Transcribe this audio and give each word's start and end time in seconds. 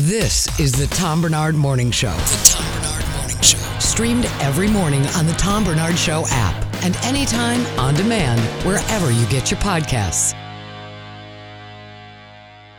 This 0.00 0.46
is 0.60 0.72
the 0.72 0.86
Tom 0.94 1.22
Barnard 1.22 1.54
Morning 1.54 1.90
Show. 1.90 2.12
The 2.12 2.50
Tom 2.52 2.82
Barnard 2.82 3.08
Morning 3.16 3.40
Show. 3.42 3.58
Streamed 3.80 4.26
every 4.40 4.68
morning 4.68 5.04
on 5.16 5.26
the 5.26 5.32
Tom 5.32 5.64
Barnard 5.64 5.96
Show 5.98 6.24
app 6.28 6.54
and 6.84 6.94
anytime 6.98 7.64
on 7.78 7.94
demand 7.94 8.40
wherever 8.66 9.10
you 9.10 9.26
get 9.28 9.50
your 9.50 9.58
podcasts. 9.60 10.34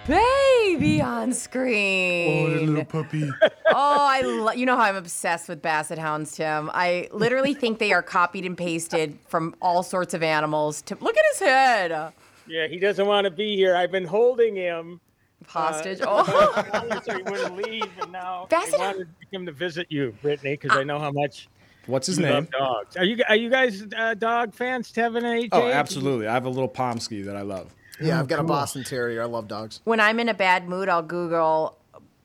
Baby 0.07 1.01
on 1.01 1.33
screen. 1.33 2.45
Oh, 2.47 2.53
the 2.53 2.65
little 2.65 2.85
puppy. 2.85 3.29
Oh, 3.69 3.97
I 4.09 4.21
lo- 4.21 4.53
you 4.53 4.65
know 4.65 4.75
how 4.77 4.83
I'm 4.83 4.95
obsessed 4.95 5.49
with 5.49 5.61
basset 5.61 5.99
hounds, 5.99 6.31
Tim. 6.35 6.71
I 6.73 7.09
literally 7.11 7.53
think 7.53 7.77
they 7.79 7.91
are 7.91 8.01
copied 8.01 8.43
and 8.45 8.57
pasted 8.57 9.19
from 9.27 9.53
all 9.61 9.83
sorts 9.83 10.13
of 10.15 10.23
animals. 10.23 10.81
To 10.83 10.97
look 10.99 11.15
at 11.15 11.23
his 11.33 11.39
head, 11.41 12.13
Yeah, 12.47 12.67
he 12.67 12.79
doesn't 12.79 13.05
want 13.05 13.25
to 13.25 13.31
be 13.31 13.55
here. 13.55 13.75
I've 13.75 13.91
been 13.91 14.05
holding 14.05 14.55
him. 14.55 14.99
Hostage. 15.45 16.01
Uh, 16.01 16.05
oh, 16.07 17.01
so 17.05 17.17
he 17.17 17.23
wouldn't 17.23 17.55
leave, 17.55 17.89
and 18.01 18.11
now 18.11 18.47
Basset- 18.49 18.79
I 18.79 18.87
wanted 18.87 19.07
him 19.31 19.45
to 19.45 19.51
visit 19.51 19.87
you, 19.89 20.15
Brittany, 20.21 20.57
because 20.59 20.77
I 20.77 20.83
know 20.83 20.99
how 20.99 21.11
much 21.11 21.47
What's 21.85 22.07
his 22.07 22.17
you 22.17 22.25
name? 22.25 22.33
love 22.33 22.51
dogs. 22.51 22.97
Are 22.97 23.05
you 23.05 23.23
are 23.29 23.35
you 23.35 23.49
guys 23.49 23.85
uh, 23.95 24.13
dog 24.13 24.53
fans, 24.53 24.91
Tevin 24.91 25.17
and 25.17 25.25
AJ? 25.25 25.49
Oh, 25.53 25.67
absolutely. 25.67 26.27
I 26.27 26.33
have 26.33 26.45
a 26.45 26.49
little 26.49 26.67
Pomsky 26.67 27.21
that 27.25 27.35
I 27.35 27.41
love. 27.41 27.73
Yeah, 28.01 28.19
I've 28.19 28.27
got 28.27 28.39
a 28.39 28.43
Boston 28.43 28.83
Terrier. 28.83 29.21
I 29.21 29.25
love 29.25 29.47
dogs. 29.47 29.79
when 29.85 29.99
I'm 29.99 30.19
in 30.19 30.29
a 30.29 30.33
bad 30.33 30.67
mood, 30.67 30.87
I'll 30.89 31.01
Google 31.01 31.77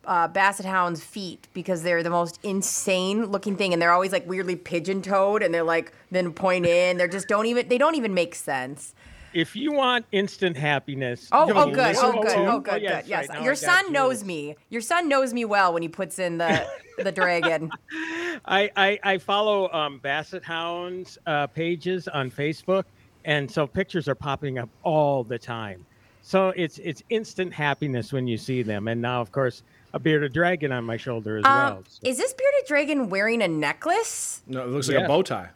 uh, 0.04 0.26
basset 0.28 0.66
hounds' 0.66 1.02
feet 1.02 1.46
because 1.54 1.82
they're 1.82 2.02
the 2.02 2.10
most 2.10 2.40
insane 2.42 3.26
looking 3.26 3.56
thing, 3.56 3.72
and 3.72 3.80
they're 3.80 3.92
always 3.92 4.12
like 4.12 4.28
weirdly 4.28 4.56
pigeon-toed, 4.56 5.42
and 5.42 5.54
they're 5.54 5.62
like 5.62 5.92
then 6.10 6.32
point 6.32 6.66
in. 6.66 6.98
They're 6.98 7.08
just 7.08 7.28
don't 7.28 7.46
even 7.46 7.68
they 7.68 7.78
don't 7.78 7.94
even 7.94 8.12
make 8.14 8.34
sense. 8.34 8.94
If 9.34 9.56
you 9.56 9.72
want 9.72 10.04
instant 10.12 10.56
happiness, 10.56 11.28
Oh, 11.32 11.46
you 11.48 11.54
have 11.54 11.68
oh, 11.68 11.70
good. 11.70 11.96
Oh, 11.98 12.22
good. 12.22 12.32
Oh, 12.38 12.60
good. 12.60 12.82
yes, 12.82 13.02
good. 13.04 13.10
Yes. 13.10 13.28
right, 13.28 13.38
now 13.38 13.44
Your 13.44 13.52
I 13.52 13.56
got 13.56 13.58
son 13.64 13.84
you. 13.86 13.92
knows 13.92 14.24
me. 14.24 14.56
Your 14.70 14.80
son 14.82 15.08
knows 15.08 15.32
me 15.34 15.44
well 15.44 15.72
when 15.72 15.82
he 15.82 15.88
puts 15.88 16.18
in 16.18 16.38
the 16.38 16.66
the 16.98 17.12
dragon. 17.12 17.70
I, 18.44 18.70
I, 18.76 18.98
I 19.02 19.18
follow 19.18 19.70
um, 19.72 19.98
Basset 19.98 20.42
Hounds 20.44 21.18
uh, 21.26 21.46
pages 21.46 22.08
on 22.08 22.30
Facebook, 22.30 22.84
and 23.24 23.50
so 23.50 23.66
pictures 23.66 24.08
are 24.08 24.14
popping 24.14 24.58
up 24.58 24.68
all 24.82 25.24
the 25.24 25.38
time. 25.38 25.84
So 26.22 26.50
it's 26.50 26.78
it's 26.78 27.02
instant 27.10 27.52
happiness 27.52 28.12
when 28.12 28.26
you 28.26 28.36
see 28.36 28.62
them. 28.62 28.88
And 28.88 29.00
now, 29.02 29.20
of 29.20 29.32
course, 29.32 29.62
a 29.94 29.98
bearded 29.98 30.32
dragon 30.32 30.70
on 30.72 30.84
my 30.84 30.96
shoulder 30.96 31.38
as 31.38 31.44
Um, 31.44 31.52
well. 31.52 31.84
So- 31.88 32.08
is 32.08 32.16
this 32.18 32.32
bearded 32.34 32.66
dragon 32.68 33.08
wearing 33.10 33.42
a 33.42 33.48
necklace? 33.48 34.42
No, 34.46 34.62
it 34.62 34.68
looks 34.68 34.88
like 34.88 34.98
Yeah. 34.98 35.04
a 35.04 35.08
bow 35.08 35.22
tie. 35.22 35.48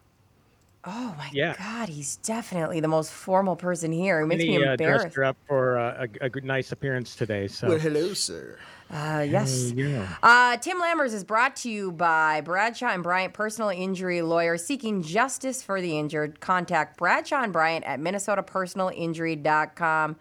Oh 0.89 1.15
my 1.19 1.29
Yeah. 1.33 1.55
god, 1.59 1.89
he's 1.89 2.15
definitely 2.19 2.79
the 2.81 2.87
most 2.89 3.11
formal 3.13 3.57
person 3.57 3.91
here. 3.91 4.21
He 4.21 4.27
makes 4.27 4.45
He 4.45 4.57
me 4.57 4.65
uh, 4.65 4.71
embarrassed. 4.73 5.03
dressed 5.03 5.17
her 5.17 5.25
up 5.25 5.37
for 5.49 5.77
uh, 5.79 6.07
a, 6.21 6.27
a 6.27 6.31
nice 6.43 6.71
appearance 6.71 7.17
today. 7.17 7.49
So 7.49 7.77
hello, 7.77 8.15
sir. 8.15 8.57
Uh, 8.89 9.27
yes. 9.29 9.73
yeah. 9.73 10.07
Uh, 10.23 10.57
Tim 10.59 10.81
Lammers 10.81 11.13
is 11.13 11.25
brought 11.25 11.57
to 11.57 11.69
you 11.69 11.91
by 11.91 12.41
Bradshaw 12.41 12.91
and 12.95 13.03
Bryant 13.03 13.35
Personal 13.35 13.71
Injury 13.71 14.23
Lawyer 14.23 14.57
seeking 14.57 15.03
justice 15.03 15.61
for 15.61 15.81
the 15.81 15.99
injured. 15.99 16.39
Contact 16.39 16.97
Bradshaw 16.97 17.43
and 17.43 17.53
Bryant 17.53 17.85
at 17.85 17.99
minnesotapersonalinjury.com. 17.99 20.17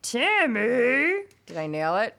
Timmy, 0.00 1.24
did 1.46 1.56
I 1.58 1.66
nail 1.66 1.96
it? 1.98 2.16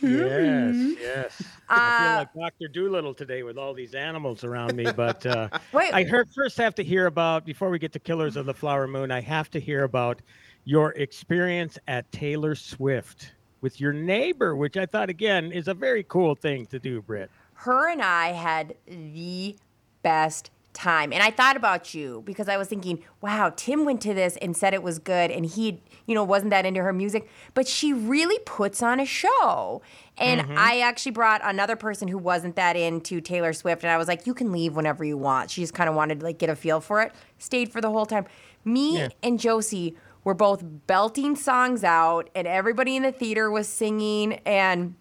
Yes, 0.00 0.96
yes. 1.00 1.42
I 1.68 1.74
Uh, 1.74 1.98
feel 2.08 2.16
like 2.18 2.34
Doctor 2.34 2.68
Doolittle 2.68 3.14
today 3.14 3.42
with 3.42 3.58
all 3.58 3.74
these 3.74 3.94
animals 3.94 4.44
around 4.44 4.74
me. 4.76 4.86
But 4.94 5.24
uh, 5.26 5.48
Wait. 5.72 5.92
I 5.92 6.04
heard 6.04 6.28
first 6.34 6.56
have 6.58 6.74
to 6.76 6.84
hear 6.84 7.06
about 7.06 7.44
before 7.44 7.70
we 7.70 7.78
get 7.78 7.92
to 7.94 7.98
Killers 7.98 8.36
of 8.36 8.46
the 8.46 8.54
Flower 8.54 8.86
Moon. 8.86 9.10
I 9.10 9.20
have 9.20 9.50
to 9.52 9.60
hear 9.60 9.84
about 9.84 10.20
your 10.64 10.92
experience 10.92 11.78
at 11.88 12.10
Taylor 12.12 12.54
Swift 12.54 13.32
with 13.60 13.80
your 13.80 13.92
neighbor, 13.92 14.54
which 14.54 14.76
I 14.76 14.86
thought 14.86 15.08
again 15.08 15.50
is 15.52 15.68
a 15.68 15.74
very 15.74 16.04
cool 16.04 16.34
thing 16.34 16.66
to 16.66 16.78
do, 16.78 17.00
Britt. 17.02 17.30
her 17.54 17.88
and 17.90 18.02
I 18.02 18.28
had 18.32 18.74
the 18.86 19.56
best 20.02 20.50
time. 20.76 21.12
And 21.12 21.22
I 21.22 21.30
thought 21.30 21.56
about 21.56 21.94
you 21.94 22.22
because 22.24 22.48
I 22.48 22.56
was 22.56 22.68
thinking, 22.68 23.02
wow, 23.20 23.52
Tim 23.56 23.84
went 23.84 24.00
to 24.02 24.14
this 24.14 24.36
and 24.42 24.56
said 24.56 24.74
it 24.74 24.82
was 24.82 24.98
good 24.98 25.30
and 25.30 25.46
he, 25.46 25.82
you 26.06 26.14
know, 26.14 26.22
wasn't 26.22 26.50
that 26.50 26.66
into 26.66 26.82
her 26.82 26.92
music, 26.92 27.28
but 27.54 27.66
she 27.66 27.92
really 27.92 28.38
puts 28.44 28.82
on 28.82 29.00
a 29.00 29.06
show. 29.06 29.82
And 30.18 30.42
mm-hmm. 30.42 30.54
I 30.56 30.80
actually 30.80 31.12
brought 31.12 31.40
another 31.42 31.76
person 31.76 32.08
who 32.08 32.18
wasn't 32.18 32.56
that 32.56 32.76
into 32.76 33.20
Taylor 33.20 33.52
Swift 33.52 33.82
and 33.82 33.90
I 33.90 33.96
was 33.96 34.06
like, 34.06 34.26
you 34.26 34.34
can 34.34 34.52
leave 34.52 34.76
whenever 34.76 35.04
you 35.04 35.16
want. 35.16 35.50
She 35.50 35.62
just 35.62 35.74
kind 35.74 35.88
of 35.88 35.96
wanted 35.96 36.20
to 36.20 36.26
like 36.26 36.38
get 36.38 36.50
a 36.50 36.56
feel 36.56 36.80
for 36.80 37.02
it. 37.02 37.12
Stayed 37.38 37.72
for 37.72 37.80
the 37.80 37.90
whole 37.90 38.06
time. 38.06 38.26
Me 38.64 38.98
Yeah. 38.98 39.08
and 39.22 39.40
Josie 39.40 39.96
were 40.24 40.34
both 40.34 40.62
belting 40.86 41.36
songs 41.36 41.84
out 41.84 42.28
and 42.34 42.46
everybody 42.46 42.96
in 42.96 43.02
the 43.02 43.12
theater 43.12 43.50
was 43.50 43.66
singing 43.66 44.34
and 44.44 44.94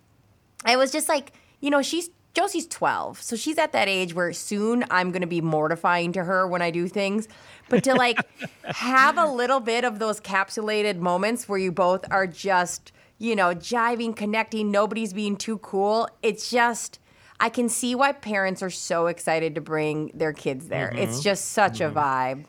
I 0.64 0.78
was 0.78 0.92
just 0.92 1.10
like, 1.10 1.34
you 1.60 1.70
know, 1.70 1.82
she's 1.82 2.10
Josie's 2.36 2.68
12, 2.68 3.22
so 3.22 3.36
she's 3.36 3.58
at 3.58 3.72
that 3.72 3.88
age 3.88 4.14
where 4.14 4.34
soon 4.34 4.84
I'm 4.92 5.12
going 5.12 5.22
to 5.22 5.28
be 5.28 5.42
mortifying 5.42 6.12
to 6.14 6.24
her 6.24 6.46
when 6.46 6.62
I 6.62 6.70
do 6.70 6.88
things. 6.88 7.28
But 7.70 7.84
to 7.86 7.96
like 7.96 8.20
have 8.66 9.18
a 9.18 9.26
little 9.26 9.60
bit 9.60 9.86
of 9.86 10.00
those 10.00 10.20
capsulated 10.20 10.98
moments 10.98 11.48
where 11.48 11.58
you 11.58 11.72
both 11.72 12.06
are 12.12 12.28
just, 12.28 12.92
you 13.18 13.36
know, 13.36 13.56
jiving, 13.56 14.16
connecting, 14.16 14.70
nobody's 14.70 15.14
being 15.14 15.38
too 15.38 15.58
cool. 15.60 16.10
It's 16.22 16.52
just 16.52 17.00
I 17.40 17.50
can 17.50 17.70
see 17.70 17.96
why 17.96 18.12
parents 18.12 18.64
are 18.64 18.70
so 18.70 19.08
excited 19.08 19.56
to 19.56 19.62
bring 19.62 20.12
their 20.14 20.34
kids 20.34 20.68
there. 20.68 20.92
It's 20.96 21.22
just 21.22 21.50
such 21.50 21.82
a 21.82 21.90
vibe. 21.90 22.46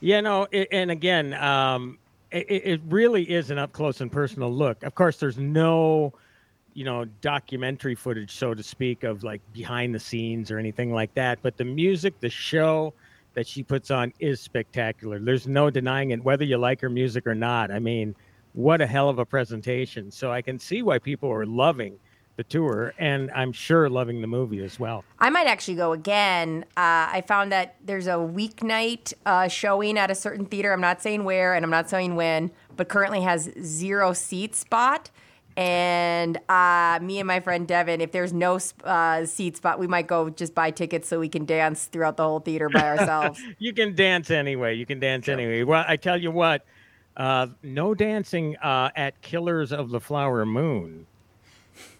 Yeah, 0.00 0.20
no, 0.20 0.48
it, 0.50 0.68
and 0.72 0.90
again, 0.90 1.34
um, 1.34 1.98
it, 2.32 2.46
it 2.48 2.80
really 2.88 3.22
is 3.22 3.50
an 3.50 3.58
up 3.58 3.72
close 3.72 4.00
and 4.00 4.10
personal 4.10 4.52
look. 4.52 4.82
Of 4.82 4.96
course, 4.96 5.18
there's 5.18 5.38
no, 5.38 6.14
you 6.74 6.84
know, 6.84 7.04
documentary 7.20 7.94
footage, 7.94 8.34
so 8.34 8.54
to 8.54 8.62
speak, 8.62 9.04
of 9.04 9.22
like 9.22 9.40
behind 9.52 9.94
the 9.94 10.00
scenes 10.00 10.50
or 10.50 10.58
anything 10.58 10.92
like 10.92 11.14
that. 11.14 11.38
But 11.42 11.56
the 11.56 11.64
music, 11.64 12.20
the 12.20 12.30
show 12.30 12.94
that 13.34 13.46
she 13.46 13.62
puts 13.62 13.90
on 13.90 14.12
is 14.18 14.40
spectacular. 14.40 15.18
There's 15.18 15.46
no 15.46 15.70
denying 15.70 16.10
it, 16.10 16.22
whether 16.22 16.44
you 16.44 16.58
like 16.58 16.80
her 16.80 16.90
music 16.90 17.26
or 17.26 17.34
not. 17.34 17.70
I 17.70 17.78
mean, 17.78 18.14
what 18.52 18.80
a 18.80 18.86
hell 18.86 19.08
of 19.08 19.18
a 19.18 19.24
presentation. 19.24 20.10
So 20.10 20.30
I 20.30 20.42
can 20.42 20.58
see 20.58 20.82
why 20.82 20.98
people 20.98 21.30
are 21.30 21.46
loving 21.46 21.98
the 22.36 22.44
tour, 22.44 22.94
and 22.98 23.30
I'm 23.32 23.52
sure 23.52 23.90
loving 23.90 24.22
the 24.22 24.26
movie 24.26 24.64
as 24.64 24.80
well. 24.80 25.04
I 25.18 25.28
might 25.28 25.46
actually 25.46 25.74
go 25.74 25.92
again. 25.92 26.64
Uh, 26.76 27.12
I 27.12 27.22
found 27.26 27.52
that 27.52 27.76
there's 27.84 28.06
a 28.06 28.12
weeknight 28.12 29.12
uh, 29.26 29.48
showing 29.48 29.98
at 29.98 30.10
a 30.10 30.14
certain 30.14 30.46
theater. 30.46 30.72
I'm 30.72 30.80
not 30.80 31.02
saying 31.02 31.24
where 31.24 31.54
and 31.54 31.64
I'm 31.64 31.70
not 31.70 31.90
saying 31.90 32.16
when, 32.16 32.50
but 32.76 32.88
currently 32.88 33.20
has 33.20 33.50
zero 33.62 34.14
seat 34.14 34.54
spot. 34.54 35.10
And 35.56 36.38
uh, 36.48 36.98
me 37.02 37.18
and 37.18 37.26
my 37.26 37.40
friend 37.40 37.68
Devin, 37.68 38.00
if 38.00 38.12
there's 38.12 38.32
no 38.32 38.58
uh, 38.84 39.26
seat 39.26 39.56
spot, 39.56 39.78
we 39.78 39.86
might 39.86 40.06
go 40.06 40.30
just 40.30 40.54
buy 40.54 40.70
tickets 40.70 41.08
so 41.08 41.20
we 41.20 41.28
can 41.28 41.44
dance 41.44 41.86
throughout 41.86 42.16
the 42.16 42.24
whole 42.24 42.40
theater 42.40 42.68
by 42.68 42.80
ourselves. 42.98 43.40
you 43.58 43.72
can 43.72 43.94
dance 43.94 44.30
anyway. 44.30 44.74
You 44.74 44.86
can 44.86 44.98
dance 44.98 45.28
anyway. 45.28 45.62
Well, 45.62 45.84
I 45.86 45.96
tell 45.96 46.20
you 46.20 46.30
what, 46.30 46.64
uh, 47.16 47.48
no 47.62 47.94
dancing 47.94 48.56
uh, 48.56 48.90
at 48.96 49.20
Killers 49.20 49.72
of 49.72 49.90
the 49.90 50.00
Flower 50.00 50.46
Moon. 50.46 51.06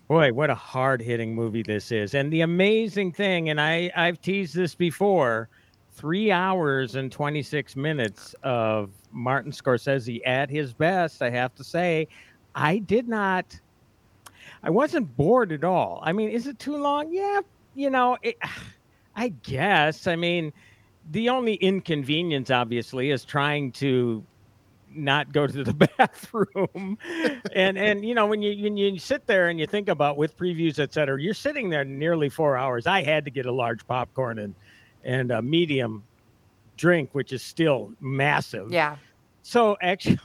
Boy, 0.09 0.33
what 0.33 0.51
a 0.51 0.55
hard 0.55 1.01
hitting 1.01 1.35
movie 1.35 1.63
this 1.63 1.93
is. 1.93 2.15
And 2.15 2.33
the 2.33 2.43
amazing 2.43 3.13
thing, 3.13 3.49
and 3.51 3.61
I, 3.61 3.91
I've 3.95 4.21
teased 4.21 4.55
this 4.55 4.75
before 4.75 5.49
three 5.93 6.31
hours 6.31 6.97
and 6.97 7.13
26 7.13 7.77
minutes 7.77 8.35
of 8.43 8.91
Martin 9.13 9.53
Scorsese 9.53 10.21
at 10.27 10.51
his 10.51 10.73
best, 10.73 11.23
I 11.23 11.31
have 11.31 11.55
to 11.57 11.65
say. 11.65 12.09
I 12.55 12.79
did 12.79 13.09
not, 13.09 13.59
I 14.63 14.71
wasn't 14.71 15.17
bored 15.17 15.53
at 15.53 15.65
all. 15.65 16.01
I 16.03 16.13
mean, 16.13 16.31
is 16.31 16.47
it 16.47 16.59
too 16.59 16.77
long? 16.77 17.13
Yeah, 17.13 17.41
you 17.75 17.91
know, 17.91 18.19
it, 18.23 18.37
I 19.17 19.29
guess. 19.29 20.07
I 20.07 20.17
mean, 20.17 20.53
the 21.11 21.29
only 21.29 21.55
inconvenience, 21.55 22.51
obviously, 22.51 23.11
is 23.11 23.25
trying 23.25 23.73
to 23.73 24.25
not 24.95 25.33
go 25.33 25.47
to 25.47 25.65
the 25.65 25.73
bathroom. 25.99 26.99
and 27.55 27.77
and 27.79 28.05
you 28.05 28.15
know, 28.15 28.27
when 28.27 28.43
you 28.43 28.63
when 28.63 28.77
you 28.77 28.99
sit 28.99 29.27
there 29.27 29.49
and 29.49 29.59
you 29.59 29.67
think 29.67 29.89
about 29.89 30.17
with 30.17 30.37
previews, 30.37 30.79
et 30.79 30.93
cetera, 30.95 31.21
you're 31.21 31.35
sitting 31.35 31.71
there 31.71 31.85
nearly 31.85 32.29
four 32.29 32.57
hours. 32.57 32.87
I 32.87 33.03
had 33.03 33.25
to 33.25 33.31
get 33.31 33.47
a 33.47 33.53
large 33.53 33.87
popcorn 33.87 34.39
and 34.39 34.55
and 35.05 35.31
a 35.31 35.43
medium 35.43 36.05
drink, 36.77 37.11
which 37.13 37.33
is 37.33 37.43
still 37.43 37.93
massive. 38.01 38.71
yeah. 38.73 38.97
So 39.43 39.77
actually, 39.83 40.19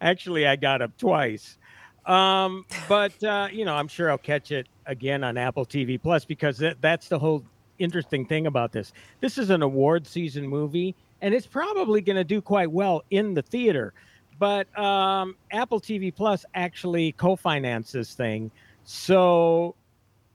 actually, 0.00 0.46
I 0.46 0.56
got 0.56 0.82
up 0.82 0.96
twice. 0.98 1.58
Um, 2.06 2.66
but 2.88 3.22
uh, 3.24 3.48
you 3.50 3.64
know, 3.64 3.74
I'm 3.74 3.88
sure 3.88 4.10
I'll 4.10 4.18
catch 4.18 4.50
it 4.50 4.68
again 4.86 5.24
on 5.24 5.36
Apple 5.38 5.64
TV 5.64 6.00
Plus 6.00 6.24
because 6.24 6.58
that, 6.58 6.80
that's 6.80 7.08
the 7.08 7.18
whole 7.18 7.44
interesting 7.78 8.26
thing 8.26 8.46
about 8.46 8.72
this. 8.72 8.92
This 9.20 9.38
is 9.38 9.50
an 9.50 9.62
award 9.62 10.06
season 10.06 10.46
movie, 10.46 10.94
and 11.22 11.34
it's 11.34 11.46
probably 11.46 12.00
going 12.00 12.16
to 12.16 12.24
do 12.24 12.40
quite 12.40 12.70
well 12.70 13.02
in 13.10 13.34
the 13.34 13.42
theater. 13.42 13.94
But 14.38 14.76
um, 14.78 15.36
Apple 15.50 15.80
TV 15.80 16.14
Plus 16.14 16.44
actually 16.54 17.12
co-financed 17.12 17.92
this 17.92 18.14
thing, 18.14 18.50
so 18.84 19.74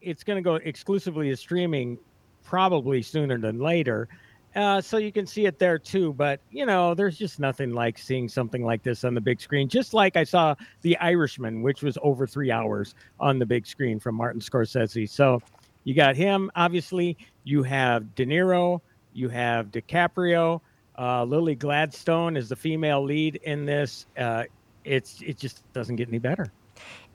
it's 0.02 0.24
going 0.24 0.38
to 0.38 0.42
go 0.42 0.56
exclusively 0.56 1.30
to 1.30 1.38
streaming, 1.38 1.98
probably 2.44 3.02
sooner 3.02 3.38
than 3.38 3.60
later. 3.60 4.08
Uh, 4.56 4.82
so 4.82 4.98
you 4.98 5.12
can 5.12 5.28
see 5.28 5.46
it 5.46 5.60
there 5.60 5.78
too. 5.78 6.14
But 6.14 6.40
you 6.52 6.66
know, 6.66 6.94
there's 6.94 7.18
just 7.18 7.40
nothing 7.40 7.74
like 7.74 7.98
seeing 7.98 8.28
something 8.28 8.64
like 8.64 8.84
this 8.84 9.04
on 9.04 9.14
the 9.14 9.22
big 9.22 9.40
screen. 9.40 9.70
Just 9.70 9.94
like 9.94 10.16
I 10.18 10.24
saw 10.24 10.56
The 10.82 10.98
Irishman, 10.98 11.62
which 11.62 11.84
was 11.84 11.98
over 12.02 12.26
three 12.26 12.52
hours 12.52 12.96
on 13.20 13.40
the 13.40 13.46
big 13.46 13.68
screen 13.68 14.00
from 14.00 14.16
Martin 14.16 14.42
Scorsese. 14.42 15.10
So 15.10 15.42
you 15.84 15.94
got 15.94 16.16
him. 16.16 16.52
Obviously, 16.56 17.18
you 17.44 17.64
have 17.64 18.16
De 18.16 18.26
Niro, 18.26 18.82
you 19.14 19.30
have 19.30 19.68
DiCaprio. 19.68 20.62
Uh, 20.98 21.24
Lily 21.24 21.56
Gladstone 21.56 22.36
is 22.36 22.50
the 22.50 22.56
female 22.56 23.04
lead 23.04 23.38
in 23.44 23.66
this. 23.66 24.06
Uh, 24.18 24.44
it's 24.84 25.22
it 25.22 25.38
just 25.38 25.62
doesn't 25.74 25.96
get 25.96 26.08
any 26.10 26.20
better. 26.20 26.52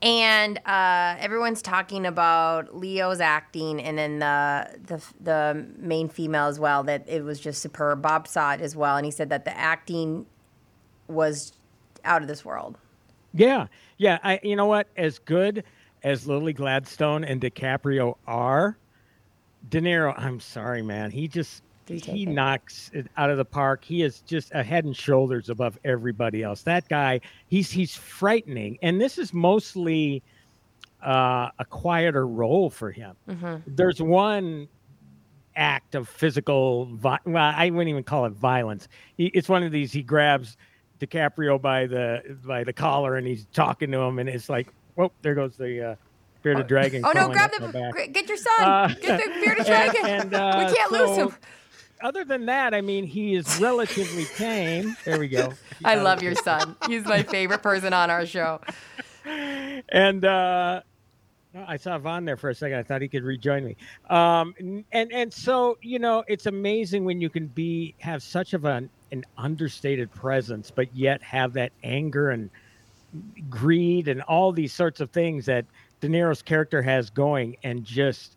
And 0.05 0.59
uh, 0.67 1.17
everyone's 1.19 1.63
talking 1.63 2.05
about 2.05 2.77
Leo's 2.77 3.21
acting, 3.21 3.81
and 3.81 3.97
then 3.97 4.19
the, 4.19 4.79
the 4.85 5.03
the 5.19 5.67
main 5.79 6.11
female 6.11 6.45
as 6.45 6.61
well. 6.61 6.83
That 6.85 7.09
it 7.09 7.25
was 7.25 7.41
just 7.41 7.63
superb. 7.63 8.03
Bob 8.03 8.29
saw 8.29 8.53
it 8.53 8.61
as 8.61 8.77
well, 8.77 8.99
and 8.99 9.07
he 9.07 9.11
said 9.11 9.31
that 9.31 9.47
the 9.47 9.57
acting 9.57 10.27
was 11.09 11.55
out 12.05 12.21
of 12.21 12.29
this 12.29 12.45
world. 12.45 12.77
Yeah, 13.33 13.69
yeah. 13.97 14.19
I 14.23 14.41
you 14.43 14.57
know 14.57 14.67
what? 14.67 14.89
As 14.95 15.19
good 15.19 15.65
as 16.03 16.27
Lily 16.27 16.53
Gladstone 16.53 17.25
and 17.25 17.41
DiCaprio 17.41 18.19
are, 18.27 18.77
De 19.71 19.81
Niro. 19.81 20.13
I'm 20.19 20.39
sorry, 20.39 20.83
man. 20.83 21.13
He 21.13 21.29
just 21.29 21.63
he 21.87 22.27
knocks 22.27 22.91
it 22.95 23.07
out 23.17 23.31
of 23.31 23.37
the 23.37 23.45
park. 23.45 23.85
He 23.85 24.03
is 24.03 24.21
just 24.21 24.53
a 24.55 24.63
head 24.63 24.85
and 24.85 24.97
shoulders 24.97 25.51
above 25.51 25.79
everybody 25.85 26.43
else. 26.43 26.63
That 26.63 26.89
guy, 26.89 27.21
he's 27.49 27.71
he's 27.71 27.95
frightening, 27.95 28.79
and 28.83 29.01
this 29.01 29.19
is 29.19 29.33
mostly 29.35 30.23
uh, 31.05 31.51
a 31.59 31.65
quieter 31.69 32.27
role 32.27 32.71
for 32.71 32.91
him. 32.91 33.15
There's 33.67 34.01
one 34.01 34.69
act 35.57 35.95
of 35.95 36.09
physical, 36.09 36.87
vi- 36.97 37.19
well, 37.27 37.53
I 37.57 37.71
wouldn't 37.71 37.89
even 37.91 38.03
call 38.03 38.25
it 38.25 38.33
violence. 38.33 38.89
He, 39.17 39.27
it's 39.27 39.49
one 39.49 39.63
of 39.63 39.71
these. 39.71 39.93
He 39.93 40.03
grabs 40.03 40.57
DiCaprio 41.01 41.61
by 41.61 41.87
the 41.87 42.39
by 42.45 42.65
the 42.65 42.73
collar 42.73 43.17
and 43.17 43.27
he's 43.27 43.47
talking 43.53 43.91
to 43.93 43.99
him, 43.99 44.19
and 44.19 44.29
it's 44.29 44.49
like, 44.49 44.69
whoa, 44.95 45.13
there 45.23 45.35
goes 45.35 45.57
the 45.57 45.91
uh, 45.91 45.95
bearded 46.43 46.67
dragon. 46.67 47.03
Oh 47.05 47.13
no! 47.13 47.29
Grab 47.29 47.51
the 47.61 47.69
back. 47.69 48.13
get 48.13 48.27
your 48.29 48.39
son. 48.39 48.55
Uh, 48.61 48.89
get 49.01 49.23
the 49.23 49.31
bearded 49.41 49.59
and- 49.67 49.67
dragon. 49.67 50.07
and, 50.07 50.35
uh, 50.35 50.67
we 50.69 50.75
can't 50.75 50.91
lose 50.93 51.17
him. 51.17 51.35
Other 52.05 52.23
than 52.23 52.45
that, 52.47 52.75
I 52.75 52.83
mean, 52.83 53.07
he 53.07 53.35
is 53.35 53.59
relatively 53.61 54.27
tame. 54.37 54.95
There 55.07 55.19
we 55.19 55.27
go. 55.27 55.55
I 55.85 55.95
love 55.95 56.23
your 56.23 56.35
son. 56.35 56.77
He's 56.87 57.07
my 57.07 57.23
favorite 57.23 57.63
person 57.63 57.95
on 57.95 58.11
our 58.11 58.27
show. 58.27 58.61
and 59.89 60.25
uh 60.25 60.83
I 61.57 61.77
saw 61.77 61.99
Vaughn 61.99 62.25
there 62.25 62.37
for 62.37 62.51
a 62.51 62.55
second. 62.55 62.79
I 62.79 62.83
thought 62.83 63.01
he 63.01 63.09
could 63.09 63.23
rejoin 63.23 63.65
me. 63.65 63.77
Um, 64.11 64.55
and 64.93 65.13
and 65.13 65.33
so 65.33 65.79
you 65.81 65.99
know, 65.99 66.25
it's 66.27 66.47
amazing 66.47 67.05
when 67.05 67.21
you 67.21 67.31
can 67.31 67.47
be 67.47 67.95
have 67.99 68.23
such 68.23 68.53
of 68.53 68.65
an 68.67 68.91
an 69.13 69.25
understated 69.39 70.13
presence, 70.13 70.71
but 70.71 70.95
yet 70.95 71.23
have 71.23 71.55
that 71.55 71.73
anger 71.83 72.31
and 72.31 72.51
greed 73.49 74.09
and 74.09 74.21
all 74.23 74.53
these 74.53 74.73
sorts 74.73 75.01
of 75.01 75.11
things 75.11 75.47
that 75.47 75.65
De 76.01 76.09
Niro's 76.09 76.43
character 76.43 76.83
has 76.83 77.09
going, 77.09 77.57
and 77.63 77.85
just 77.85 78.34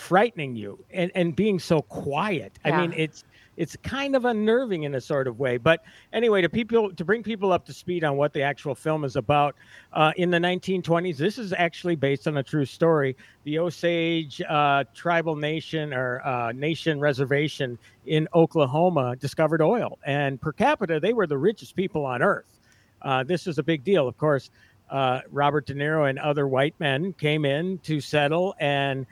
frightening 0.00 0.56
you 0.56 0.82
and 0.90 1.10
and 1.14 1.36
being 1.36 1.58
so 1.58 1.82
quiet. 1.82 2.58
I 2.64 2.76
mean, 2.76 2.94
it's 2.96 3.24
it's 3.56 3.76
kind 3.82 4.16
of 4.16 4.24
unnerving 4.24 4.84
in 4.84 4.94
a 4.94 5.00
sort 5.00 5.28
of 5.28 5.38
way. 5.38 5.58
But 5.58 5.84
anyway, 6.14 6.40
to 6.40 6.48
people 6.48 6.92
to 6.94 7.04
bring 7.04 7.22
people 7.22 7.52
up 7.52 7.66
to 7.66 7.74
speed 7.74 8.02
on 8.02 8.16
what 8.16 8.32
the 8.32 8.42
actual 8.42 8.74
film 8.74 9.04
is 9.04 9.16
about, 9.16 9.54
uh, 9.92 10.12
in 10.16 10.30
the 10.30 10.38
1920s, 10.38 11.18
this 11.18 11.36
is 11.36 11.52
actually 11.52 11.96
based 11.96 12.26
on 12.26 12.38
a 12.38 12.42
true 12.42 12.64
story. 12.64 13.16
The 13.44 13.58
Osage 13.58 14.40
uh, 14.48 14.84
tribal 14.94 15.36
nation 15.36 15.92
or 15.92 16.26
uh, 16.26 16.52
nation 16.52 16.98
reservation 16.98 17.78
in 18.06 18.26
Oklahoma 18.34 19.16
discovered 19.16 19.60
oil, 19.60 19.98
and 20.04 20.40
per 20.40 20.52
capita, 20.52 20.98
they 20.98 21.12
were 21.12 21.26
the 21.26 21.38
richest 21.38 21.76
people 21.76 22.06
on 22.06 22.22
earth. 22.22 22.58
Uh, 23.02 23.22
this 23.22 23.46
is 23.46 23.58
a 23.58 23.62
big 23.62 23.84
deal, 23.84 24.08
of 24.08 24.16
course. 24.16 24.50
Uh, 24.90 25.20
Robert 25.30 25.66
De 25.66 25.74
Niro 25.74 26.08
and 26.08 26.18
other 26.18 26.48
white 26.48 26.74
men 26.80 27.12
came 27.12 27.44
in 27.44 27.78
to 27.78 28.00
settle 28.00 28.56
and 28.58 29.06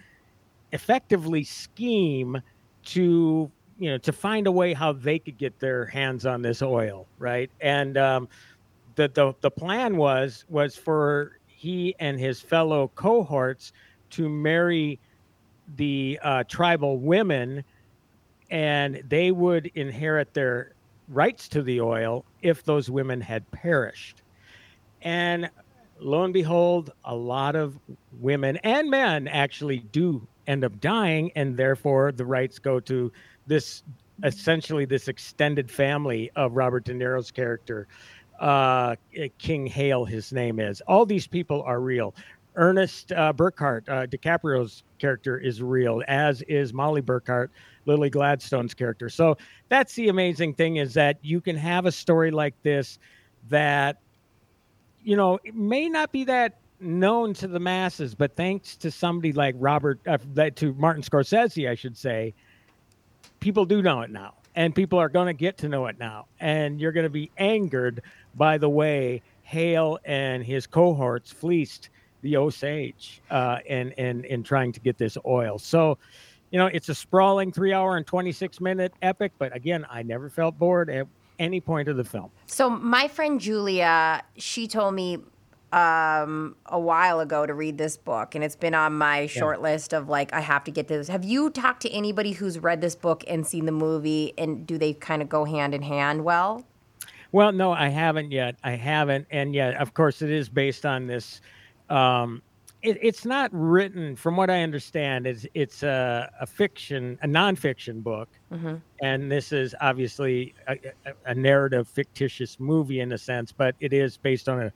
effectively 0.72 1.44
scheme 1.44 2.40
to 2.84 3.50
you 3.78 3.90
know 3.90 3.98
to 3.98 4.12
find 4.12 4.46
a 4.46 4.52
way 4.52 4.72
how 4.72 4.92
they 4.92 5.18
could 5.18 5.38
get 5.38 5.58
their 5.58 5.86
hands 5.86 6.26
on 6.26 6.42
this 6.42 6.62
oil 6.62 7.06
right? 7.18 7.50
And 7.60 7.96
um, 7.96 8.28
the, 8.96 9.08
the 9.08 9.34
the 9.40 9.50
plan 9.50 9.96
was 9.96 10.44
was 10.48 10.76
for 10.76 11.38
he 11.46 11.94
and 11.98 12.18
his 12.18 12.40
fellow 12.40 12.90
cohorts 12.94 13.72
to 14.10 14.28
marry 14.28 14.98
the 15.76 16.18
uh, 16.22 16.44
tribal 16.44 16.98
women 16.98 17.64
and 18.50 19.02
they 19.08 19.30
would 19.30 19.70
inherit 19.74 20.32
their 20.32 20.72
rights 21.08 21.48
to 21.48 21.62
the 21.62 21.80
oil 21.80 22.24
if 22.42 22.64
those 22.64 22.90
women 22.90 23.20
had 23.20 23.48
perished. 23.50 24.22
And 25.02 25.50
lo 26.00 26.24
and 26.24 26.32
behold, 26.32 26.92
a 27.04 27.14
lot 27.14 27.56
of 27.56 27.78
women 28.12 28.56
and 28.58 28.90
men 28.90 29.28
actually 29.28 29.78
do 29.78 30.26
end 30.48 30.64
up 30.64 30.80
dying, 30.80 31.30
and 31.36 31.56
therefore 31.56 32.10
the 32.12 32.24
rights 32.24 32.58
go 32.58 32.80
to 32.80 33.12
this 33.46 33.84
essentially 34.24 34.84
this 34.84 35.06
extended 35.06 35.70
family 35.70 36.30
of 36.34 36.56
Robert 36.56 36.84
De 36.84 36.92
Niro's 36.92 37.30
character. 37.30 37.86
Uh, 38.40 38.96
King 39.38 39.66
Hale, 39.66 40.04
his 40.04 40.32
name 40.32 40.58
is. 40.58 40.80
All 40.82 41.06
these 41.06 41.26
people 41.26 41.62
are 41.62 41.80
real. 41.80 42.14
Ernest 42.56 43.12
uh, 43.12 43.32
Burkhart, 43.32 43.88
uh, 43.88 44.06
DiCaprio's 44.06 44.82
character, 44.98 45.38
is 45.38 45.62
real, 45.62 46.02
as 46.08 46.42
is 46.42 46.72
Molly 46.72 47.02
Burkhart, 47.02 47.50
Lily 47.86 48.10
Gladstone's 48.10 48.74
character. 48.74 49.08
So 49.08 49.36
that's 49.68 49.94
the 49.94 50.08
amazing 50.08 50.54
thing 50.54 50.76
is 50.76 50.94
that 50.94 51.18
you 51.22 51.40
can 51.40 51.56
have 51.56 51.86
a 51.86 51.92
story 51.92 52.32
like 52.32 52.54
this 52.62 52.98
that 53.48 53.98
you 55.04 55.16
know, 55.16 55.38
it 55.42 55.54
may 55.54 55.88
not 55.88 56.12
be 56.12 56.24
that 56.24 56.58
known 56.80 57.34
to 57.34 57.48
the 57.48 57.60
masses, 57.60 58.14
but 58.14 58.36
thanks 58.36 58.76
to 58.76 58.90
somebody 58.90 59.32
like 59.32 59.54
Robert, 59.58 60.00
uh, 60.06 60.18
to 60.56 60.74
Martin 60.74 61.02
Scorsese, 61.02 61.68
I 61.68 61.74
should 61.74 61.96
say, 61.96 62.34
people 63.40 63.64
do 63.64 63.82
know 63.82 64.02
it 64.02 64.10
now, 64.10 64.34
and 64.54 64.74
people 64.74 64.98
are 64.98 65.08
going 65.08 65.26
to 65.26 65.32
get 65.32 65.58
to 65.58 65.68
know 65.68 65.86
it 65.86 65.98
now, 65.98 66.26
and 66.40 66.80
you're 66.80 66.92
going 66.92 67.04
to 67.04 67.10
be 67.10 67.30
angered 67.38 68.02
by 68.34 68.58
the 68.58 68.68
way 68.68 69.22
Hale 69.42 69.98
and 70.04 70.44
his 70.44 70.66
cohorts 70.66 71.32
fleeced 71.32 71.90
the 72.22 72.36
Osage 72.36 73.22
uh, 73.30 73.58
and 73.68 73.94
and 73.96 74.24
in 74.24 74.42
trying 74.42 74.72
to 74.72 74.80
get 74.80 74.98
this 74.98 75.16
oil. 75.26 75.58
So. 75.58 75.98
You 76.50 76.58
know, 76.58 76.64
it's 76.64 76.88
a 76.88 76.94
sprawling 76.94 77.52
three 77.52 77.74
hour 77.74 77.98
and 77.98 78.06
26 78.06 78.62
minute 78.62 78.94
epic, 79.02 79.32
but 79.36 79.54
again, 79.54 79.84
I 79.90 80.02
never 80.02 80.30
felt 80.30 80.58
bored 80.58 80.88
at 80.88 81.06
any 81.38 81.60
point 81.60 81.88
of 81.88 81.98
the 81.98 82.04
film. 82.04 82.30
So 82.46 82.70
my 82.70 83.06
friend 83.06 83.38
Julia, 83.38 84.22
she 84.38 84.66
told 84.66 84.94
me 84.94 85.18
um, 85.72 86.56
a 86.66 86.78
while 86.78 87.20
ago 87.20 87.44
to 87.44 87.52
read 87.52 87.76
this 87.78 87.96
book, 87.96 88.34
and 88.34 88.42
it's 88.42 88.56
been 88.56 88.74
on 88.74 88.96
my 88.96 89.26
short 89.26 89.60
list 89.60 89.92
of 89.92 90.08
like 90.08 90.32
I 90.32 90.40
have 90.40 90.64
to 90.64 90.70
get 90.70 90.88
this. 90.88 91.08
Have 91.08 91.24
you 91.24 91.50
talked 91.50 91.82
to 91.82 91.90
anybody 91.90 92.32
who's 92.32 92.58
read 92.58 92.80
this 92.80 92.94
book 92.94 93.22
and 93.26 93.46
seen 93.46 93.66
the 93.66 93.72
movie, 93.72 94.32
and 94.38 94.66
do 94.66 94.78
they 94.78 94.94
kind 94.94 95.20
of 95.20 95.28
go 95.28 95.44
hand 95.44 95.74
in 95.74 95.82
hand 95.82 96.24
well? 96.24 96.64
Well, 97.32 97.52
no, 97.52 97.72
I 97.72 97.88
haven't 97.88 98.32
yet. 98.32 98.56
I 98.64 98.70
haven't, 98.72 99.26
and 99.30 99.54
yet, 99.54 99.76
of 99.76 99.92
course, 99.92 100.22
it 100.22 100.30
is 100.30 100.48
based 100.48 100.86
on 100.86 101.06
this. 101.06 101.42
Um, 101.90 102.40
it, 102.80 102.96
it's 103.02 103.24
not 103.26 103.50
written, 103.52 104.16
from 104.16 104.36
what 104.36 104.48
I 104.48 104.62
understand, 104.62 105.26
it's 105.26 105.44
it's 105.52 105.82
a, 105.82 106.30
a 106.40 106.46
fiction, 106.46 107.18
a 107.22 107.26
nonfiction 107.26 108.02
book, 108.02 108.28
and 109.02 109.30
this 109.30 109.52
is 109.52 109.74
obviously 109.80 110.54
a, 110.66 110.78
a, 111.04 111.12
a 111.26 111.34
narrative, 111.34 111.88
fictitious 111.88 112.58
movie 112.58 113.00
in 113.00 113.12
a 113.12 113.18
sense, 113.18 113.52
but 113.52 113.74
it 113.80 113.92
is 113.92 114.16
based 114.16 114.48
on 114.48 114.62
a 114.62 114.72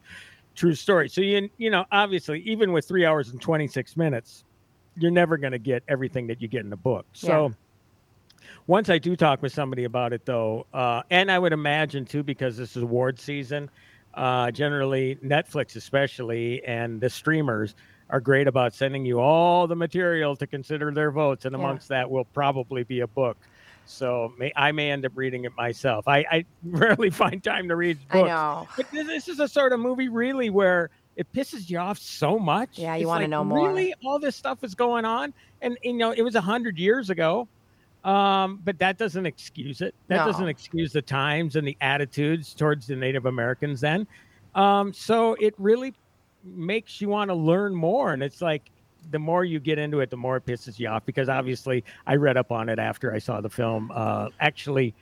true 0.55 0.75
story. 0.75 1.09
So 1.09 1.21
you 1.21 1.49
you 1.59 1.71
know, 1.71 1.85
obviously, 1.91 2.41
even 2.41 2.73
with 2.73 2.87
three 2.87 3.05
hours 3.05 3.31
and 3.31 3.41
twenty 3.41 3.67
six 3.69 3.97
minutes, 3.97 4.45
you're 4.97 5.11
never 5.11 5.37
going 5.37 5.53
to 5.53 5.59
get 5.59 5.83
everything 5.89 6.27
that 6.29 6.41
you 6.41 6.49
get 6.49 6.63
in 6.63 6.71
the 6.71 6.77
book. 6.77 7.07
So 7.13 7.55
once 8.67 8.89
I 8.91 8.99
do 8.99 9.17
talk 9.17 9.43
with 9.43 9.53
somebody 9.53 9.85
about 9.85 10.13
it, 10.13 10.27
though, 10.27 10.67
uh, 10.73 11.03
and 11.11 11.31
I 11.31 11.39
would 11.39 11.53
imagine 11.53 12.05
too, 12.05 12.23
because 12.23 12.57
this 12.57 12.77
is 12.77 12.83
award 12.83 13.19
season, 13.19 13.71
uh, 14.15 14.51
generally 14.51 15.17
Netflix, 15.25 15.77
especially, 15.77 16.63
and 16.65 17.01
the 17.01 17.09
streamers 17.09 17.75
are 18.11 18.21
great 18.21 18.47
about 18.47 18.75
sending 18.75 19.07
you 19.07 19.21
all 19.21 19.67
the 19.67 19.77
material 19.77 20.37
to 20.37 20.47
consider 20.47 20.93
their 20.93 21.11
votes, 21.11 21.45
and 21.45 21.55
Yeah. 21.55 21.61
amongst 21.61 21.89
that 21.89 22.11
will 22.11 22.25
probably 22.27 22.83
be 22.85 23.01
a 23.01 23.07
book. 23.07 23.39
So 23.87 24.33
may, 24.39 24.53
I 24.57 24.73
may 24.73 24.91
end 24.91 25.05
up 25.05 25.13
reading 25.15 25.45
it 25.45 25.53
myself. 25.57 26.09
I, 26.09 26.19
I 26.31 26.45
rarely 26.65 27.11
find 27.11 27.43
time 27.43 27.69
to 27.69 27.77
read 27.77 27.99
books. 28.09 28.15
I 28.15 28.23
know. 28.29 28.69
But 28.77 28.91
this, 28.91 29.07
this 29.07 29.29
is 29.29 29.41
a 29.41 29.49
sort 29.49 29.73
of 29.73 29.81
movie, 29.81 30.09
really, 30.09 30.51
where 30.51 30.91
it 31.17 31.31
pisses 31.33 31.69
you 31.69 31.79
off 31.79 31.99
so 31.99 32.39
much. 32.39 32.79
Yeah, 32.79 32.95
you 32.97 33.07
wanna 33.07 33.23
like, 33.25 33.31
know 33.31 33.45
more. 33.45 33.69
Really, 33.69 33.95
all 34.05 34.19
this 34.19 34.37
stuff 34.37 34.65
is 34.65 34.75
going 34.75 35.05
on, 35.05 35.35
and 35.61 35.77
you 35.83 35.93
know, 35.95 36.13
it 36.13 36.23
was 36.23 36.35
a 36.35 36.41
hundred 36.41 36.79
years 36.79 37.11
ago. 37.11 37.49
Um, 38.05 38.61
but 38.65 38.79
that 38.81 38.99
doesn't 38.99 39.27
excuse 39.27 39.81
it. 39.81 39.95
That 40.09 40.17
No. 40.17 40.33
doesn't 40.33 40.49
excuse 40.49 40.93
the 40.93 41.03
times 41.03 41.55
and 41.55 41.65
the 41.67 41.77
attitudes 41.81 42.53
towards 42.53 42.89
the 42.89 42.97
Native 42.97 43.27
Americans 43.27 43.81
then. 43.81 44.09
Um, 44.57 44.93
so 44.93 45.35
it 45.35 45.55
really 45.57 45.95
makes 46.43 47.01
you 47.01 47.09
want 47.09 47.29
to 47.29 47.35
learn 47.35 47.73
more. 47.73 48.13
And 48.13 48.21
it's 48.21 48.43
like 48.43 48.72
the 49.11 49.19
more 49.19 49.45
you 49.45 49.59
get 49.61 49.79
into 49.79 50.01
it, 50.01 50.11
the 50.11 50.17
more 50.17 50.37
it 50.37 50.47
pisses 50.47 50.79
you 50.79 50.89
off 50.89 51.05
because 51.05 51.29
obviously 51.29 51.85
I 52.07 52.17
read 52.17 52.37
up 52.37 52.53
on 52.53 52.69
it 52.69 52.79
after 52.79 53.13
I 53.15 53.19
saw 53.19 53.41
the 53.41 53.51
film. 53.51 53.91
Uh, 53.95 54.29
actually, 54.41 54.95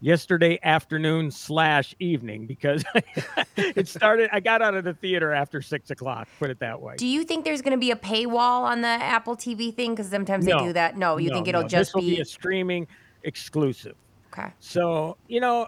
yesterday 0.00 0.58
afternoon 0.62 1.30
slash 1.30 1.94
evening 1.98 2.46
because 2.46 2.84
it 3.56 3.88
started. 3.88 4.30
I 4.32 4.40
got 4.40 4.62
out 4.62 4.74
of 4.74 4.84
the 4.84 4.94
theater 4.94 5.32
after 5.32 5.60
six 5.60 5.90
o'clock. 5.90 6.28
Put 6.38 6.50
it 6.50 6.60
that 6.60 6.80
way. 6.80 6.94
Do 6.96 7.06
you 7.06 7.24
think 7.24 7.44
there's 7.44 7.62
going 7.62 7.72
to 7.72 7.80
be 7.80 7.90
a 7.90 7.96
paywall 7.96 8.62
on 8.62 8.80
the 8.82 8.88
Apple 8.88 9.36
TV 9.36 9.74
thing? 9.74 9.94
Because 9.94 10.08
sometimes 10.10 10.44
they 10.46 10.52
do 10.52 10.72
that. 10.72 10.96
No, 10.96 11.16
you 11.16 11.30
No, 11.30 11.34
think 11.34 11.48
it'll 11.48 11.62
no, 11.62 11.68
just 11.68 11.94
be, 11.94 12.16
be 12.16 12.20
a 12.20 12.24
streaming 12.24 12.86
exclusive. 13.24 13.96
okay? 14.32 14.52
So 14.60 15.16
you 15.26 15.40
know, 15.40 15.66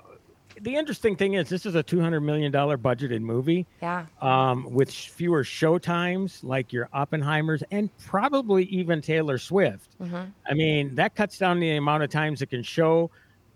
the 0.60 0.74
interesting 0.76 1.16
thing 1.16 1.34
is 1.34 1.48
this 1.48 1.66
is 1.66 1.74
a 1.74 1.82
two 1.82 2.00
hundred 2.00 2.20
million 2.20 2.50
dollar 2.52 2.76
budgeted 2.78 3.20
movie. 3.20 3.66
Yeah. 3.82 4.06
um, 4.20 4.72
with 4.72 4.90
fewer 4.90 5.44
show 5.44 5.78
times 5.78 6.42
like 6.42 6.72
your 6.72 6.88
Oppenheimers 6.94 7.62
and 7.70 7.88
probably 7.98 8.64
even 8.64 9.00
Taylor 9.00 9.38
Swift. 9.38 9.98
Mhm. 10.00 10.32
I 10.48 10.54
mean, 10.54 10.94
that 10.96 11.14
cuts 11.14 11.38
down 11.38 11.60
the 11.60 11.76
amount 11.76 12.02
of 12.02 12.10
times 12.10 12.42
it 12.42 12.46
can 12.50 12.62
show 12.62 13.10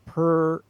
per 0.06 0.62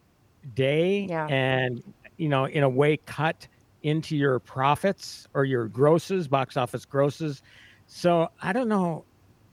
day 0.54 1.06
Yeah. 1.08 1.26
and, 1.26 1.82
you 2.16 2.28
know, 2.28 2.44
in 2.46 2.62
a 2.62 2.68
way, 2.68 2.98
cut 3.06 3.46
into 3.82 4.16
your 4.16 4.38
profits 4.38 5.26
or 5.34 5.44
your 5.44 5.66
grosses, 5.68 6.26
box 6.28 6.56
office 6.56 6.84
grosses. 6.84 7.42
So 7.86 8.28
I 8.40 8.52
don't 8.52 8.68
know 8.68 9.04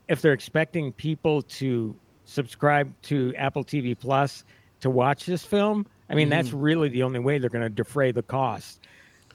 if 0.08 0.22
they're 0.22 0.32
expecting 0.32 0.92
people 0.92 1.42
to 1.42 1.94
subscribe 2.24 2.92
to 3.02 3.34
Apple 3.36 3.62
TV 3.64 3.94
Plus 3.98 4.44
to 4.80 4.90
watch 4.90 5.26
this 5.26 5.44
film. 5.44 5.86
I 6.12 6.14
mean, 6.14 6.28
that's 6.28 6.52
really 6.52 6.90
the 6.90 7.02
only 7.02 7.18
way 7.18 7.38
they're 7.38 7.50
going 7.50 7.64
to 7.64 7.70
defray 7.70 8.12
the 8.12 8.22
cost. 8.22 8.80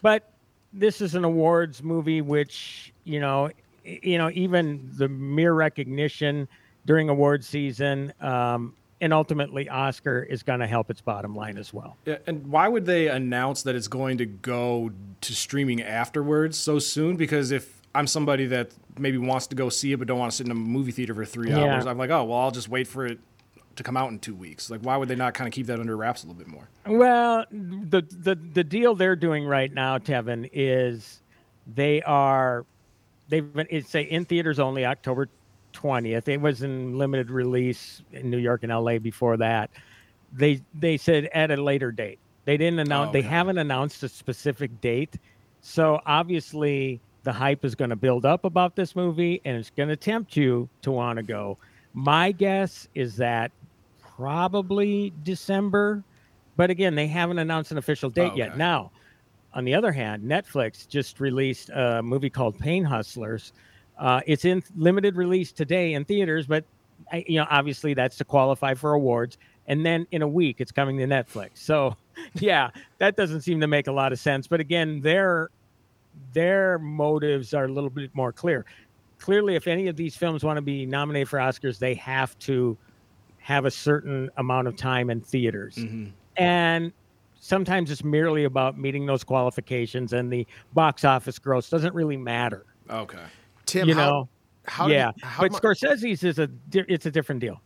But 0.04 0.32
this 0.72 1.02
is 1.02 1.16
an 1.16 1.24
awards 1.24 1.82
movie, 1.82 2.22
which 2.22 2.94
you 3.04 3.20
know, 3.20 3.50
you 3.84 4.18
know, 4.20 4.30
even 4.34 4.90
the 4.96 5.08
mere 5.08 5.54
recognition 5.54 6.48
during 6.86 7.10
award 7.10 7.44
season, 7.44 8.14
um, 8.22 8.76
and 9.02 9.12
ultimately 9.14 9.68
Oscar 9.70 10.22
is 10.24 10.44
going 10.44 10.60
to 10.60 10.68
help 10.68 10.90
its 10.90 11.02
bottom 11.02 11.36
line 11.36 11.58
as 11.58 11.74
well. 11.74 11.98
Yeah, 12.06 12.18
and 12.28 12.46
why 12.48 12.68
would 12.68 12.86
they 12.86 13.08
announce 13.08 13.64
that 13.64 13.76
it's 13.76 13.88
going 13.88 14.20
to 14.20 14.26
go 14.26 14.92
to 15.22 15.34
streaming 15.34 15.82
afterwards 15.82 16.58
so 16.58 16.80
soon? 16.80 17.16
Because 17.16 17.52
if 17.52 17.82
I'm 17.96 18.08
somebody 18.08 18.46
that 18.48 18.70
maybe 19.00 19.18
wants 19.18 19.48
to 19.48 19.56
go 19.56 19.70
see 19.70 19.94
it 19.94 19.98
but 20.00 20.08
don't 20.08 20.20
want 20.20 20.32
to 20.32 20.38
sit 20.38 20.46
in 20.46 20.52
a 20.52 20.56
movie 20.56 20.92
theater 20.92 21.14
for 21.16 21.26
three 21.26 21.50
Yeah. 21.50 21.60
hours, 21.74 21.86
I'm 21.88 21.98
like, 21.98 22.10
oh 22.12 22.24
well, 22.24 22.38
I'll 22.40 22.52
just 22.52 22.70
wait 22.70 22.88
for 22.88 23.06
it 23.06 23.20
to 23.78 23.84
come 23.84 23.98
out 23.98 24.12
in 24.12 24.20
two 24.20 24.36
weeks. 24.36 24.70
Like, 24.70 24.82
why 24.82 24.98
would 24.98 25.08
they 25.08 25.16
not 25.16 25.34
kind 25.34 25.48
of 25.48 25.54
keep 25.54 25.68
that 25.68 25.80
under 25.80 25.96
wraps 25.96 26.24
a 26.24 26.28
little 26.28 26.38
bit 26.38 26.48
more? 26.48 26.70
Well, 26.86 27.46
the 27.52 28.02
the 28.02 28.36
the 28.36 28.64
deal 28.64 28.96
they're 28.96 29.16
doing 29.16 29.46
right 29.46 29.74
now, 29.74 29.98
Tevin, 29.98 30.50
is 30.52 31.22
they 31.74 32.02
are 32.04 32.66
they've 33.30 33.54
been 33.54 33.68
it's 33.70 33.90
say 33.90 34.04
in 34.04 34.26
theaters 34.26 34.60
only 34.60 34.86
October 34.86 35.30
twentieth. 35.74 36.28
It 36.28 36.42
was 36.42 36.64
in 36.64 36.98
limited 36.98 37.32
release 37.32 38.02
in 38.12 38.30
New 38.30 38.38
York 38.38 38.64
and 38.64 38.72
LA 38.72 39.00
before 39.00 39.38
that. 39.38 39.70
They 40.34 40.62
they 40.74 40.98
said 40.98 41.26
at 41.34 41.52
a 41.52 41.62
later 41.62 41.92
date. 41.92 42.20
They 42.46 42.58
didn't 42.58 42.80
announce. 42.80 43.10
Oh, 43.10 43.12
they 43.14 43.20
okay. 43.20 43.28
haven't 43.28 43.58
announced 43.58 44.04
a 44.04 44.10
specific 44.10 44.82
date. 44.82 45.18
So 45.62 46.00
obviously 46.06 47.02
the 47.24 47.34
hype 47.34 47.66
is 47.66 47.76
going 47.76 47.90
to 47.90 47.96
build 47.98 48.26
up 48.26 48.46
about 48.46 48.76
this 48.76 48.96
movie, 48.96 49.42
and 49.44 49.58
it's 49.58 49.70
going 49.70 49.90
to 49.90 49.98
tempt 49.98 50.38
you 50.38 50.70
to 50.82 50.92
want 50.92 51.18
to 51.18 51.24
go. 51.24 51.58
My 51.94 52.32
guess 52.32 52.88
is 52.96 53.18
that 53.18 53.52
probably 54.18 55.14
December, 55.24 56.04
but 56.56 56.70
again, 56.70 56.96
they 56.96 57.08
haven't 57.08 57.38
announced 57.38 57.72
an 57.72 57.78
official 57.78 58.10
date 58.10 58.36
yet. 58.36 58.50
Okay. 58.50 58.58
Now, 58.58 58.92
on 59.54 59.64
the 59.64 59.76
other 59.76 59.92
hand, 59.92 60.24
Netflix 60.24 60.88
just 60.88 61.20
released 61.20 61.70
a 61.70 62.02
movie 62.02 62.30
called 62.30 62.58
Pain 62.58 62.84
Hustlers. 62.84 63.54
Uh, 63.98 64.22
it's 64.26 64.44
in 64.44 64.64
limited 64.76 65.16
release 65.16 65.52
today 65.52 65.94
in 65.94 66.04
theaters, 66.04 66.48
but 66.48 66.66
I, 67.12 67.24
you 67.28 67.40
know, 67.40 67.46
obviously 67.50 67.94
that's 67.94 68.18
to 68.18 68.26
qualify 68.26 68.74
for 68.74 68.94
awards. 68.94 69.38
And 69.68 69.86
then 69.86 70.08
in 70.12 70.22
a 70.22 70.28
week, 70.28 70.58
it's 70.60 70.72
coming 70.72 70.98
to 70.98 71.06
Netflix. 71.06 71.52
So, 71.56 71.96
yeah, 72.34 72.72
that 72.98 73.16
doesn't 73.18 73.42
seem 73.42 73.60
to 73.62 73.68
make 73.68 73.88
a 73.88 73.92
lot 73.92 74.12
of 74.12 74.20
sense. 74.20 74.48
But 74.48 74.60
again, 74.60 75.02
their 75.02 75.50
their 76.34 76.80
motives 76.80 77.54
are 77.54 77.66
a 77.66 77.72
little 77.72 77.92
bit 77.92 78.10
more 78.16 78.32
clear. 78.32 78.66
Clearly, 79.20 79.56
if 79.56 79.68
any 79.68 79.88
of 79.88 79.96
these 79.96 80.16
films 80.16 80.44
want 80.44 80.58
to 80.58 80.62
be 80.62 80.86
nominated 80.86 81.30
for 81.30 81.38
Oscars, 81.38 81.78
they 81.78 81.94
have 81.96 82.38
to 82.40 82.78
have 83.48 83.64
a 83.64 83.72
certain 83.72 84.30
amount 84.36 84.68
of 84.68 84.76
time 84.76 85.10
in 85.10 85.22
theaters. 85.22 85.80
And 86.36 86.92
sometimes 87.40 87.90
it's 87.90 88.04
merely 88.04 88.44
about 88.44 88.78
meeting 88.78 89.06
those 89.06 89.24
qualifications, 89.24 90.12
and 90.12 90.30
the 90.30 90.46
box 90.74 91.06
office 91.06 91.40
gross 91.40 91.70
doesn't 91.70 91.96
really 91.96 92.18
matter. 92.18 92.66
Okay. 92.90 93.24
Tim, 93.66 93.88
you 93.88 93.96
how, 93.96 94.06
know, 94.06 94.30
how 94.66 94.88
yeah. 94.88 95.14
he- 95.16 95.22
how 95.26 95.44
but 95.44 95.54
mu- 95.54 95.58
Scorsese's 95.60 96.26
is 96.26 96.40
a 96.40 96.48
di- 96.48 96.84
it's 96.90 97.06
a 97.06 97.12
different 97.12 97.40
deal. 97.40 97.62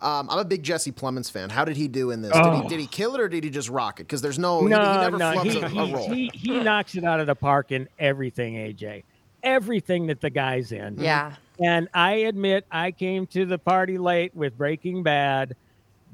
um, 0.00 0.30
I'm 0.30 0.38
a 0.38 0.44
big 0.44 0.62
Jesse 0.62 0.92
Plemons 0.92 1.28
fan. 1.28 1.50
How 1.50 1.64
did 1.64 1.76
he 1.76 1.88
do 1.88 2.12
in 2.12 2.22
this? 2.22 2.30
Did, 2.32 2.40
Oh. 2.40 2.62
he, 2.62 2.68
did 2.68 2.78
he 2.78 2.86
kill 2.86 3.16
it 3.16 3.20
or 3.20 3.28
did 3.28 3.42
he 3.42 3.50
just 3.50 3.68
rock 3.70 3.98
it? 3.98 4.04
Because 4.04 4.22
there's 4.22 4.38
no, 4.38 4.60
no, 4.60 4.78
he 4.92 4.98
never 5.00 5.18
no, 5.18 5.32
flubs 5.32 5.50
he, 5.50 5.58
a, 5.78 5.82
a 5.82 5.92
role. 5.92 6.10
he, 6.10 6.30
he 6.32 6.60
knocks 6.60 6.94
it 6.94 7.02
out 7.02 7.18
of 7.18 7.26
the 7.26 7.34
park 7.34 7.72
in 7.72 7.88
everything, 7.98 8.54
AJ. 8.54 9.02
Everything 9.42 10.06
that 10.06 10.20
the 10.20 10.30
guy's 10.30 10.70
in. 10.70 10.96
Yeah. 11.00 11.34
And 11.60 11.88
I 11.94 12.12
admit 12.14 12.66
I 12.70 12.90
came 12.90 13.26
to 13.28 13.46
the 13.46 13.58
party 13.58 13.96
late 13.98 14.34
with 14.34 14.56
Breaking 14.58 15.02
Bad, 15.02 15.54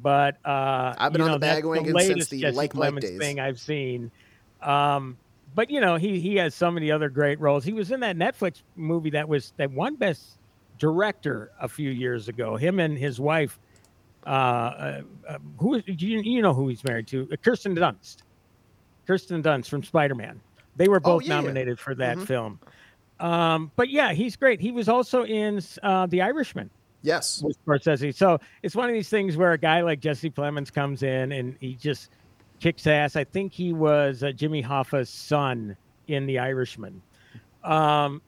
but 0.03 0.37
uh, 0.45 0.95
I've 0.99 1.13
been 1.13 1.21
you 1.21 1.25
on 1.25 1.31
know, 1.33 1.35
the 1.37 1.41
that's 1.41 1.61
bandwagon 1.63 1.99
since 2.01 2.29
the 2.29 2.41
Jesse 2.41 2.57
Like 2.57 2.75
Mike 2.75 3.01
days. 3.01 3.19
thing 3.19 3.41
I've 3.41 3.59
seen. 3.59 4.11
Um, 4.63 5.17
but 5.55 5.71
you 5.71 5.81
know, 5.81 5.97
he 5.97 6.21
he 6.21 6.37
has 6.37 6.55
so 6.55 6.71
many 6.71 6.91
other 6.91 7.09
great 7.09 7.41
roles. 7.41 7.65
He 7.65 7.73
was 7.73 7.91
in 7.91 8.01
that 8.01 8.17
Netflix 8.17 8.63
movie 8.77 9.11
that 9.11 9.29
was 9.29 9.53
that 9.57 9.71
won 9.71 9.97
Best 9.97 10.37
Director 10.79 11.51
a 11.61 11.69
few 11.69 11.91
years 11.91 12.29
ago. 12.29 12.57
Him 12.57 12.79
and 12.79 12.97
his 12.99 13.19
wife, 13.19 13.59
uh, 14.27 14.29
uh, 14.29 15.01
uh, 15.29 15.39
who 15.59 15.77
you, 15.87 16.21
you 16.23 16.43
know 16.43 16.53
who 16.55 16.69
he's 16.69 16.85
married 16.85 17.07
to? 17.09 17.29
Uh, 17.33 17.37
Kirsten 17.37 17.75
Dunst. 17.75 18.19
Kirsten 19.07 19.43
Dunst 19.43 19.69
from 19.69 19.83
Spider 19.83 20.15
Man. 20.15 20.41
They 20.77 20.89
were 20.89 21.01
both 21.01 21.23
Oh, 21.23 21.25
yeah, 21.27 21.35
yeah. 21.35 21.41
nominated 21.41 21.79
for 21.81 21.95
that 21.97 22.17
Mhm. 22.19 22.27
film. 22.27 22.61
Um, 23.21 23.71
but 23.77 23.91
yeah, 23.91 24.13
he's 24.13 24.35
great. 24.35 24.61
He 24.61 24.73
was 24.73 24.89
also 24.89 25.25
in 25.25 25.61
uh, 25.83 26.07
The 26.07 26.23
Irishman 26.23 26.71
yes. 27.03 27.43
with 27.43 27.57
Scorsese. 27.65 28.15
So 28.15 28.39
it's 28.63 28.75
one 28.75 28.89
of 28.89 28.95
these 28.95 29.09
things 29.09 29.37
where 29.37 29.53
a 29.53 29.59
guy 29.59 29.83
like 29.83 30.01
Jesse 30.01 30.31
Plemons 30.31 30.73
comes 30.73 31.03
in 31.03 31.33
and 31.33 31.57
he 31.61 31.75
just 31.75 32.11
kicks 32.61 32.87
ass. 32.87 33.17
I 33.17 33.25
think 33.25 33.53
he 33.53 33.73
was 33.73 34.23
uh, 34.23 34.33
Jimmy 34.33 34.63
Hoffa's 34.63 35.09
son 35.09 35.77
in 36.09 36.27
The 36.27 36.39
Irishman, 36.39 37.01
um, 37.63 38.21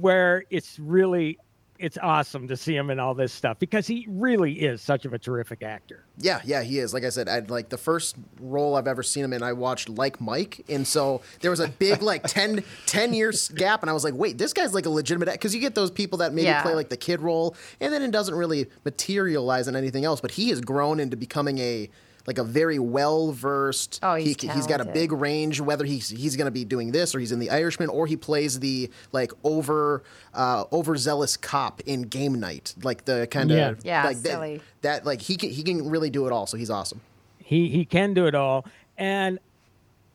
where 0.00 0.44
it's 0.50 0.78
really 0.78 1.38
it's 1.80 1.98
awesome 2.00 2.46
to 2.48 2.56
see 2.56 2.76
him 2.76 2.90
in 2.90 3.00
all 3.00 3.14
this 3.14 3.32
stuff 3.32 3.58
because 3.58 3.86
he 3.86 4.06
really 4.08 4.52
is 4.60 4.82
such 4.82 5.04
of 5.06 5.12
a 5.12 5.18
terrific 5.18 5.62
actor. 5.62 6.04
Yeah, 6.18 6.40
yeah, 6.44 6.62
he 6.62 6.78
is. 6.78 6.92
Like 6.94 7.04
I 7.04 7.08
said, 7.08 7.28
I 7.28 7.38
like 7.40 7.68
the 7.70 7.78
first 7.78 8.16
role 8.40 8.76
I've 8.76 8.86
ever 8.86 9.02
seen 9.02 9.24
him 9.24 9.32
in. 9.32 9.42
I 9.42 9.52
watched 9.54 9.88
Like 9.88 10.20
Mike, 10.20 10.64
and 10.68 10.86
so 10.86 11.22
there 11.40 11.50
was 11.50 11.60
a 11.60 11.68
big 11.68 12.02
like 12.12 12.22
10, 12.24 12.62
10 12.86 13.14
years 13.14 13.48
gap, 13.48 13.82
and 13.82 13.90
I 13.90 13.92
was 13.92 14.04
like, 14.04 14.14
wait, 14.14 14.38
this 14.38 14.52
guy's 14.52 14.74
like 14.74 14.86
a 14.86 14.90
legitimate 14.90 15.30
because 15.32 15.54
you 15.54 15.60
get 15.60 15.74
those 15.74 15.90
people 15.90 16.18
that 16.18 16.32
maybe 16.32 16.46
Yeah. 16.46 16.62
play 16.62 16.74
like 16.74 16.90
the 16.90 16.96
kid 16.96 17.20
role, 17.20 17.56
and 17.80 17.92
then 17.92 18.02
it 18.02 18.10
doesn't 18.10 18.34
really 18.34 18.66
materialize 18.84 19.66
in 19.68 19.74
anything 19.76 20.04
else. 20.04 20.20
But 20.20 20.32
he 20.32 20.50
has 20.50 20.60
grown 20.60 21.00
into 21.00 21.16
becoming 21.16 21.58
a 21.58 21.88
like 22.26 22.38
a 22.38 22.44
very 22.44 22.78
well 22.78 23.32
versed. 23.32 24.00
Oh, 24.02 24.14
he's 24.14 24.40
he, 24.40 24.46
has 24.48 24.66
got 24.66 24.80
a 24.80 24.84
big 24.84 25.12
range. 25.12 25.60
Whether 25.60 25.84
he's 25.84 26.08
he's 26.08 26.36
going 26.36 26.46
to 26.46 26.50
be 26.50 26.64
doing 26.64 26.92
this 26.92 27.14
or 27.14 27.18
he's 27.18 27.32
in 27.32 27.38
The 27.38 27.50
Irishman 27.50 27.88
or 27.88 28.06
he 28.06 28.16
plays 28.16 28.60
the 28.60 28.90
like 29.12 29.32
over 29.44 30.02
uh, 30.34 30.64
overzealous 30.72 31.36
cop 31.36 31.80
in 31.86 32.02
Game 32.02 32.38
Night, 32.38 32.74
like 32.82 33.04
the 33.04 33.26
kind 33.30 33.50
of 33.50 33.56
Yeah. 33.56 33.74
Yeah, 33.82 34.04
like 34.04 34.18
that- 34.18 34.30
silly. 34.30 34.60
that 34.82 35.04
like 35.06 35.20
he 35.20 35.36
can 35.36 35.50
he 35.50 35.62
can 35.62 35.88
really 35.88 36.10
do 36.10 36.26
it 36.26 36.32
all. 36.32 36.46
So 36.46 36.56
he's 36.56 36.70
awesome. 36.70 37.00
He 37.38 37.68
he 37.68 37.84
can 37.84 38.14
do 38.14 38.26
it 38.26 38.34
all, 38.34 38.64
and 38.96 39.38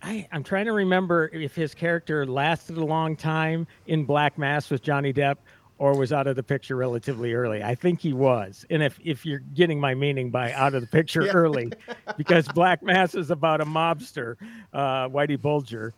I 0.02 0.28
I'm 0.32 0.44
trying 0.44 0.66
to 0.66 0.72
remember 0.74 1.30
if 1.34 1.56
his 1.56 1.74
character 1.74 2.26
lasted 2.26 2.78
a 2.78 2.86
long 2.86 3.16
time 3.16 3.68
in 3.88 4.06
Black 4.06 4.38
Mass 4.38 4.70
with 4.70 4.82
Johnny 4.84 5.12
Depp 5.12 5.38
or 5.78 5.98
was 5.98 6.14
out 6.14 6.28
of 6.28 6.36
the 6.36 6.44
picture 6.44 6.76
relatively 6.76 7.34
early. 7.34 7.62
I 7.64 7.76
think 7.76 8.00
he 8.02 8.14
was, 8.14 8.66
and 8.70 8.82
if 8.84 8.98
if 9.04 9.26
you're 9.26 9.40
getting 9.54 9.80
my 9.80 9.94
meaning 9.94 10.30
by 10.32 10.54
out 10.54 10.74
of 10.74 10.82
the 10.82 10.88
picture 10.88 11.28
early, 11.28 11.72
because 12.18 12.48
Black 12.50 12.82
Mass 12.82 13.14
is 13.16 13.30
about 13.32 13.62
a 13.62 13.66
mobster, 13.66 14.36
uh, 14.74 15.10
Whitey 15.10 15.42
Bulger, 15.42 15.94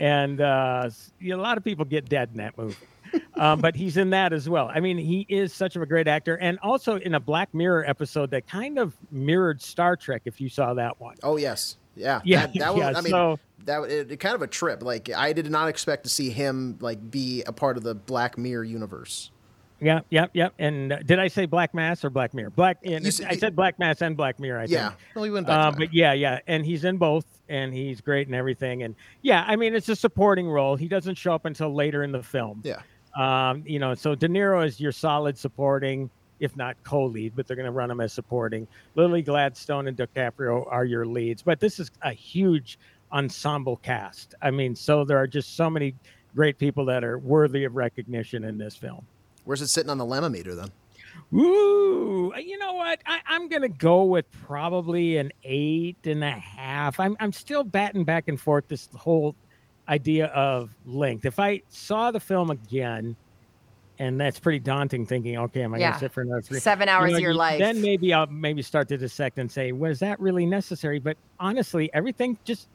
and 0.00 0.40
uh, 0.40 0.82
s- 0.86 1.12
you 1.18 1.30
know, 1.34 1.40
a 1.40 1.42
lot 1.42 1.58
of 1.58 1.64
people 1.64 1.84
get 1.84 2.08
dead 2.08 2.30
in 2.32 2.38
that 2.38 2.56
movie. 2.56 2.76
um, 3.36 3.60
but 3.60 3.74
he's 3.74 3.96
in 3.96 4.10
that 4.10 4.32
as 4.34 4.48
well. 4.50 4.70
I 4.72 4.80
mean, 4.80 4.98
he 4.98 5.24
is 5.30 5.54
such 5.54 5.76
of 5.76 5.82
a 5.82 5.86
great 5.86 6.06
actor, 6.08 6.36
and 6.36 6.58
also 6.62 6.96
in 6.96 7.14
a 7.14 7.20
Black 7.20 7.52
Mirror 7.54 7.84
episode 7.88 8.30
that 8.32 8.46
kind 8.46 8.78
of 8.78 8.94
mirrored 9.10 9.62
Star 9.62 9.96
Trek. 9.96 10.22
If 10.26 10.40
you 10.42 10.48
saw 10.50 10.74
that 10.74 11.00
one, 11.00 11.16
Oh 11.22 11.36
yes, 11.38 11.78
Yeah, 11.98 12.20
Yeah, 12.24 12.46
That, 12.46 12.54
that 12.58 12.74
was, 12.76 12.96
I 12.96 13.00
mean, 13.00 13.10
so- 13.10 13.38
that 13.64 13.82
it, 13.90 14.10
it 14.12 14.16
kind 14.18 14.34
of 14.34 14.42
a 14.42 14.46
trip. 14.46 14.82
Like 14.82 15.10
I 15.14 15.32
did 15.32 15.50
not 15.50 15.68
expect 15.68 16.04
to 16.04 16.08
see 16.08 16.30
him 16.30 16.78
like 16.80 17.10
be 17.10 17.42
a 17.46 17.52
part 17.52 17.76
of 17.76 17.82
the 17.82 17.94
Black 17.94 18.38
Mirror 18.38 18.64
universe. 18.64 19.30
Yeah, 19.80 20.00
yep, 20.10 20.30
yep. 20.32 20.54
And 20.58 20.92
uh, 20.92 20.98
did 21.04 21.18
I 21.20 21.28
say 21.28 21.46
Black 21.46 21.72
Mass 21.72 22.04
or 22.04 22.10
Black 22.10 22.34
Mirror? 22.34 22.50
Black. 22.50 22.78
And 22.82 23.04
You 23.04 23.26
I 23.28 23.36
said 23.36 23.54
Black 23.54 23.78
Mass 23.78 24.00
and 24.02 24.16
Black 24.16 24.40
Mirror. 24.40 24.60
I 24.60 24.64
Yeah, 24.64 24.88
think. 24.88 25.00
well, 25.14 25.24
he 25.24 25.30
went 25.30 25.46
back. 25.46 25.56
Uh, 25.66 25.70
to 25.70 25.76
but 25.76 25.94
yeah, 25.94 26.12
yeah, 26.14 26.40
and 26.48 26.66
he's 26.66 26.84
in 26.84 26.96
both, 26.96 27.26
and 27.48 27.72
he's 27.72 28.00
great 28.00 28.26
and 28.26 28.34
everything. 28.34 28.82
And 28.82 28.96
yeah, 29.22 29.44
I 29.46 29.54
mean, 29.54 29.74
it's 29.76 29.88
a 29.88 29.94
supporting 29.94 30.48
role. 30.48 30.74
He 30.74 30.88
doesn't 30.88 31.14
show 31.16 31.32
up 31.32 31.44
until 31.44 31.72
later 31.74 32.02
in 32.02 32.10
the 32.10 32.22
film. 32.24 32.62
yeah, 32.64 32.80
Um, 33.16 33.62
you 33.66 33.78
know, 33.78 33.94
so 33.94 34.16
De 34.16 34.26
Niro 34.28 34.66
is 34.66 34.80
your 34.80 34.90
solid 34.92 35.38
supporting, 35.38 36.10
if 36.40 36.56
not 36.56 36.76
co-lead, 36.84 37.34
but 37.34 37.46
they're 37.46 37.56
going 37.56 37.66
to 37.66 37.72
run 37.72 37.88
them 37.88 38.00
as 38.00 38.12
supporting. 38.12 38.66
Lily 38.94 39.22
Gladstone 39.22 39.88
and 39.88 39.96
DiCaprio 39.96 40.66
are 40.70 40.84
your 40.84 41.06
leads, 41.06 41.42
but 41.42 41.60
this 41.60 41.78
is 41.78 41.90
a 42.02 42.12
huge 42.12 42.78
ensemble 43.12 43.76
cast. 43.76 44.34
I 44.42 44.50
mean, 44.50 44.76
so 44.76 45.04
there 45.04 45.18
are 45.18 45.26
just 45.26 45.56
so 45.56 45.70
many 45.70 45.94
great 46.34 46.58
people 46.58 46.84
that 46.86 47.04
are 47.04 47.18
worthy 47.18 47.64
of 47.64 47.76
recognition 47.76 48.44
in 48.44 48.58
this 48.58 48.76
film. 48.76 49.06
where's 49.44 49.62
it 49.62 49.68
sitting 49.68 49.90
on 49.90 49.98
the 49.98 50.04
lemma 50.04 50.30
meter 50.30 50.54
then? 50.54 50.70
Ooh, 51.32 52.32
you 52.38 52.58
know 52.58 52.74
what? 52.74 53.00
I, 53.04 53.20
I'm 53.26 53.48
gonna 53.48 53.68
go 53.68 54.04
with 54.04 54.30
probably 54.30 55.16
an 55.16 55.32
eight 55.44 55.98
and 56.04 56.22
a 56.22 56.30
half. 56.30 57.00
I'm 57.00 57.16
I'm 57.20 57.32
still 57.32 57.64
batting 57.64 58.04
back 58.04 58.28
and 58.28 58.40
forth 58.40 58.68
this 58.68 58.88
whole 58.94 59.34
idea 59.88 60.26
of 60.26 60.70
length. 60.86 61.24
If 61.24 61.38
I 61.38 61.62
saw 61.68 62.10
the 62.10 62.20
film 62.20 62.50
again, 62.50 63.16
and 63.98 64.20
that's 64.20 64.38
pretty 64.38 64.58
daunting, 64.60 65.04
thinking, 65.06 65.36
okay, 65.38 65.62
am 65.62 65.74
I 65.74 65.78
Yeah. 65.78 65.88
gonna 65.90 66.00
sit 66.00 66.12
for 66.12 66.22
another 66.22 66.42
three? 66.42 66.60
Seven 66.60 66.88
hours 66.88 67.08
you 67.08 67.12
know, 67.12 67.16
of 67.16 67.22
your 67.22 67.32
you- 67.32 67.38
life. 67.38 67.58
Then 67.58 67.80
maybe 67.82 68.12
I'll 68.14 68.26
maybe 68.26 68.62
start 68.62 68.88
to 68.88 68.96
dissect 68.98 69.38
and 69.38 69.50
say, 69.50 69.72
was 69.72 69.98
that 70.00 70.18
really 70.20 70.46
necessary? 70.46 70.98
But 70.98 71.16
honestly, 71.40 71.90
everything 71.92 72.38
just 72.44 72.68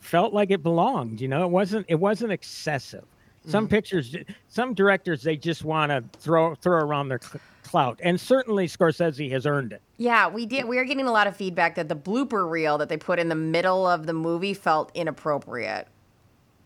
felt 0.00 0.32
like 0.32 0.50
it 0.50 0.62
belonged. 0.62 1.20
You 1.20 1.28
know, 1.28 1.44
it 1.44 1.50
wasn't 1.50 1.86
it 1.88 1.96
wasn't 1.96 2.32
excessive. 2.32 3.04
Some 3.46 3.66
Mm-hmm. 3.66 3.70
pictures, 3.70 4.16
some 4.48 4.74
directors, 4.74 5.22
they 5.22 5.36
just 5.36 5.64
want 5.64 5.90
to 5.90 6.02
throw 6.18 6.54
throw 6.56 6.78
around 6.78 7.08
their 7.08 7.20
cl- 7.22 7.40
clout, 7.62 8.00
and 8.02 8.20
certainly 8.20 8.66
Scorsese 8.66 9.30
has 9.30 9.46
earned 9.46 9.72
it. 9.72 9.82
Yeah, 9.98 10.28
we 10.28 10.46
did. 10.46 10.64
We 10.66 10.78
are 10.78 10.84
getting 10.84 11.06
a 11.06 11.12
lot 11.12 11.26
of 11.26 11.36
feedback 11.36 11.74
that 11.76 11.88
the 11.88 11.94
blooper 11.96 12.48
reel 12.50 12.76
that 12.78 12.88
they 12.88 12.96
put 12.96 13.18
in 13.18 13.28
the 13.28 13.34
middle 13.36 13.86
of 13.86 14.06
the 14.06 14.12
movie 14.12 14.54
felt 14.54 14.90
inappropriate. 14.94 15.86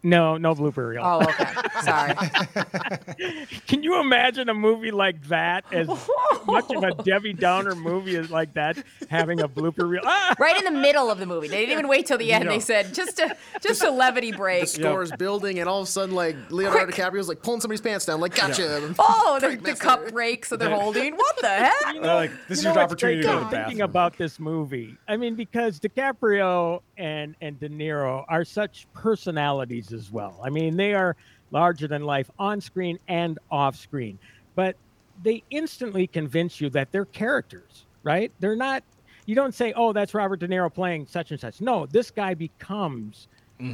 No, 0.03 0.37
no 0.39 0.55
blooper 0.55 0.89
reel. 0.91 1.03
Oh, 1.05 1.23
okay. 1.23 1.47
Sorry. 1.83 2.15
Can 3.67 3.83
you 3.83 4.01
imagine 4.01 4.49
a 4.49 4.55
movie 4.55 4.91
like 4.91 5.23
that 5.29 5.65
as 5.73 5.89
much 6.47 6.71
of 6.71 6.83
a 6.83 6.95
Debbie 7.03 7.35
Downer 7.35 7.75
movie 7.75 8.17
as 8.17 8.31
like 8.31 8.55
that 8.55 8.83
having 9.11 9.41
a 9.41 9.49
blooper 9.49 9.89
reel? 9.89 10.03
Ah! 10.05 10.35
Right 10.39 10.57
in 10.57 10.65
the 10.73 10.79
middle 10.81 11.11
of 11.11 11.19
the 11.19 11.27
movie. 11.27 11.49
They 11.49 11.59
didn't 11.61 11.73
even 11.73 11.89
wait 11.89 12.07
till 12.07 12.19
the 12.19 12.33
end. 12.33 12.49
They 12.49 12.61
said 12.61 12.95
just 12.95 13.19
a 13.19 13.37
just 13.61 13.83
a 13.85 13.91
levity 13.91 14.33
break. 14.33 14.63
The 14.63 14.67
score 14.69 15.03
is 15.03 15.13
building, 15.13 15.59
and 15.59 15.69
all 15.69 15.81
of 15.83 15.89
a 15.89 15.91
sudden, 15.91 16.15
like 16.15 16.37
Leonardo 16.51 16.87
Quick. 16.87 16.97
DiCaprio's 16.97 17.29
like 17.29 17.43
pulling 17.43 17.61
somebody's 17.61 17.81
pants 17.83 18.07
down, 18.07 18.21
like 18.21 18.35
gotcha. 18.35 18.95
Oh, 18.99 19.39
the, 19.41 19.49
Break 19.49 19.63
the 19.63 19.69
master. 19.71 19.85
cup 19.85 20.11
breaks 20.11 20.49
that 20.51 20.59
they're 20.59 20.71
holding. 20.75 21.15
What 21.17 21.37
the 21.41 21.49
heck? 21.49 21.95
You 21.95 22.01
They're 22.03 22.15
like, 22.15 22.31
this 22.49 22.59
is 22.59 22.65
you 22.65 22.69
know 22.71 22.75
your 22.75 22.83
what's 22.83 22.93
opportunity 22.93 23.23
to 23.23 23.27
go 23.27 23.39
to 23.39 23.45
the 23.45 23.51
thinking 23.51 23.65
bathroom. 23.79 23.81
about 23.83 24.17
this 24.19 24.39
movie. 24.41 24.97
I 25.09 25.17
mean, 25.17 25.35
because 25.35 25.79
DiCaprio 25.81 26.81
and 26.97 27.35
and 27.41 27.59
De 27.61 27.69
Niro 27.69 28.25
are 28.29 28.45
such 28.45 28.87
personalities 28.95 29.90
as 29.93 30.11
well. 30.11 30.39
I 30.43 30.51
mean, 30.51 30.77
they 30.77 30.95
are 30.95 31.17
larger 31.51 31.89
than 31.89 32.05
life 32.05 32.31
on 32.39 32.61
screen 32.61 32.99
and 33.09 33.39
off 33.51 33.77
screen, 33.77 34.19
but 34.55 34.77
they 35.23 35.43
instantly 35.51 36.07
convince 36.07 36.61
you 36.61 36.71
that 36.71 36.93
they're 36.93 37.05
characters, 37.07 37.87
right? 38.03 38.33
They're 38.41 38.57
not. 38.57 38.83
You 39.27 39.35
don't 39.35 39.55
say, 39.55 39.73
"Oh, 39.75 39.93
that's 39.93 40.15
Robert 40.15 40.41
De 40.41 40.49
Niro 40.49 40.73
playing 40.73 41.07
such 41.07 41.31
and 41.31 41.39
such." 41.39 41.61
No, 41.61 41.87
this 41.87 42.11
guy 42.11 42.35
becomes 42.35 43.29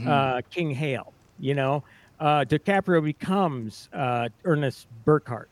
uh, 0.06 0.40
King 0.50 0.70
Hale. 0.70 1.12
You 1.38 1.54
know, 1.54 1.85
uh, 2.18 2.44
DiCaprio 2.44 3.04
becomes 3.04 3.88
uh, 3.92 4.28
Ernest 4.44 4.87
Burkhart. 5.06 5.46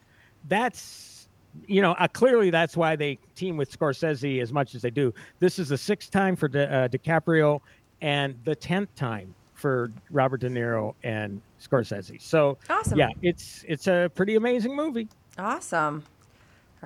That's 0.48 1.28
you 1.66 1.80
know 1.80 1.92
uh, 1.92 2.08
clearly 2.08 2.50
that's 2.50 2.76
why 2.76 2.96
they 2.96 3.18
team 3.36 3.56
with 3.56 3.76
Scorsese 3.76 4.42
as 4.42 4.52
much 4.52 4.74
as 4.74 4.82
they 4.82 4.90
do. 4.90 5.14
This 5.38 5.58
is 5.58 5.68
the 5.68 5.78
sixth 5.78 6.10
time 6.10 6.36
for 6.36 6.48
Di- 6.48 6.64
uh, 6.64 6.88
DiCaprio 6.88 7.60
and 8.00 8.34
the 8.44 8.54
tenth 8.54 8.94
time 8.96 9.34
for 9.64 9.90
Robert 10.10 10.42
De 10.42 10.50
Niro 10.50 10.92
and 11.02 11.40
Scorsese. 11.58 12.20
So 12.20 12.58
Awesome. 12.68 12.98
yeah, 12.98 13.08
it's 13.22 13.64
it's 13.66 13.86
a 13.86 14.10
pretty 14.14 14.34
amazing 14.36 14.76
movie. 14.76 15.08
Awesome. 15.38 16.04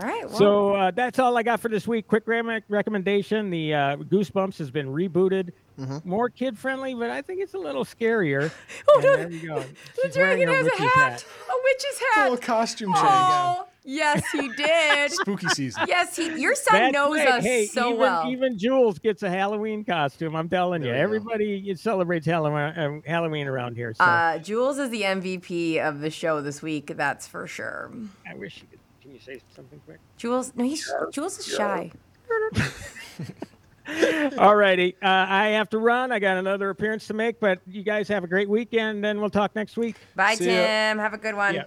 All 0.00 0.08
right. 0.08 0.28
Well, 0.28 0.38
So 0.38 0.74
uh, 0.76 0.90
that's 0.92 1.18
all 1.18 1.36
I 1.36 1.42
got 1.42 1.58
for 1.58 1.68
this 1.68 1.88
week. 1.88 2.06
Quick 2.06 2.22
rem- 2.28 2.62
recommendation: 2.68 3.50
the 3.50 3.74
uh, 3.74 3.96
Goosebumps 3.96 4.56
has 4.58 4.70
been 4.70 4.86
rebooted, 4.86 5.50
more 6.04 6.28
kid 6.30 6.56
friendly, 6.56 6.94
but 6.94 7.10
I 7.10 7.20
think 7.20 7.40
it's 7.42 7.54
a 7.54 7.58
little 7.58 7.84
scarier. 7.84 8.52
Oh, 8.88 8.94
And 8.94 9.02
no, 9.04 9.16
there 9.16 9.28
we 9.28 9.38
go. 9.40 9.58
the 9.60 10.02
She's 10.04 10.14
dragon 10.14 10.48
has 10.48 10.60
a 10.60 10.64
witch's 10.70 10.78
hat. 10.94 11.24
A 11.50 11.52
witch's 11.64 11.98
hat. 12.14 12.26
a 12.26 12.28
Full 12.28 12.36
costume 12.36 12.92
change. 12.94 13.06
Oh, 13.08 13.66
yes, 13.88 14.22
he 14.30 14.48
did. 14.50 15.10
Spooky 15.12 15.48
season. 15.48 15.84
yes, 15.88 16.14
he. 16.14 16.40
Your 16.40 16.54
son 16.54 16.74
That's 16.74 16.92
knows 16.92 17.16
right. 17.18 17.28
us 17.28 17.44
hey, 17.44 17.66
so 17.66 17.88
even, 17.88 17.98
well. 17.98 18.30
Even 18.30 18.58
Jules 18.58 18.98
gets 18.98 19.22
a 19.22 19.30
Halloween 19.30 19.84
costume. 19.84 20.36
I'm 20.36 20.48
telling 20.48 20.82
you, 20.82 20.92
There 20.92 21.08
we 21.08 21.18
go. 21.18 21.24
everybody 21.32 21.74
celebrates 21.74 22.26
Halloween, 22.26 22.78
um, 22.78 23.02
Halloween 23.06 23.46
around 23.46 23.76
here. 23.76 23.94
So 23.94 24.04
Uh, 24.04 24.38
Jules 24.38 24.78
is 24.78 24.90
the 24.90 25.02
MVP 25.02 25.78
of 25.80 26.00
the 26.00 26.10
show 26.10 26.40
this 26.42 26.62
week. 26.62 26.92
That's 26.96 27.26
for 27.26 27.46
sure. 27.46 27.90
I 28.28 28.34
wish 28.34 28.58
you 28.62 28.68
could. 28.70 28.78
Can 29.02 29.12
you 29.14 29.20
say 29.20 29.40
something 29.56 29.80
quick? 29.86 29.98
Jules, 30.18 30.52
no, 30.54 30.64
he's 30.64 30.90
Jules 31.12 31.38
is 31.38 31.46
shy. 31.46 31.90
All 34.38 34.54
righty. 34.54 34.94
Uh, 35.02 35.06
I 35.28 35.46
have 35.48 35.70
to 35.70 35.78
run. 35.78 36.12
I 36.12 36.18
got 36.18 36.36
another 36.36 36.68
appearance 36.68 37.06
to 37.06 37.14
make, 37.14 37.40
but 37.40 37.60
you 37.66 37.82
guys 37.82 38.06
have 38.08 38.22
a 38.22 38.26
great 38.26 38.48
weekend, 38.48 39.04
and 39.06 39.18
we'll 39.18 39.30
talk 39.30 39.56
next 39.56 39.78
week. 39.78 39.96
Bye, 40.14 40.34
See 40.34 40.44
ya. 40.46 40.52
Tim. 40.62 40.98
Have 40.98 41.14
a 41.14 41.18
good 41.18 41.34
one. 41.34 41.54
Yeah. 41.54 41.64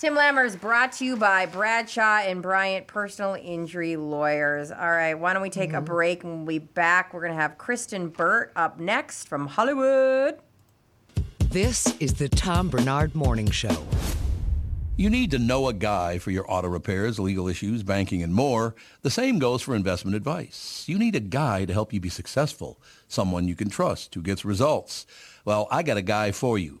Tim 0.00 0.14
Lammers 0.14 0.46
is 0.46 0.56
brought 0.56 0.92
to 0.92 1.04
you 1.04 1.14
by 1.14 1.44
Bradshaw 1.44 2.20
and 2.20 2.40
Bryant 2.40 2.86
Personal 2.86 3.34
Injury 3.34 3.96
Lawyers. 3.96 4.70
All 4.70 4.90
right, 4.90 5.12
why 5.12 5.34
don't 5.34 5.42
we 5.42 5.50
take 5.50 5.74
a 5.74 5.76
mm-hmm. 5.76 5.84
break 5.84 6.24
and 6.24 6.38
we'll 6.38 6.58
be 6.58 6.58
back? 6.58 7.12
We're 7.12 7.20
going 7.20 7.34
to 7.34 7.38
have 7.38 7.58
Kristyn 7.58 8.08
Burtt 8.08 8.50
up 8.56 8.80
next 8.80 9.28
from 9.28 9.46
Hollywood. 9.46 10.38
This 11.50 11.94
is 12.00 12.14
the 12.14 12.30
Tom 12.30 12.70
Barnard 12.70 13.14
Morning 13.14 13.50
Show. 13.50 13.76
You 14.96 15.10
need 15.10 15.32
to 15.32 15.38
know 15.38 15.68
a 15.68 15.74
guy 15.74 16.16
for 16.16 16.30
your 16.30 16.50
auto 16.50 16.68
repairs, 16.68 17.18
legal 17.18 17.46
issues, 17.46 17.82
banking, 17.82 18.22
and 18.22 18.32
more. 18.32 18.74
The 19.02 19.10
same 19.10 19.38
goes 19.38 19.60
for 19.60 19.74
investment 19.76 20.16
advice. 20.16 20.84
You 20.86 20.98
need 20.98 21.14
a 21.14 21.20
guy 21.20 21.66
to 21.66 21.74
help 21.74 21.92
you 21.92 22.00
be 22.00 22.08
successful, 22.08 22.80
someone 23.06 23.48
you 23.48 23.54
can 23.54 23.68
trust 23.68 24.14
who 24.14 24.22
gets 24.22 24.46
results. 24.46 25.04
Well, 25.44 25.68
I 25.70 25.82
got 25.82 25.98
a 25.98 26.02
guy 26.02 26.32
for 26.32 26.56
you. 26.56 26.80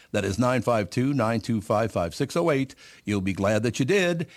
That 0.11 0.25
is 0.25 0.37
952-925-5608. 0.37 2.75
You'll 3.05 3.21
be 3.21 3.33
glad 3.33 3.63
that 3.63 3.79
you 3.79 3.85
did 3.85 4.27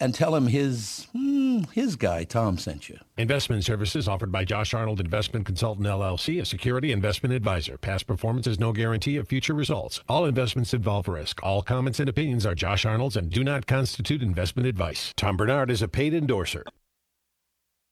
and 0.00 0.14
tell 0.14 0.34
him 0.34 0.48
his 0.48 1.06
hmm, 1.12 1.62
his 1.72 1.96
guy 1.96 2.24
Tom 2.24 2.58
sent 2.58 2.88
you. 2.88 2.98
Investment 3.16 3.64
services 3.64 4.08
offered 4.08 4.32
by 4.32 4.44
Josh 4.44 4.74
Arnold 4.74 5.00
Investment 5.00 5.46
Consultant 5.46 5.86
LLC, 5.86 6.40
a 6.40 6.44
security 6.44 6.92
investment 6.92 7.34
advisor. 7.34 7.78
Past 7.78 8.06
performance 8.06 8.46
is 8.46 8.58
no 8.58 8.72
guarantee 8.72 9.16
of 9.16 9.28
future 9.28 9.54
results. 9.54 10.00
All 10.08 10.24
investments 10.24 10.74
involve 10.74 11.08
risk. 11.08 11.42
All 11.42 11.62
comments 11.62 12.00
and 12.00 12.08
opinions 12.08 12.44
are 12.44 12.54
Josh 12.54 12.84
Arnold's 12.84 13.16
and 13.16 13.30
do 13.30 13.44
not 13.44 13.66
constitute 13.66 14.22
investment 14.22 14.66
advice. 14.66 15.12
Tom 15.16 15.36
Barnard 15.36 15.70
is 15.70 15.82
a 15.82 15.88
paid 15.88 16.14
endorser. 16.14 16.64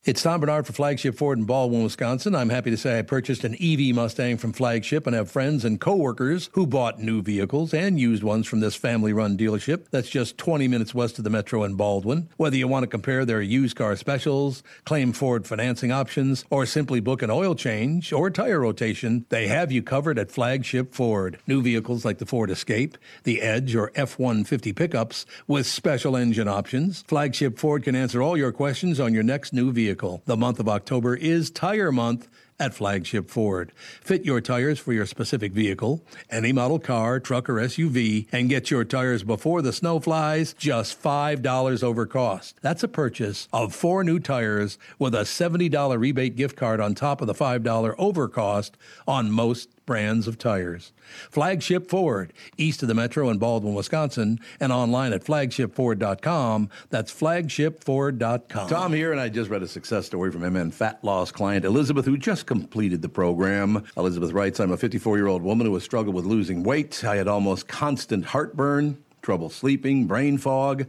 It's 0.04 0.20
Tom 0.20 0.40
Barnard 0.40 0.66
for 0.66 0.72
Flagship 0.72 1.14
Ford 1.14 1.38
in 1.38 1.44
Baldwin, 1.44 1.84
Wisconsin. 1.84 2.34
I'm 2.34 2.48
happy 2.48 2.72
to 2.72 2.76
say 2.76 2.98
I 2.98 3.02
purchased 3.02 3.44
an 3.44 3.54
EV 3.62 3.94
Mustang 3.94 4.36
from 4.36 4.52
Flagship 4.52 5.06
and 5.06 5.14
have 5.14 5.30
friends 5.30 5.64
and 5.64 5.80
coworkers 5.80 6.50
who 6.54 6.66
bought 6.66 6.98
new 6.98 7.22
vehicles 7.22 7.72
and 7.72 8.00
used 8.00 8.24
ones 8.24 8.48
from 8.48 8.58
this 8.58 8.74
family-run 8.74 9.38
dealership 9.38 9.84
that's 9.92 10.08
just 10.08 10.36
20 10.38 10.66
minutes 10.66 10.92
west 10.92 11.18
of 11.18 11.24
the 11.24 11.30
metro 11.30 11.62
in 11.62 11.76
Baldwin. 11.76 12.28
Whether 12.36 12.56
you 12.56 12.66
want 12.66 12.82
to 12.82 12.88
compare 12.88 13.24
their 13.24 13.40
used 13.40 13.76
car 13.76 13.94
specials, 13.94 14.64
claim 14.84 15.12
Ford 15.12 15.46
financing 15.46 15.92
options, 15.92 16.44
or 16.50 16.66
simply 16.66 16.98
book 16.98 17.22
an 17.22 17.30
oil 17.30 17.54
change 17.54 18.12
or 18.12 18.28
tire 18.28 18.58
rotation, 18.58 19.24
they 19.28 19.46
have 19.46 19.70
you 19.70 19.84
covered 19.84 20.18
at 20.18 20.32
Flagship 20.32 20.92
Ford. 20.92 21.38
New 21.46 21.62
vehicles 21.62 22.04
like 22.04 22.18
the 22.18 22.26
Ford 22.26 22.50
Escape, 22.50 22.98
the 23.22 23.40
Edge, 23.40 23.76
or 23.76 23.92
F-150 23.94 24.74
pickups 24.74 25.26
with 25.46 25.64
special 25.64 26.16
engine 26.16 26.48
options. 26.48 27.02
Flagship 27.06 27.56
Ford 27.56 27.84
can 27.84 27.94
answer 27.94 28.20
all 28.20 28.36
your 28.36 28.50
questions 28.50 28.98
on 28.98 29.14
your 29.14 29.22
next 29.22 29.52
new 29.52 29.70
vehicle. 29.70 29.91
The 30.26 30.36
month 30.36 30.60
of 30.60 30.68
October 30.68 31.14
is 31.14 31.50
Tire 31.50 31.92
Month 31.92 32.28
at 32.62 32.74
Flagship 32.74 33.28
Ford. 33.28 33.72
Fit 34.00 34.24
your 34.24 34.40
tires 34.40 34.78
for 34.78 34.92
your 34.92 35.04
specific 35.04 35.52
vehicle, 35.52 36.04
any 36.30 36.52
model 36.52 36.78
car, 36.78 37.18
truck, 37.18 37.48
or 37.48 37.54
SUV, 37.54 38.28
and 38.30 38.48
get 38.48 38.70
your 38.70 38.84
tires 38.84 39.24
before 39.24 39.62
the 39.62 39.72
snow 39.72 39.98
flies 39.98 40.54
just 40.54 41.02
$5 41.02 41.82
over 41.82 42.06
cost. 42.06 42.58
That's 42.62 42.84
a 42.84 42.88
purchase 42.88 43.48
of 43.52 43.74
four 43.74 44.04
new 44.04 44.20
tires 44.20 44.78
with 44.98 45.14
a 45.14 45.22
$70 45.22 45.98
rebate 45.98 46.36
gift 46.36 46.56
card 46.56 46.80
on 46.80 46.94
top 46.94 47.20
of 47.20 47.26
the 47.26 47.34
$5 47.34 47.94
over 47.98 48.28
cost 48.28 48.76
on 49.08 49.32
most 49.32 49.68
brands 49.86 50.28
of 50.28 50.38
tires. 50.38 50.92
Flagship 51.30 51.88
Ford, 51.88 52.32
east 52.56 52.82
of 52.82 52.88
the 52.88 52.94
metro 52.94 53.28
in 53.28 53.38
Baldwin, 53.38 53.74
Wisconsin, 53.74 54.40
and 54.60 54.72
online 54.72 55.12
at 55.12 55.24
flagshipford.com. 55.24 56.68
That's 56.90 57.12
flagshipford.com. 57.12 58.68
Tom 58.68 58.92
here, 58.92 59.12
and 59.12 59.20
I 59.20 59.28
just 59.28 59.50
read 59.50 59.62
a 59.62 59.68
success 59.68 60.06
story 60.06 60.30
from 60.30 60.42
MN 60.42 60.70
Fat 60.70 61.02
Loss 61.02 61.32
client 61.32 61.64
Elizabeth, 61.64 62.04
who 62.04 62.16
just 62.16 62.46
completed 62.46 63.02
the 63.02 63.08
program. 63.08 63.84
Elizabeth 63.96 64.32
writes, 64.32 64.60
I'm 64.60 64.72
a 64.72 64.76
54 64.76 65.16
year 65.16 65.26
old 65.26 65.42
woman 65.42 65.66
who 65.66 65.74
has 65.74 65.82
struggled 65.82 66.14
with 66.14 66.24
losing 66.24 66.62
weight. 66.62 67.04
I 67.04 67.16
had 67.16 67.28
almost 67.28 67.68
constant 67.68 68.26
heartburn, 68.26 69.02
trouble 69.22 69.50
sleeping, 69.50 70.06
brain 70.06 70.38
fog. 70.38 70.86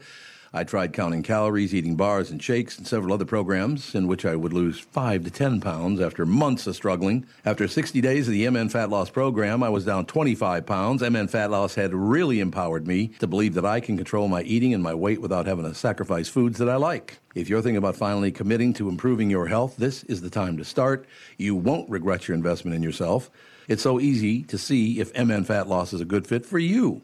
I 0.56 0.64
tried 0.64 0.94
counting 0.94 1.24
calories, 1.24 1.74
eating 1.74 1.96
bars 1.96 2.30
and 2.30 2.42
shakes, 2.42 2.78
and 2.78 2.86
several 2.86 3.12
other 3.12 3.26
programs 3.26 3.96
in 3.96 4.06
which 4.06 4.24
I 4.24 4.36
would 4.36 4.54
lose 4.54 4.80
5 4.80 5.24
to 5.24 5.32
10 5.32 5.62
pounds 5.62 6.00
after 6.00 6.28
months 6.28 6.68
of 6.68 6.76
struggling. 6.76 7.26
After 7.44 7.68
60 7.68 8.00
days 8.02 8.28
of 8.28 8.34
the 8.34 8.48
MN 8.48 8.70
Fat 8.70 8.92
Loss 8.92 9.10
program, 9.10 9.64
I 9.64 9.70
was 9.70 9.84
down 9.84 10.06
25 10.06 10.64
pounds. 10.68 11.02
MN 11.02 11.28
Fat 11.28 11.50
Loss 11.50 11.74
had 11.74 11.96
really 11.96 12.40
empowered 12.40 12.86
me 12.86 13.08
to 13.18 13.26
believe 13.26 13.56
that 13.56 13.66
I 13.66 13.80
can 13.80 13.98
control 13.98 14.28
my 14.28 14.44
eating 14.44 14.76
and 14.76 14.84
my 14.84 14.94
weight 14.94 15.22
without 15.22 15.48
having 15.48 15.66
to 15.66 15.74
sacrifice 15.74 16.30
foods 16.30 16.60
that 16.60 16.70
I 16.70 16.76
like. 16.76 17.18
If 17.34 17.50
you're 17.50 17.64
thinking 17.64 17.78
about 17.78 17.96
finally 17.96 18.32
committing 18.32 18.74
to 18.74 18.90
improving 18.90 19.32
your 19.32 19.48
health, 19.48 19.78
this 19.78 20.04
is 20.04 20.22
the 20.22 20.30
time 20.30 20.58
to 20.58 20.64
start. 20.64 21.08
You 21.36 21.56
won't 21.56 21.90
regret 21.90 22.28
your 22.28 22.36
investment 22.36 22.76
in 22.76 22.84
yourself. 22.84 23.32
It's 23.68 23.82
so 23.82 24.00
easy 24.00 24.44
to 24.44 24.58
see 24.60 25.00
if 25.00 25.18
MN 25.18 25.46
Fat 25.46 25.68
Loss 25.68 25.94
is 25.94 26.02
a 26.02 26.06
good 26.06 26.28
fit 26.28 26.46
for 26.46 26.60
you. 26.60 27.02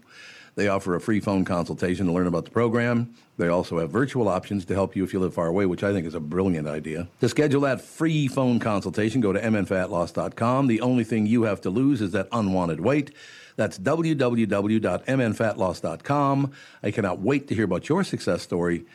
They 0.55 0.67
offer 0.67 0.95
a 0.95 1.01
free 1.01 1.19
phone 1.19 1.45
consultation 1.45 2.07
to 2.07 2.12
learn 2.12 2.27
about 2.27 2.45
the 2.45 2.51
program. 2.51 3.13
They 3.38 3.47
also 3.47 3.79
have 3.79 3.89
virtual 3.89 4.27
options 4.27 4.65
to 4.65 4.73
help 4.73 4.95
you 4.95 5.03
if 5.03 5.13
you 5.13 5.19
live 5.19 5.33
far 5.33 5.47
away, 5.47 5.65
which 5.65 5.83
I 5.83 5.93
think 5.93 6.05
is 6.05 6.15
a 6.15 6.19
brilliant 6.19 6.67
idea. 6.67 7.07
To 7.21 7.29
schedule 7.29 7.62
that 7.62 7.81
free 7.81 8.27
phone 8.27 8.59
consultation, 8.59 9.21
go 9.21 9.31
to 9.31 9.39
mnfatloss.com. 9.39 10.67
The 10.67 10.81
only 10.81 11.05
thing 11.05 11.25
you 11.25 11.43
have 11.43 11.62
to 11.62 11.69
lose 11.69 12.01
is 12.01 12.12
that 12.12 12.27
unwanted 12.31 12.81
weight. 12.81 13.12
That's 13.55 13.79
www.mnfatloss.com. 13.79 16.51
I 16.83 16.91
cannot 16.91 17.19
wait 17.19 17.47
to 17.47 17.55
hear 17.55 17.65
about 17.65 17.89
your 17.89 18.03
success 18.03 18.41
story, 18.41 18.85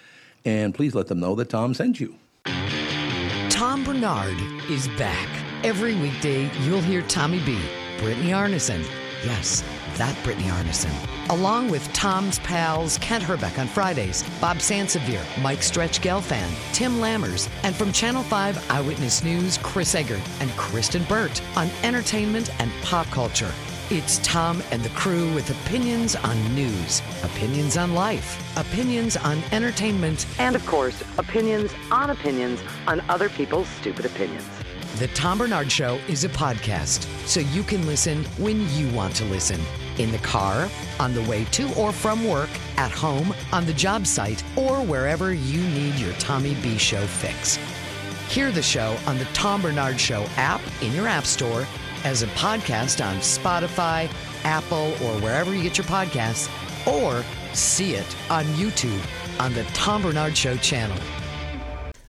and 0.45 0.75
please 0.75 0.95
let 0.95 1.09
them 1.09 1.21
know 1.21 1.35
that 1.35 1.51
Tom 1.51 1.75
sent 1.75 2.01
you. 2.01 2.17
Tom 3.55 3.85
Barnard 3.85 4.37
is 4.69 4.88
back. 4.99 5.29
Every 5.64 5.95
weekday, 5.95 6.51
you'll 6.64 6.83
hear 6.83 7.03
Tommy 7.03 7.38
B, 7.45 7.59
Brittany 7.99 8.31
Arneson. 8.31 8.85
Yes, 9.25 9.62
that 9.97 10.17
Brittany 10.25 10.49
Arneson. 10.49 10.93
Along 11.31 11.71
with 11.71 11.91
Tom's 11.93 12.39
pals 12.41 12.99
Kent 12.99 13.25
Hrbek 13.25 13.59
on 13.59 13.67
Fridays, 13.67 14.23
Bob 14.41 14.59
Sansevere, 14.59 15.25
Mike 15.43 15.63
Stretch 15.63 16.01
Gelfand, 16.01 16.53
Tim 16.73 16.95
Lammers, 16.95 17.49
and 17.63 17.75
from 17.75 17.93
Channel 17.93 18.23
5 18.25 18.71
Eyewitness 18.71 19.25
News, 19.25 19.59
Chris 19.59 19.95
Egert 19.95 20.23
and 20.41 20.51
Kristyn 20.53 21.05
Burtt 21.05 21.41
on 21.57 21.69
entertainment 21.83 22.51
and 22.61 22.71
pop 22.83 23.07
culture. 23.07 23.53
It's 23.91 24.19
Tom 24.25 24.63
and 24.71 24.83
the 24.83 24.89
crew 24.91 25.33
with 25.35 25.51
opinions 25.51 26.17
on 26.17 26.55
news, 26.55 27.03
opinions 27.23 27.77
on 27.77 27.95
life, 27.95 28.57
opinions 28.57 29.17
on 29.19 29.43
entertainment, 29.53 30.27
and 30.39 30.57
of 30.57 30.65
course, 30.65 31.03
opinions 31.19 31.71
on 31.91 32.09
opinions 32.09 32.63
on 32.87 33.03
other 33.11 33.29
people's 33.29 33.69
stupid 33.69 34.07
opinions. 34.07 34.45
The 34.99 35.09
Tom 35.09 35.39
Barnard 35.39 35.71
Show 35.71 35.97
is 36.09 36.25
a 36.25 36.29
podcast, 36.31 37.05
so 37.27 37.41
you 37.41 37.63
can 37.63 37.85
listen 37.87 38.25
when 38.39 38.67
you 38.71 38.89
want 38.95 39.15
to 39.17 39.25
listen. 39.27 39.61
In 39.99 40.11
the 40.11 40.19
car, 40.19 40.69
on 40.99 41.15
the 41.15 41.23
way 41.23 41.45
to 41.53 41.73
or 41.75 41.93
from 41.93 42.27
work, 42.27 42.51
at 42.77 42.91
home, 42.91 43.35
on 43.53 43.65
the 43.65 43.73
job 43.73 44.07
site, 44.07 44.43
or 44.57 44.83
wherever 44.83 45.33
you 45.33 45.61
need 45.61 45.95
your 45.95 46.13
Tommy 46.15 46.55
B 46.57 46.77
Show 46.77 47.07
fix. 47.07 47.59
Hear 48.29 48.51
the 48.51 48.63
show 48.63 48.97
on 49.07 49.19
the 49.19 49.27
Tom 49.27 49.63
Barnard 49.63 50.01
Show 50.01 50.27
app 50.37 50.61
in 50.83 50.93
your 50.93 51.07
app 51.07 51.25
store, 51.25 51.67
as 52.03 52.23
a 52.23 52.27
podcast 52.29 53.05
on 53.05 53.17
Spotify, 53.19 54.11
Apple, 54.45 54.93
or 55.05 55.19
wherever 55.21 55.55
you 55.55 55.63
get 55.63 55.79
your 55.79 55.87
podcasts, 55.87 56.49
or 56.87 57.25
see 57.55 57.95
it 57.95 58.17
on 58.31 58.45
YouTube 58.57 59.01
on 59.41 59.55
the 59.55 59.65
Tom 59.75 60.03
Barnard 60.03 60.37
Show 60.37 60.57
channel. 60.57 60.99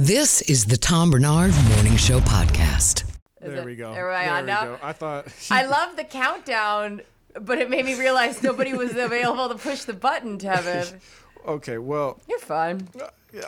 This 0.00 0.42
is 0.42 0.66
the 0.66 0.76
Tom 0.76 1.10
Barnard 1.10 1.52
Morning 1.74 1.96
Show 1.96 2.20
podcast. 2.20 3.02
There 3.40 3.64
we 3.64 3.74
go. 3.74 3.90
Everybody 3.92 4.26
there 4.26 4.32
on 4.34 4.44
we 4.44 4.46
now? 4.46 4.64
go. 4.64 4.78
I 4.80 4.92
thought. 4.92 5.26
I 5.50 5.66
love 5.66 5.96
the 5.96 6.04
countdown, 6.04 7.00
but 7.40 7.58
it 7.58 7.68
made 7.68 7.84
me 7.84 7.98
realize 7.98 8.40
nobody 8.40 8.74
was 8.74 8.92
available 8.96 9.48
to 9.48 9.56
push 9.56 9.82
the 9.82 9.94
button, 9.94 10.38
Tevin. 10.38 11.00
okay, 11.48 11.78
well, 11.78 12.20
You're 12.28 12.38
fine. 12.38 12.86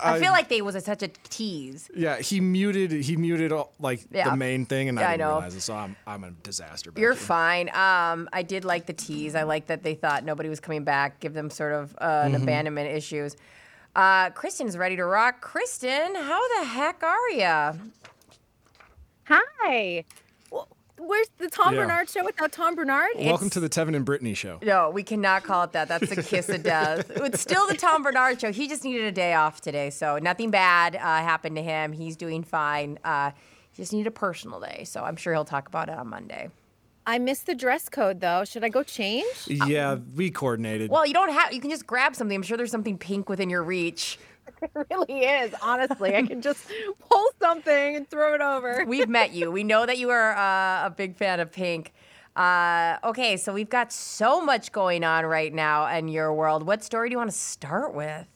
I, 0.02 0.18
feel 0.18 0.32
like 0.32 0.48
they 0.48 0.60
was 0.60 0.74
a, 0.74 0.80
such 0.80 1.04
a 1.04 1.08
tease. 1.08 1.88
Yeah, 1.94 2.18
he 2.18 2.40
muted. 2.40 2.90
He 2.90 3.16
muted 3.16 3.52
all, 3.52 3.72
like 3.78 4.00
Yeah. 4.10 4.30
the 4.30 4.36
main 4.36 4.66
thing, 4.66 4.88
and 4.88 4.98
Yeah, 4.98 5.04
I 5.04 5.08
I 5.08 5.16
didn't 5.16 5.28
know. 5.28 5.34
realize 5.36 5.54
it. 5.54 5.60
So 5.60 5.74
I'm 5.76 5.94
I'm 6.04 6.24
a 6.24 6.32
disaster. 6.32 6.90
You're 6.96 7.12
here. 7.12 7.20
fine. 7.20 7.68
Um, 7.68 8.28
I 8.32 8.42
did 8.42 8.64
like 8.64 8.86
the 8.86 8.92
tease. 8.92 9.36
I 9.36 9.44
like 9.44 9.66
that 9.68 9.84
they 9.84 9.94
thought 9.94 10.24
nobody 10.24 10.48
was 10.48 10.58
coming 10.58 10.82
back. 10.82 11.20
Give 11.20 11.32
them 11.32 11.48
sort 11.48 11.72
of 11.74 11.94
uh, 12.00 12.22
an 12.24 12.32
Mhm. 12.32 12.42
abandonment 12.42 12.90
issues. 12.90 13.36
Uh, 13.94 14.30
Kristyn's 14.30 14.76
ready 14.76 14.96
to 14.96 15.04
rock. 15.04 15.40
Kristyn, 15.40 16.14
how 16.14 16.40
the 16.60 16.64
heck 16.66 17.02
are 17.02 17.30
you? 17.30 17.80
Hi. 19.24 20.04
Well, 20.50 20.68
Where's 20.98 21.28
the 21.38 21.48
Tom 21.48 21.74
Yeah. 21.74 21.80
Barnard 21.86 22.08
show 22.10 22.24
without 22.24 22.52
Tom 22.52 22.74
Barnard? 22.76 23.08
Welcome 23.18 23.48
to 23.50 23.60
the 23.60 23.68
Tevin 23.70 23.96
and 23.96 24.04
Brittany 24.04 24.34
show. 24.34 24.58
No, 24.62 24.90
we 24.90 25.02
cannot 25.02 25.42
call 25.44 25.64
it 25.64 25.72
that. 25.72 25.88
That's 25.88 26.08
the 26.14 26.22
kiss 26.22 26.48
of 26.50 26.62
death. 26.62 27.10
It's 27.16 27.40
still 27.40 27.66
the 27.66 27.74
Tom 27.76 28.02
Barnard 28.02 28.40
show. 28.40 28.52
He 28.52 28.68
just 28.68 28.84
needed 28.84 29.04
a 29.04 29.12
day 29.12 29.34
off 29.34 29.60
today, 29.60 29.90
so 29.90 30.18
nothing 30.18 30.50
bad 30.50 30.96
uh, 30.96 30.98
happened 31.00 31.56
to 31.56 31.62
him. 31.62 31.92
He's 31.92 32.16
doing 32.16 32.42
fine. 32.44 32.98
Uh, 33.02 33.30
he 33.72 33.82
just 33.82 33.92
needed 33.92 34.08
a 34.08 34.10
personal 34.12 34.60
day, 34.60 34.84
so 34.84 35.02
I'm 35.02 35.16
sure 35.16 35.32
he'll 35.32 35.44
talk 35.44 35.68
about 35.68 35.88
it 35.88 35.96
on 35.96 36.08
Monday. 36.08 36.50
I 37.10 37.18
missed 37.18 37.46
the 37.46 37.56
dress 37.56 37.88
code 37.88 38.20
though. 38.20 38.44
Should 38.44 38.62
I 38.62 38.68
go 38.68 38.84
change? 38.84 39.26
Yeah, 39.48 39.96
we 40.14 40.30
coordinated. 40.30 40.92
Well, 40.92 41.04
you 41.04 41.12
don't 41.12 41.32
have. 41.32 41.52
You 41.52 41.60
can 41.60 41.68
just 41.68 41.84
grab 41.84 42.14
something. 42.14 42.36
I'm 42.36 42.42
sure 42.44 42.56
there's 42.56 42.70
something 42.70 42.98
pink 42.98 43.28
within 43.28 43.50
your 43.50 43.64
reach. 43.64 44.18
It 44.62 44.70
really 44.90 45.24
is. 45.24 45.54
Honestly, 45.62 46.14
I 46.14 46.22
can 46.22 46.42
just 46.42 46.66
pull 47.08 47.26
something 47.40 47.96
and 47.96 48.08
throw 48.10 48.34
it 48.34 48.42
over. 48.42 48.84
We've 48.88 49.08
met 49.08 49.32
you. 49.32 49.50
We 49.50 49.64
know 49.64 49.86
that 49.86 49.96
you 49.96 50.10
are 50.10 50.36
uh, 50.36 50.86
a 50.86 50.90
big 50.90 51.16
fan 51.16 51.40
of 51.40 51.50
pink. 51.50 51.94
Uh, 52.36 52.98
okay, 53.04 53.38
so 53.38 53.54
we've 53.54 53.70
got 53.70 53.90
so 53.90 54.44
much 54.44 54.70
going 54.70 55.02
on 55.02 55.24
right 55.24 55.54
now 55.54 55.86
in 55.86 56.08
your 56.08 56.34
world. 56.34 56.64
What 56.66 56.82
story 56.84 57.08
do 57.08 57.12
you 57.12 57.18
want 57.18 57.30
to 57.30 57.36
start 57.36 57.94
with? 57.94 58.26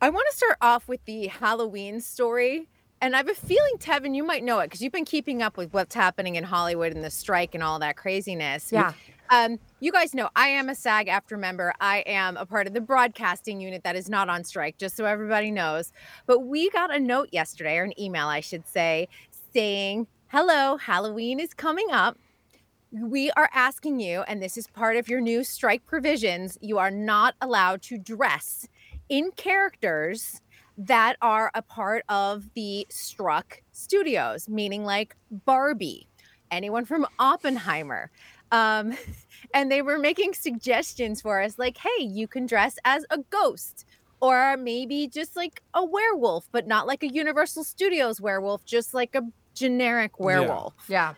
I 0.00 0.10
want 0.10 0.26
to 0.30 0.36
start 0.36 0.58
off 0.60 0.86
with 0.86 1.04
the 1.06 1.26
Halloween 1.26 2.00
story. 2.00 2.68
And 3.04 3.14
I 3.14 3.18
have 3.18 3.28
a 3.28 3.34
feeling, 3.34 3.74
Tevin, 3.76 4.16
you 4.16 4.24
might 4.24 4.42
know 4.42 4.60
it 4.60 4.68
because 4.68 4.80
you've 4.80 4.90
been 4.90 5.04
keeping 5.04 5.42
up 5.42 5.58
with 5.58 5.74
what's 5.74 5.94
happening 5.94 6.36
in 6.36 6.44
Hollywood 6.44 6.94
and 6.94 7.04
the 7.04 7.10
strike 7.10 7.54
and 7.54 7.62
all 7.62 7.78
that 7.80 7.98
craziness. 7.98 8.72
Yeah. 8.72 8.94
Um, 9.28 9.58
you 9.80 9.92
guys 9.92 10.14
know 10.14 10.30
I 10.34 10.48
am 10.48 10.70
a 10.70 10.74
SAG 10.74 11.08
AFTRA 11.08 11.38
member. 11.38 11.74
I 11.82 11.98
am 12.06 12.38
a 12.38 12.46
part 12.46 12.66
of 12.66 12.72
the 12.72 12.80
broadcasting 12.80 13.60
unit 13.60 13.84
that 13.84 13.94
is 13.94 14.08
not 14.08 14.30
on 14.30 14.42
strike, 14.42 14.78
just 14.78 14.96
so 14.96 15.04
everybody 15.04 15.50
knows. 15.50 15.92
But 16.24 16.46
we 16.46 16.70
got 16.70 16.94
a 16.94 16.98
note 16.98 17.28
yesterday, 17.30 17.76
or 17.76 17.84
an 17.84 18.00
email, 18.00 18.26
I 18.28 18.40
should 18.40 18.66
say, 18.66 19.08
saying, 19.52 20.06
Hello, 20.28 20.78
Halloween 20.78 21.40
is 21.40 21.52
coming 21.52 21.88
up. 21.90 22.16
We 22.90 23.30
are 23.32 23.50
asking 23.52 24.00
you, 24.00 24.22
and 24.22 24.42
this 24.42 24.56
is 24.56 24.66
part 24.68 24.96
of 24.96 25.10
your 25.10 25.20
new 25.20 25.44
strike 25.44 25.84
provisions, 25.84 26.56
you 26.62 26.78
are 26.78 26.90
not 26.90 27.34
allowed 27.42 27.82
to 27.82 27.98
dress 27.98 28.66
in 29.10 29.30
characters 29.32 30.40
that 30.76 31.16
are 31.22 31.50
a 31.54 31.62
part 31.62 32.04
of 32.08 32.52
the 32.54 32.86
struck 32.90 33.62
studios, 33.72 34.48
meaning 34.48 34.84
like 34.84 35.16
Barbie, 35.30 36.08
anyone 36.50 36.84
from 36.84 37.06
Oppenheimer. 37.18 38.10
Um, 38.50 38.96
and 39.54 39.70
they 39.70 39.82
were 39.82 39.98
making 39.98 40.34
suggestions 40.34 41.20
for 41.20 41.40
us 41.40 41.58
like, 41.58 41.78
hey, 41.78 42.04
you 42.04 42.26
can 42.26 42.46
dress 42.46 42.76
as 42.84 43.04
a 43.10 43.18
ghost. 43.30 43.84
Or 44.20 44.56
maybe 44.56 45.06
just 45.06 45.36
like 45.36 45.60
a 45.74 45.84
werewolf, 45.84 46.48
but 46.50 46.66
not 46.66 46.86
like 46.86 47.02
a 47.02 47.08
Universal 47.08 47.64
Studios 47.64 48.22
werewolf, 48.22 48.64
just 48.64 48.94
like 48.94 49.14
a 49.14 49.22
generic 49.54 50.18
werewolf. 50.18 50.72
Yeah. 50.88 51.14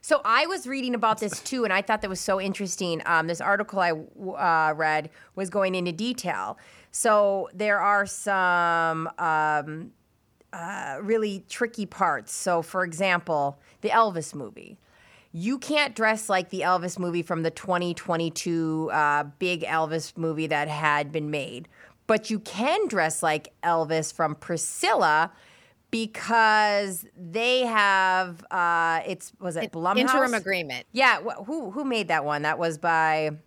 So 0.00 0.20
I 0.24 0.46
was 0.46 0.66
reading 0.66 0.94
about 0.94 1.20
this 1.20 1.40
too, 1.42 1.64
and 1.64 1.72
I 1.72 1.82
thought 1.82 2.00
that 2.02 2.08
was 2.08 2.20
so 2.20 2.40
interesting. 2.40 3.02
Um, 3.04 3.26
this 3.26 3.40
article 3.40 3.80
I 3.80 3.90
uh, 3.90 4.74
read 4.74 5.10
was 5.34 5.50
going 5.50 5.74
into 5.74 5.92
detail. 5.92 6.56
So 6.98 7.48
there 7.54 7.78
are 7.78 8.06
some 8.06 9.08
um, 9.20 9.92
uh, 10.52 10.98
really 11.00 11.44
tricky 11.48 11.86
parts. 11.86 12.32
So, 12.32 12.60
for 12.60 12.82
example, 12.82 13.60
the 13.82 13.90
Elvis 13.90 14.34
movie. 14.34 14.80
You 15.30 15.58
can't 15.58 15.94
dress 15.94 16.28
like 16.28 16.50
the 16.50 16.62
Elvis 16.62 16.98
movie 16.98 17.22
from 17.22 17.44
the 17.44 17.52
2022 17.52 18.90
uh, 18.92 19.24
big 19.38 19.62
Elvis 19.62 20.16
movie 20.16 20.48
that 20.48 20.66
had 20.66 21.12
been 21.12 21.30
made, 21.30 21.68
but 22.08 22.30
you 22.30 22.40
can 22.40 22.88
dress 22.88 23.22
like 23.22 23.52
Elvis 23.62 24.12
from 24.12 24.34
Priscilla 24.34 25.30
because 25.92 27.06
they 27.16 27.60
have 27.60 28.44
uh, 28.50 29.02
it's 29.06 29.32
was 29.38 29.54
it 29.54 29.70
Blumhouse 29.70 29.98
Interim 29.98 30.34
agreement. 30.34 30.84
Yeah, 30.90 31.20
wh- 31.20 31.44
who 31.44 31.70
who 31.70 31.84
made 31.84 32.08
that 32.08 32.24
one? 32.24 32.42
That 32.42 32.58
was 32.58 32.76
by 32.76 33.38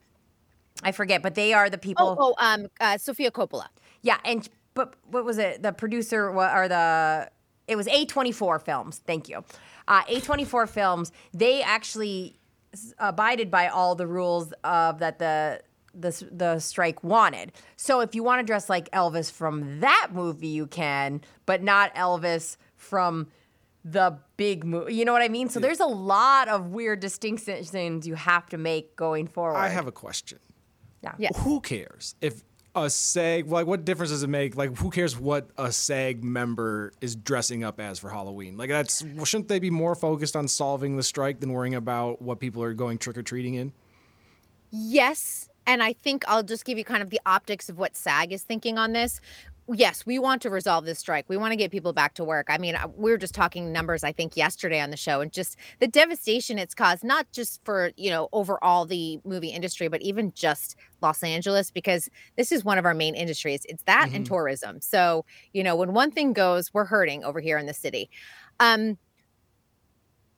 I 0.84 0.91
forget, 0.91 1.22
but 1.22 1.36
they 1.36 1.54
are 1.54 1.70
the 1.70 1.78
people. 1.78 2.15
Oh, 2.20 2.36
oh 2.39 2.46
um, 2.46 2.67
uh, 2.80 2.98
Sofia 2.98 3.32
Coppola. 3.32 3.67
Yeah, 4.02 4.17
and 4.26 4.48
but 4.74 4.96
what 5.10 5.26
was 5.26 5.38
it? 5.38 5.62
The 5.62 5.72
producer 5.72 6.30
or 6.30 6.67
the 6.67 7.30
it 7.67 7.76
was 7.76 7.88
A24 7.88 8.62
Films. 8.62 9.02
Thank 9.06 9.30
you. 9.30 9.44
Uh, 9.88 10.04
A24 10.04 10.70
Films. 10.70 11.12
They 11.34 11.62
actually 11.62 12.39
abided 13.00 13.52
by 13.52 13.67
all 13.67 13.96
the 13.96 14.08
rules 14.08 14.54
of 14.63 15.00
that 15.00 15.20
the 15.20 15.62
the 15.94 16.28
the 16.32 16.60
strike 16.60 17.04
wanted. 17.04 17.52
So 17.76 18.00
if 18.00 18.15
you 18.15 18.24
want 18.24 18.39
to 18.39 18.46
dress 18.46 18.70
like 18.70 18.89
Elvis 18.91 19.32
from 19.32 19.82
that 19.82 20.10
movie, 20.12 20.48
you 20.48 20.67
can, 20.67 21.22
but 21.46 21.62
not 21.62 21.94
Elvis 21.96 22.58
from 22.76 23.28
the 23.84 24.17
big 24.38 24.63
movie. 24.63 24.96
You 24.96 25.06
know 25.06 25.13
what 25.13 25.22
I 25.22 25.28
mean? 25.28 25.50
So 25.50 25.60
there's 25.60 25.80
a 25.80 25.86
lot 25.86 26.48
of 26.48 26.67
weird 26.67 27.00
distinctions 27.00 28.08
you 28.08 28.15
have 28.15 28.48
to 28.50 28.58
make 28.58 28.96
going 28.96 29.28
forward. 29.28 29.58
I 29.58 29.70
have 29.70 29.88
a 29.88 29.91
question. 29.91 30.39
Yeah. 31.02 31.14
Yes. 31.18 31.38
Who 31.40 31.62
cares 31.62 32.16
if 32.22 32.44
a 32.76 32.90
SAG 32.90 33.48
like 33.48 33.68
what 33.68 33.84
difference 33.86 34.12
does 34.12 34.24
it 34.24 34.30
make? 34.30 34.56
Like 34.56 34.78
who 34.78 34.90
cares 34.90 35.18
what 35.18 35.50
a 35.58 35.72
SAG 35.72 36.24
member 36.24 36.94
is 37.02 37.16
dressing 37.16 37.64
up 37.64 37.80
as 37.80 38.00
for 38.00 38.10
Halloween? 38.10 38.58
Like 38.58 38.70
that's 38.70 39.04
well, 39.04 39.26
shouldn't 39.26 39.50
they 39.50 39.60
be 39.60 39.70
more 39.70 39.96
focused 39.96 40.36
on 40.36 40.48
solving 40.48 40.98
the 40.98 41.04
strike 41.04 41.40
than 41.40 41.52
worrying 41.52 41.76
about 41.76 42.22
what 42.22 42.40
people 42.40 42.64
are 42.64 42.74
going 42.74 42.98
trick 42.98 43.18
or 43.18 43.24
treating 43.24 43.56
in? 43.56 43.74
Yes. 44.70 45.50
And 45.68 45.84
I 45.84 45.94
think 45.94 46.24
I'll 46.28 46.44
just 46.44 46.66
give 46.66 46.78
you 46.78 46.84
kind 46.84 47.04
of 47.04 47.12
the 47.12 47.22
optics 47.26 47.70
of 47.70 47.78
what 47.78 47.96
SAG 47.96 48.32
is 48.32 48.42
thinking 48.42 48.78
on 48.78 48.94
this. 48.94 49.22
Yes, 49.67 50.06
we 50.06 50.19
want 50.19 50.41
to 50.41 50.50
resolve 50.50 50.86
this 50.86 51.00
strike. 51.00 51.26
We 51.30 51.38
want 51.38 51.52
to 51.52 51.56
get 51.56 51.71
people 51.71 51.93
back 51.93 52.15
to 52.15 52.24
work. 52.24 52.47
I 52.50 52.58
mean, 52.58 52.76
uh, 52.76 52.88
we 52.95 53.12
were 53.12 53.17
just 53.17 53.34
talking 53.34 53.71
numbers, 53.71 54.04
I 54.04 54.12
think, 54.12 54.36
yesterday 54.36 54.82
on 54.82 54.89
the 54.89 54.97
show, 54.97 55.21
and 55.21 55.32
just 55.32 55.56
the 55.80 55.88
devastation 55.88 56.60
it's 56.60 56.74
caused, 56.74 57.04
not 57.04 57.32
just 57.32 57.63
for, 57.63 57.91
you 57.95 58.10
know, 58.10 58.28
overall 58.34 58.86
the 58.86 59.19
movie 59.24 59.50
industry, 59.50 59.88
but 59.88 60.02
even 60.02 60.34
just 60.34 60.76
Los 61.02 61.24
Angeles, 61.24 61.71
because 61.71 62.10
this 62.36 62.52
is 62.52 62.65
one 62.65 62.78
of 62.78 62.86
our 62.86 62.93
main 62.93 63.15
industries. 63.15 63.65
It's 63.69 63.84
that 63.84 64.10
and 64.12 64.26
tourism. 64.26 64.82
So, 64.82 65.26
you 65.54 65.63
know, 65.63 65.76
when 65.76 65.93
one 65.93 66.12
thing 66.12 66.34
goes, 66.34 66.74
we're 66.74 66.86
hurting 66.86 67.24
over 67.24 67.39
here 67.39 67.58
in 67.58 67.65
the 67.65 67.74
city. 67.74 68.10
Um, 68.60 68.97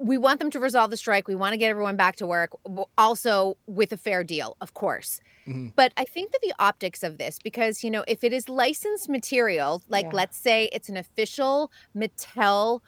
we 0.04 0.18
want 0.18 0.40
them 0.40 0.52
to 0.52 0.60
resolve 0.60 0.92
the 0.92 0.98
strike. 0.98 1.28
We 1.30 1.36
want 1.36 1.54
to 1.54 1.58
get 1.58 1.70
everyone 1.70 1.96
back 1.96 2.18
to 2.18 2.28
work, 2.28 2.52
also 2.98 3.58
with 3.68 3.94
a 3.94 3.98
fair 3.98 4.24
deal, 4.24 4.58
of 4.60 4.74
course. 4.74 5.22
Mm-hmm. 5.48 5.70
But 5.76 5.94
I 5.96 6.04
think 6.04 6.32
that 6.34 6.42
the 6.42 6.54
optics 6.60 7.04
of 7.04 7.18
this, 7.18 7.40
because, 7.42 7.84
you 7.84 7.90
know, 7.90 8.04
if 8.08 8.24
it 8.24 8.34
is 8.34 8.50
licensed 8.50 9.08
material, 9.08 9.82
like 9.88 10.06
Yeah. 10.06 10.12
let's 10.22 10.38
say 10.38 10.70
it's 10.74 10.90
an 10.90 10.98
official 10.98 11.72
Mattel 11.96 12.82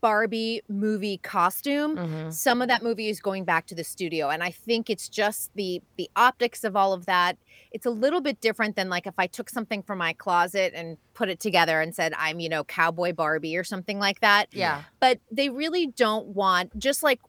Barbie 0.00 0.62
movie 0.68 1.18
costume, 1.18 1.96
Mm-hmm. 1.96 2.30
some 2.30 2.62
of 2.62 2.68
that 2.68 2.82
movie 2.82 3.08
is 3.08 3.20
going 3.20 3.44
back 3.44 3.66
to 3.66 3.74
the 3.74 3.84
studio. 3.84 4.30
And 4.30 4.42
I 4.42 4.50
think 4.50 4.88
it's 4.90 5.08
just 5.08 5.50
the 5.54 5.82
the 5.96 6.08
optics 6.16 6.64
of 6.64 6.76
all 6.76 6.92
of 6.92 7.06
that. 7.06 7.36
It's 7.72 7.86
a 7.86 7.90
little 7.90 8.20
bit 8.20 8.40
different 8.40 8.76
than 8.76 8.88
like 8.88 9.06
if 9.06 9.14
I 9.18 9.26
took 9.26 9.48
something 9.48 9.82
from 9.82 9.98
my 9.98 10.12
closet 10.12 10.72
and 10.74 10.96
put 11.14 11.28
it 11.28 11.40
together 11.40 11.80
and 11.80 11.94
said, 11.94 12.12
I'm, 12.18 12.40
you 12.40 12.48
know, 12.48 12.64
cowboy 12.64 13.12
Barbie 13.12 13.56
or 13.56 13.64
something 13.64 13.98
like 13.98 14.20
that 14.20 14.48
yeah. 14.52 14.82
but 15.00 15.18
they 15.30 15.48
really 15.48 15.86
don't 15.86 16.28
want 16.28 16.78
just 16.78 17.02
like 17.02 17.20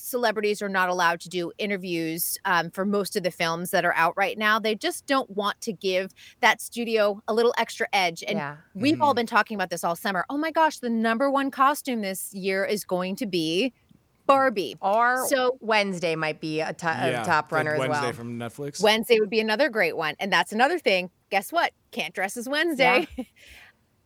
celebrities 0.00 0.60
are 0.62 0.68
not 0.68 0.88
allowed 0.88 1.20
to 1.20 1.28
do 1.28 1.52
interviews 1.58 2.38
um, 2.44 2.70
for 2.70 2.84
most 2.84 3.16
of 3.16 3.22
the 3.22 3.30
films 3.30 3.70
that 3.70 3.84
are 3.84 3.94
out 3.94 4.14
right 4.16 4.36
now 4.38 4.58
they 4.58 4.74
just 4.74 5.06
don't 5.06 5.30
want 5.30 5.60
to 5.60 5.72
give 5.72 6.12
that 6.40 6.60
studio 6.60 7.22
a 7.28 7.34
little 7.34 7.54
extra 7.58 7.86
edge 7.92 8.22
and 8.26 8.38
Yeah. 8.38 8.56
we've 8.74 9.00
all 9.00 9.14
been 9.14 9.26
talking 9.26 9.54
about 9.54 9.70
this 9.70 9.84
all 9.84 9.96
summer 9.96 10.24
oh 10.30 10.36
my 10.38 10.50
gosh 10.50 10.78
the 10.78 10.90
number 10.90 11.30
one 11.30 11.50
costume 11.50 12.00
this 12.00 12.32
year 12.34 12.64
is 12.64 12.84
going 12.84 13.16
to 13.16 13.26
be 13.26 13.72
barbie 14.26 14.76
Or 14.80 15.26
So- 15.28 15.58
Wednesday 15.60 16.14
might 16.14 16.40
be 16.40 16.60
a, 16.60 16.72
to- 16.72 16.86
a 17.20 17.24
top 17.24 17.50
like 17.50 17.58
runner 17.58 17.72
as 17.74 17.78
well. 17.80 17.88
Wednesday 17.90 18.12
from 18.12 18.38
Netflix. 18.38 18.80
Wednesday 18.82 19.18
would 19.18 19.30
be 19.30 19.40
another 19.40 19.68
great 19.68 19.96
one. 19.96 20.14
And 20.20 20.32
that's 20.32 20.52
another 20.52 20.78
thing. 20.78 21.10
Guess 21.30 21.50
what? 21.52 21.72
Can't 21.90 22.14
dress 22.14 22.36
as 22.36 22.48
Wednesday. 22.48 23.08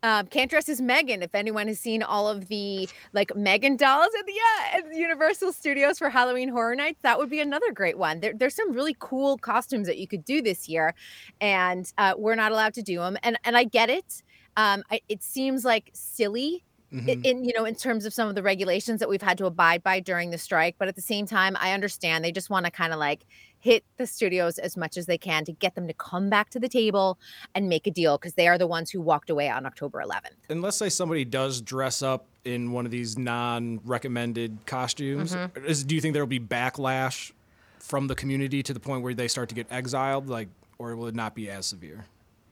um, 0.04 0.26
can't 0.26 0.50
dress 0.50 0.68
as 0.68 0.82
Megan. 0.82 1.22
If 1.22 1.34
anyone 1.34 1.66
has 1.66 1.80
seen 1.80 2.02
all 2.02 2.28
of 2.28 2.48
the 2.48 2.86
like 3.14 3.34
Megan 3.34 3.76
dolls 3.76 4.10
at 4.18 4.26
the, 4.26 4.34
uh, 4.34 4.76
at 4.76 4.92
the 4.92 4.98
Universal 4.98 5.54
Studios 5.54 5.98
for 5.98 6.10
Halloween 6.10 6.50
Horror 6.50 6.76
Nights, 6.76 7.00
that 7.02 7.18
would 7.18 7.30
be 7.30 7.40
another 7.40 7.72
great 7.72 7.96
one. 7.96 8.20
There, 8.20 8.34
there's 8.36 8.54
some 8.54 8.72
really 8.72 8.94
cool 8.98 9.38
costumes 9.38 9.86
that 9.86 9.96
you 9.96 10.06
could 10.06 10.22
do 10.22 10.42
this 10.42 10.68
year, 10.68 10.94
and 11.40 11.90
uh, 11.96 12.12
we're 12.18 12.34
not 12.34 12.52
allowed 12.52 12.74
to 12.74 12.82
do 12.82 12.98
them. 12.98 13.16
And 13.22 13.38
and 13.44 13.56
I 13.56 13.64
get 13.64 13.88
it. 13.88 14.22
Um, 14.58 14.84
I, 14.90 15.00
it 15.08 15.22
seems 15.22 15.64
like 15.64 15.90
silly 15.94 16.64
Mm-hmm. 16.92 17.24
in 17.24 17.44
you 17.44 17.52
know 17.56 17.64
in 17.64 17.74
terms 17.74 18.04
of 18.04 18.14
some 18.14 18.28
of 18.28 18.36
the 18.36 18.42
regulations 18.42 19.00
that 19.00 19.08
we've 19.08 19.22
had 19.22 19.36
to 19.38 19.46
abide 19.46 19.82
by 19.82 19.98
during 19.98 20.30
the 20.30 20.38
strike 20.38 20.76
but 20.78 20.86
at 20.86 20.94
the 20.94 21.02
same 21.02 21.26
time 21.26 21.56
i 21.58 21.72
understand 21.72 22.24
they 22.24 22.30
just 22.30 22.50
want 22.50 22.66
to 22.66 22.70
kind 22.70 22.92
of 22.92 23.00
like 23.00 23.26
hit 23.64 23.82
the 23.96 24.06
studios 24.06 24.58
as 24.58 24.76
much 24.76 24.98
as 24.98 25.06
they 25.06 25.16
can 25.16 25.42
to 25.46 25.52
get 25.52 25.74
them 25.74 25.88
to 25.88 25.94
come 25.94 26.28
back 26.28 26.50
to 26.50 26.60
the 26.60 26.68
table 26.68 27.18
and 27.54 27.66
make 27.66 27.86
a 27.86 27.90
deal 27.90 28.18
because 28.18 28.34
they 28.34 28.46
are 28.46 28.58
the 28.58 28.66
ones 28.66 28.90
who 28.90 29.00
walked 29.00 29.30
away 29.30 29.48
on 29.48 29.64
october 29.64 30.02
11th 30.04 30.36
And 30.50 30.60
let's 30.60 30.76
say 30.76 30.90
somebody 30.90 31.24
does 31.24 31.62
dress 31.62 32.02
up 32.02 32.26
in 32.44 32.72
one 32.72 32.84
of 32.84 32.90
these 32.90 33.16
non-recommended 33.16 34.58
costumes. 34.66 35.34
Mm-hmm. 35.34 35.64
Is, 35.64 35.82
do 35.82 35.94
you 35.94 36.02
think 36.02 36.12
there 36.12 36.22
will 36.22 36.26
be 36.26 36.38
backlash 36.40 37.32
from 37.78 38.06
the 38.06 38.14
community 38.14 38.62
to 38.62 38.74
the 38.74 38.80
point 38.80 39.02
where 39.02 39.14
they 39.14 39.28
start 39.28 39.48
to 39.48 39.54
get 39.54 39.66
exiled, 39.70 40.28
like, 40.28 40.48
or 40.78 40.94
will 40.94 41.06
it 41.06 41.14
not 41.14 41.34
be 41.34 41.48
as 41.48 41.64
severe? 41.64 42.04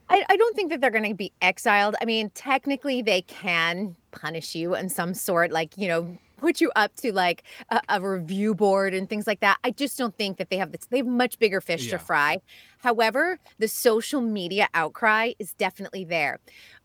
I, 0.09 0.25
I 0.29 0.35
don't 0.35 0.55
think 0.55 0.71
that 0.71 0.81
they're 0.81 0.89
going 0.89 1.07
to 1.09 1.15
be 1.15 1.31
exiled. 1.41 1.95
I 2.01 2.05
mean, 2.05 2.31
technically, 2.31 3.03
they 3.03 3.21
can 3.21 3.95
punish 4.11 4.55
you 4.55 4.75
in 4.75 4.89
some 4.89 5.13
sort, 5.13 5.51
like, 5.51 5.77
you 5.77 5.87
know, 5.87 6.17
put 6.43 6.59
you 6.59 6.69
up 6.75 6.93
to 6.97 7.13
like 7.13 7.43
a, 7.69 7.79
a 7.87 8.01
review 8.01 8.53
board 8.53 8.93
and 8.93 9.07
things 9.07 9.25
like 9.25 9.39
that. 9.39 9.57
I 9.63 9.71
just 9.71 9.97
don't 9.97 10.15
think 10.17 10.37
that 10.39 10.49
they 10.49 10.57
have 10.57 10.73
this, 10.73 10.81
they 10.89 10.97
have 10.97 11.07
much 11.07 11.39
bigger 11.39 11.61
fish 11.61 11.85
Yeah. 11.85 11.91
to 11.91 11.99
fry. 11.99 12.41
However, 12.79 13.39
the 13.59 13.69
social 13.69 14.19
media 14.19 14.67
outcry 14.73 15.31
is 15.39 15.53
definitely 15.53 16.03
there. 16.03 16.39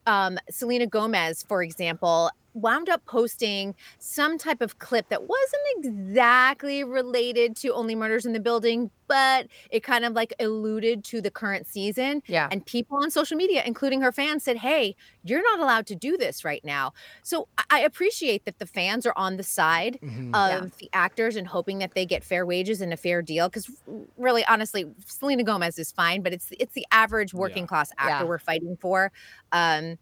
Um, 0.07 0.39
Selena 0.49 0.87
Gomez, 0.87 1.43
for 1.49 1.65
example, 1.65 2.31
wound 2.55 2.89
up 2.89 3.05
posting 3.07 3.75
some 3.99 4.37
type 4.39 4.61
of 4.61 4.79
clip 4.79 5.09
that 5.11 5.23
wasn't 5.29 5.63
exactly 5.85 6.83
related 6.85 7.55
to 7.57 7.73
Only 7.73 7.95
Murders 7.95 8.27
in 8.27 8.33
the 8.33 8.41
Building, 8.41 8.91
but 9.07 9.47
it 9.71 9.83
kind 9.83 10.05
of 10.05 10.13
like 10.13 10.35
alluded 10.41 11.05
to 11.05 11.21
the 11.21 11.31
current 11.31 11.67
season. 11.67 12.23
Yeah. 12.27 12.49
And 12.51 12.65
people 12.67 12.99
on 12.99 13.11
social 13.11 13.37
media, 13.37 13.63
including 13.65 14.01
her 14.01 14.13
fans, 14.13 14.43
said, 14.45 14.57
Hey, 14.59 14.97
you're 15.25 15.43
not 15.43 15.61
allowed 15.61 15.87
to 15.87 15.95
do 15.95 16.17
this 16.17 16.45
right 16.45 16.65
now. 16.65 16.93
So 17.23 17.49
I- 17.71 17.81
appreciate 17.81 18.45
that 18.45 18.59
the 18.59 18.67
fans 18.67 19.07
are 19.07 19.15
on 19.17 19.37
the 19.37 19.43
side 19.43 19.99
Mm-hmm. 20.03 20.35
of 20.35 20.51
Yeah. 20.65 20.69
the 20.79 20.91
actors 20.93 21.37
and 21.37 21.47
hoping 21.47 21.79
that 21.79 21.95
they 21.95 22.05
get 22.05 22.23
fair 22.25 22.45
wages 22.45 22.81
and 22.81 22.93
a 22.93 22.97
fair 22.97 23.23
deal. 23.23 23.49
Because 23.49 23.71
really, 24.17 24.45
honestly, 24.47 24.85
Selena 25.07 25.43
Gomez 25.45 25.79
is 25.79 25.91
fine, 25.93 26.23
but 26.23 26.33
it's 26.33 26.49
it's 26.59 26.75
the 26.75 26.87
average 26.91 27.33
working 27.35 27.67
class 27.67 27.91
actor 27.99 28.25
Yeah. 28.25 28.29
we're 28.29 28.39
fighting 28.39 28.77
for. 28.81 29.11
Um, 29.53 29.97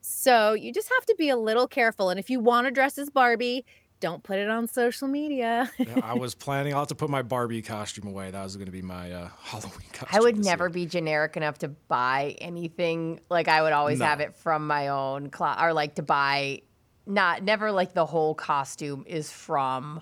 so 0.00 0.52
you 0.54 0.72
just 0.72 0.88
have 0.88 1.06
to 1.06 1.14
be 1.18 1.28
a 1.28 1.36
little 1.36 1.66
careful. 1.68 2.10
And 2.10 2.18
if 2.18 2.30
you 2.30 2.40
want 2.40 2.66
to 2.66 2.70
dress 2.70 2.98
as 2.98 3.10
Barbie, 3.10 3.64
don't 4.00 4.22
put 4.22 4.38
it 4.38 4.48
on 4.48 4.66
social 4.66 5.08
media. 5.08 5.70
Yeah, 5.78 6.00
I 6.02 6.14
was 6.18 6.34
planning. 6.34 6.72
I'll 6.72 6.80
have 6.80 6.88
to 6.88 6.94
put 6.94 7.10
my 7.10 7.20
Barbie 7.22 7.60
costume 7.62 8.06
away. 8.08 8.30
That 8.30 8.42
was 8.42 8.56
going 8.56 8.66
to 8.66 8.72
be 8.72 8.80
my 8.82 9.12
uh, 9.12 9.28
Halloween 9.42 9.72
costume. 9.92 10.08
I 10.10 10.20
would 10.20 10.38
never 10.42 10.64
year. 10.64 10.70
be 10.70 10.86
generic 10.86 11.36
enough 11.36 11.58
to 11.58 11.68
buy 11.68 12.34
anything. 12.40 13.20
Like 13.28 13.48
I 13.48 13.60
would 13.62 13.72
always 13.74 13.98
No. 13.98 14.06
have 14.06 14.20
it 14.20 14.34
from 14.36 14.66
my 14.66 14.88
own 14.88 15.28
clo 15.30 15.54
or 15.60 15.72
like 15.74 15.96
to 15.96 16.02
buy, 16.02 16.62
not 17.06 17.42
never 17.42 17.70
like 17.72 17.92
the 17.92 18.06
whole 18.06 18.34
costume 18.34 19.04
is 19.06 19.30
from 19.30 20.00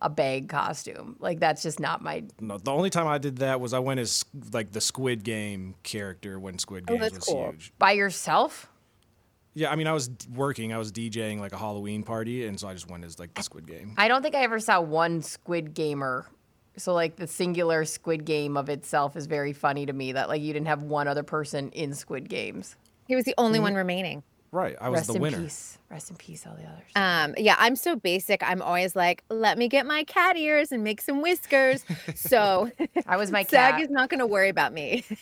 a 0.00 0.08
bag 0.08 0.48
costume. 0.48 1.16
Like 1.18 1.38
that's 1.38 1.62
just 1.62 1.78
not 1.80 2.00
my. 2.02 2.24
No, 2.40 2.56
the 2.56 2.72
only 2.72 2.88
time 2.88 3.06
I 3.06 3.18
did 3.18 3.36
that 3.38 3.60
was 3.60 3.74
I 3.74 3.78
went 3.78 4.00
as 4.00 4.24
like 4.54 4.72
the 4.72 4.80
Squid 4.80 5.22
Game 5.22 5.74
character 5.82 6.40
when 6.40 6.58
Squid 6.58 6.86
Game 6.86 6.96
Oh, 6.98 7.04
was 7.04 7.18
cool. 7.18 7.50
huge. 7.50 7.72
By 7.78 7.92
yourself? 7.92 8.70
Yeah, 9.54 9.70
I 9.70 9.76
mean, 9.76 9.86
I 9.86 9.92
was 9.92 10.10
working. 10.34 10.72
I 10.72 10.78
was 10.78 10.90
DJing 10.90 11.38
like 11.38 11.52
a 11.52 11.56
Halloween 11.56 12.02
party, 12.02 12.46
and 12.46 12.58
so 12.58 12.68
I 12.68 12.74
just 12.74 12.90
went 12.90 13.04
as 13.04 13.18
like 13.18 13.32
the 13.34 13.42
Squid 13.42 13.66
Game. 13.66 13.94
I 13.96 14.08
don't 14.08 14.20
think 14.22 14.34
I 14.34 14.42
ever 14.42 14.58
saw 14.58 14.80
one 14.80 15.22
Squid 15.22 15.74
Gamer. 15.74 16.26
So 16.76 16.92
like 16.92 17.16
the 17.16 17.28
singular 17.28 17.84
Squid 17.84 18.24
Game 18.24 18.56
of 18.56 18.68
itself 18.68 19.16
is 19.16 19.26
very 19.26 19.52
funny 19.52 19.86
to 19.86 19.92
me 19.92 20.12
that 20.12 20.28
like 20.28 20.42
you 20.42 20.52
didn't 20.52 20.66
have 20.66 20.82
one 20.82 21.06
other 21.06 21.22
person 21.22 21.70
in 21.70 21.94
Squid 21.94 22.28
Games. 22.28 22.74
he 23.06 23.14
was 23.14 23.24
the 23.24 23.34
only 23.38 23.58
mm-hmm. 23.58 23.64
one 23.64 23.74
remaining. 23.74 24.22
Right. 24.54 24.76
I 24.80 24.88
was 24.88 24.98
Rest 24.98 25.08
the 25.08 25.14
in 25.16 25.20
winner. 25.22 25.40
peace. 25.42 25.78
Rest 25.90 26.10
in 26.10 26.16
peace, 26.16 26.46
all 26.46 26.54
the 26.54 26.62
others. 26.62 26.84
Um, 26.94 27.34
yeah, 27.36 27.56
I'm 27.58 27.74
so 27.74 27.96
basic. 27.96 28.40
I'm 28.48 28.62
always 28.62 28.94
like, 28.94 29.24
let 29.28 29.58
me 29.58 29.66
get 29.66 29.84
my 29.84 30.04
cat 30.04 30.36
ears 30.36 30.70
and 30.70 30.84
make 30.84 31.00
some 31.00 31.22
whiskers. 31.22 31.84
So 32.14 32.70
I 33.08 33.16
was 33.16 33.32
my 33.32 33.42
SAG 33.48 33.72
cat. 33.74 33.80
is 33.80 33.90
not 33.90 34.10
going 34.10 34.20
to 34.20 34.26
worry 34.26 34.48
about 34.48 34.72
me. 34.72 35.04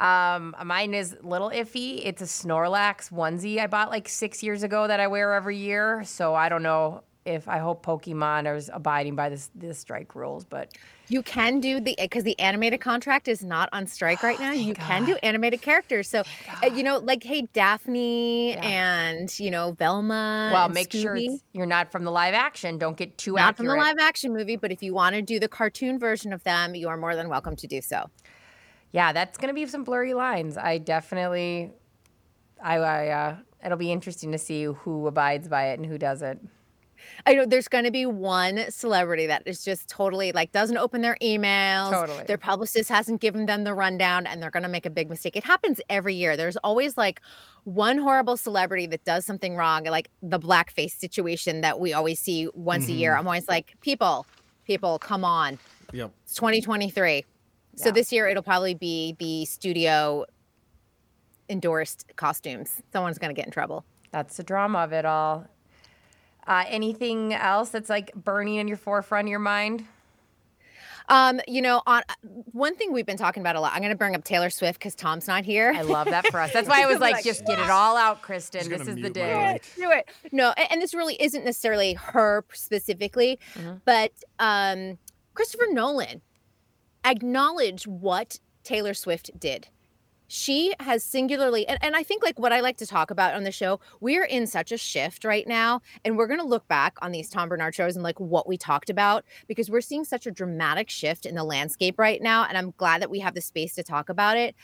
Um, 0.00 0.56
mine 0.64 0.94
is 0.94 1.14
a 1.22 1.26
little 1.26 1.50
iffy. 1.50 2.00
It's 2.02 2.22
a 2.22 2.24
Snorlax 2.24 3.12
onesie 3.12 3.58
I 3.60 3.66
bought 3.66 3.90
like 3.90 4.08
six 4.08 4.42
years 4.42 4.62
ago 4.62 4.86
that 4.86 4.98
I 4.98 5.08
wear 5.08 5.34
every 5.34 5.58
year. 5.58 6.04
So 6.04 6.34
I 6.34 6.48
don't 6.48 6.62
know 6.62 7.02
if 7.26 7.46
I 7.48 7.58
hope 7.58 7.84
Pokemon 7.84 8.56
is 8.56 8.70
abiding 8.72 9.14
by 9.14 9.28
this 9.28 9.50
the 9.54 9.74
strike 9.74 10.14
rules, 10.14 10.46
but 10.46 10.72
you 11.10 11.22
can 11.22 11.58
do 11.58 11.80
the 11.80 11.96
because 11.98 12.22
the 12.22 12.38
animated 12.38 12.80
contract 12.80 13.26
is 13.26 13.44
not 13.44 13.68
on 13.72 13.86
strike 13.86 14.22
right 14.22 14.38
now. 14.38 14.52
You 14.52 14.74
can 14.74 15.04
do 15.04 15.16
animated 15.22 15.60
characters. 15.60 16.08
So 16.08 16.22
uh, 16.62 16.66
you 16.66 16.82
know, 16.82 16.98
like 16.98 17.22
hey 17.24 17.42
Daphne 17.52 18.54
and 18.56 19.38
you 19.38 19.50
know 19.50 19.72
Velma. 19.72 20.50
well, 20.52 20.68
make 20.68 20.92
sure 20.92 21.16
it's, 21.16 21.42
you're 21.52 21.66
not 21.66 21.90
from 21.90 22.04
the 22.04 22.12
live 22.12 22.34
action. 22.34 22.78
Don't 22.78 22.96
get 22.96 23.18
too 23.18 23.34
not 23.34 23.56
from 23.56 23.66
the 23.66 23.74
live 23.74 23.98
action 23.98 24.32
movie, 24.32 24.56
but 24.56 24.70
if 24.70 24.82
you 24.82 24.94
want 24.94 25.16
to 25.16 25.22
do 25.22 25.40
the 25.40 25.48
cartoon 25.48 25.98
version 25.98 26.32
of 26.32 26.44
them, 26.44 26.74
you 26.74 26.88
are 26.88 26.96
more 26.96 27.16
than 27.16 27.28
welcome 27.28 27.56
to 27.56 27.66
do 27.66 27.80
so. 27.80 28.08
yeah, 28.92 29.12
that's 29.12 29.36
gonna 29.36 29.54
be 29.54 29.66
some 29.66 29.84
blurry 29.84 30.14
lines. 30.14 30.56
I 30.56 30.78
definitely, 30.78 31.72
I, 32.62 32.76
I 32.78 33.08
uh, 33.08 33.36
it'll 33.64 33.78
be 33.78 33.90
interesting 33.90 34.30
to 34.32 34.38
see 34.38 34.64
who 34.64 35.08
abides 35.08 35.48
by 35.48 35.70
it 35.70 35.80
and 35.80 35.86
who 35.86 35.98
doesn't. 35.98 36.48
I 37.26 37.34
know 37.34 37.46
there's 37.46 37.68
going 37.68 37.84
to 37.84 37.90
be 37.90 38.06
one 38.06 38.70
celebrity 38.70 39.26
that 39.26 39.42
is 39.46 39.64
just 39.64 39.88
totally 39.88 40.32
like 40.32 40.52
doesn't 40.52 40.76
open 40.76 41.00
their 41.02 41.16
emails. 41.22 41.90
Totally. 41.90 42.24
Their 42.24 42.38
publicist 42.38 42.88
hasn't 42.88 43.20
given 43.20 43.46
them 43.46 43.64
the 43.64 43.74
rundown 43.74 44.26
and 44.26 44.42
they're 44.42 44.50
going 44.50 44.62
to 44.62 44.68
make 44.68 44.86
a 44.86 44.90
big 44.90 45.08
mistake. 45.08 45.36
It 45.36 45.44
happens 45.44 45.80
every 45.88 46.14
year. 46.14 46.36
There's 46.36 46.56
always 46.58 46.96
like 46.96 47.20
one 47.64 47.98
horrible 47.98 48.36
celebrity 48.36 48.86
that 48.86 49.04
does 49.04 49.26
something 49.26 49.56
wrong, 49.56 49.84
like 49.84 50.10
the 50.22 50.38
blackface 50.38 50.92
situation 50.98 51.60
that 51.60 51.78
we 51.78 51.92
always 51.92 52.18
see 52.18 52.48
once 52.54 52.88
a 52.88 52.92
year. 52.92 53.12
Mhm. 53.14 53.18
I'm 53.18 53.26
always 53.26 53.48
like, 53.48 53.74
people, 53.80 54.26
people, 54.64 54.98
come 54.98 55.24
on. 55.24 55.58
Yep. 55.92 56.10
It's 56.24 56.34
2023. 56.34 57.24
So 57.76 57.90
this 57.90 58.12
year 58.12 58.28
it'll 58.28 58.42
probably 58.42 58.74
be 58.74 59.16
the 59.18 59.46
studio 59.46 60.26
endorsed 61.48 62.06
costumes. 62.16 62.82
Someone's 62.92 63.18
going 63.18 63.34
to 63.34 63.38
get 63.38 63.46
in 63.46 63.52
trouble. 63.52 63.84
That's 64.12 64.36
the 64.36 64.42
drama 64.42 64.78
of 64.80 64.92
it 64.92 65.04
all. 65.04 65.46
Uh, 66.50 66.64
anything 66.66 67.32
else 67.32 67.70
that's 67.70 67.88
like 67.88 68.12
burning 68.14 68.56
in 68.56 68.66
your 68.66 68.76
forefront 68.76 69.28
of 69.28 69.30
your 69.30 69.38
mind? 69.38 69.84
Um, 71.08 71.40
you 71.46 71.62
know, 71.62 71.80
on 71.86 72.02
one 72.52 72.74
thing 72.76 72.92
we've 72.92 73.06
been 73.06 73.16
talking 73.16 73.40
about 73.40 73.54
a 73.56 73.60
lot. 73.60 73.72
I'm 73.72 73.80
going 73.80 73.90
to 73.92 73.96
bring 73.96 74.14
up 74.16 74.24
Taylor 74.24 74.50
Swift 74.50 74.78
because 74.80 74.94
Tom's 74.96 75.26
not 75.28 75.44
here. 75.44 75.72
I 75.76 75.82
love 75.82 76.06
that 76.08 76.26
for 76.28 76.40
us. 76.40 76.52
That's 76.52 76.68
why 76.68 76.82
I 76.82 76.86
was 76.86 76.98
like, 76.98 77.22
just 77.24 77.44
get 77.46 77.58
it 77.60 77.70
all 77.70 77.96
out, 77.96 78.20
Kristyn. 78.22 78.68
This 78.68 78.82
is 78.88 78.96
the 78.96 79.10
day. 79.10 79.60
do 79.76 79.90
it. 79.92 80.08
No, 80.32 80.50
a- 80.56 80.72
and 80.72 80.82
this 80.82 80.92
really 80.92 81.14
isn't 81.22 81.44
necessarily 81.44 81.94
her 81.94 82.44
specifically, 82.52 83.38
Mhm. 83.54 83.80
but 83.84 84.12
um, 84.40 84.98
Christopher 85.34 85.66
Nolan 85.70 86.20
acknowledged 87.04 87.86
what 87.86 88.38
Taylor 88.64 88.94
Swift 88.94 89.30
did. 89.38 89.68
She 90.32 90.72
has 90.78 91.02
singularly, 91.02 91.66
and, 91.66 91.76
and 91.82 91.96
I 91.96 92.04
think 92.04 92.22
like 92.22 92.38
what 92.38 92.52
I 92.52 92.60
like 92.60 92.76
to 92.76 92.86
talk 92.86 93.10
about 93.10 93.34
on 93.34 93.42
the 93.42 93.50
show, 93.50 93.80
we're 93.98 94.22
in 94.22 94.46
such 94.46 94.70
a 94.70 94.78
shift 94.78 95.24
right 95.24 95.44
now. 95.44 95.82
And 96.04 96.16
we're 96.16 96.28
going 96.28 96.38
to 96.38 96.46
look 96.46 96.68
back 96.68 96.96
on 97.02 97.10
these 97.10 97.28
Tom 97.28 97.48
Barnard 97.48 97.74
shows 97.74 97.96
and 97.96 98.04
like 98.04 98.20
what 98.20 98.46
we 98.46 98.56
talked 98.56 98.90
about 98.90 99.24
because 99.48 99.68
we're 99.68 99.80
seeing 99.80 100.04
such 100.04 100.28
a 100.28 100.30
dramatic 100.30 100.88
shift 100.88 101.26
in 101.26 101.34
the 101.34 101.42
landscape 101.42 101.98
right 101.98 102.22
now. 102.22 102.44
And 102.44 102.56
I'm 102.56 102.72
glad 102.76 103.02
that 103.02 103.10
we 103.10 103.18
have 103.18 103.34
the 103.34 103.40
space 103.40 103.74
to 103.74 103.82
talk 103.82 104.08
about 104.08 104.36
it. 104.36 104.54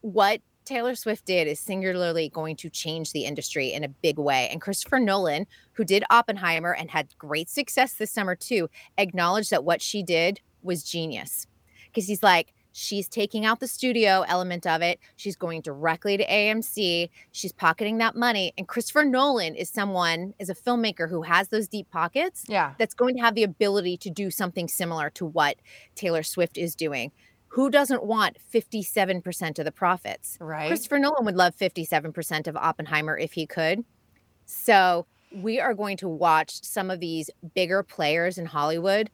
What 0.00 0.40
Taylor 0.64 0.94
Swift 0.94 1.26
did 1.26 1.46
is 1.46 1.60
singularly 1.60 2.30
going 2.30 2.56
to 2.56 2.70
change 2.70 3.12
the 3.12 3.26
industry 3.26 3.74
in 3.74 3.84
a 3.84 3.88
big 3.88 4.18
way. 4.18 4.48
And 4.50 4.58
Christopher 4.58 5.00
Nolan, 5.00 5.46
who 5.74 5.84
did 5.84 6.02
Oppenheimer 6.08 6.72
and 6.72 6.90
had 6.90 7.08
great 7.18 7.50
success 7.50 7.92
this 7.92 8.10
summer 8.10 8.36
too, 8.36 8.70
acknowledged 8.96 9.50
that 9.50 9.64
what 9.64 9.82
she 9.82 10.02
did 10.02 10.40
was 10.62 10.82
genius. 10.82 11.46
Because 11.88 12.06
he's 12.06 12.22
like, 12.22 12.54
she's 12.72 13.08
taking 13.08 13.44
out 13.44 13.60
the 13.60 13.66
studio 13.66 14.24
element 14.28 14.66
of 14.66 14.82
it. 14.82 14.98
She's 15.16 15.36
going 15.36 15.60
directly 15.60 16.16
to 16.16 16.26
AMC. 16.26 17.10
She's 17.32 17.52
pocketing 17.52 17.98
that 17.98 18.16
money. 18.16 18.52
And 18.56 18.68
Christopher 18.68 19.04
Nolan 19.04 19.54
is 19.54 19.68
someone, 19.70 20.34
is 20.38 20.48
a 20.50 20.54
filmmaker 20.54 21.08
who 21.08 21.22
has 21.22 21.48
those 21.48 21.68
deep 21.68 21.90
pockets 21.90 22.44
Yeah. 22.48 22.74
that's 22.78 22.94
going 22.94 23.16
to 23.16 23.22
have 23.22 23.34
the 23.34 23.42
ability 23.42 23.96
to 23.98 24.10
do 24.10 24.30
something 24.30 24.68
similar 24.68 25.10
to 25.10 25.26
what 25.26 25.56
Taylor 25.94 26.22
Swift 26.22 26.56
is 26.56 26.74
doing. 26.74 27.12
Who 27.54 27.68
doesn't 27.68 28.04
want 28.04 28.36
57% 28.52 29.58
of 29.58 29.64
the 29.64 29.72
profits? 29.72 30.38
Right. 30.40 30.68
Christopher 30.68 31.00
Nolan 31.00 31.24
would 31.24 31.36
love 31.36 31.56
57% 31.56 32.46
of 32.46 32.56
Oppenheimer 32.56 33.18
if 33.18 33.32
he 33.32 33.44
could. 33.46 33.84
So 34.46 35.06
we 35.34 35.58
are 35.60 35.74
going 35.74 35.96
to 35.98 36.08
watch 36.08 36.62
some 36.62 36.90
of 36.90 37.00
these 37.00 37.30
bigger 37.54 37.82
players 37.82 38.38
in 38.38 38.46
Hollywood 38.46 39.10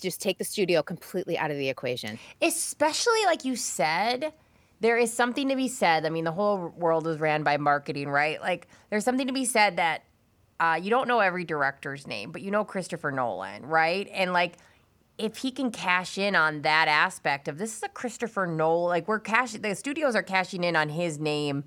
just 0.00 0.20
take 0.20 0.38
the 0.38 0.44
studio 0.44 0.82
completely 0.82 1.38
out 1.38 1.50
of 1.50 1.56
the 1.56 1.68
equation. 1.68 2.18
Especially 2.40 3.24
like 3.24 3.44
you 3.44 3.56
said, 3.56 4.32
there 4.80 4.96
is 4.96 5.12
something 5.12 5.48
to 5.48 5.56
be 5.56 5.68
said. 5.68 6.04
I 6.04 6.10
mean, 6.10 6.24
the 6.24 6.32
whole 6.32 6.68
world 6.76 7.06
is 7.06 7.18
ran 7.18 7.42
by 7.42 7.56
marketing, 7.56 8.08
right? 8.08 8.40
Like, 8.40 8.68
there's 8.90 9.04
something 9.04 9.26
to 9.26 9.32
be 9.32 9.44
said 9.44 9.76
that 9.76 10.02
uh, 10.60 10.78
you 10.80 10.90
don't 10.90 11.08
know 11.08 11.20
every 11.20 11.44
director's 11.44 12.06
name, 12.06 12.32
but 12.32 12.42
you 12.42 12.50
know 12.50 12.64
Christopher 12.64 13.10
Nolan, 13.10 13.64
right? 13.66 14.08
And 14.12 14.32
like, 14.32 14.54
if 15.18 15.38
he 15.38 15.50
can 15.50 15.70
cash 15.70 16.18
in 16.18 16.34
on 16.34 16.62
that 16.62 16.88
aspect 16.88 17.48
of 17.48 17.56
this 17.58 17.76
is 17.76 17.82
a 17.82 17.88
Christopher 17.88 18.46
Nolan, 18.46 18.88
like 18.88 19.08
we're 19.08 19.20
cashing, 19.20 19.62
the 19.62 19.74
studios 19.74 20.14
are 20.14 20.22
cashing 20.22 20.62
in 20.62 20.76
on 20.76 20.90
his 20.90 21.18
name 21.18 21.64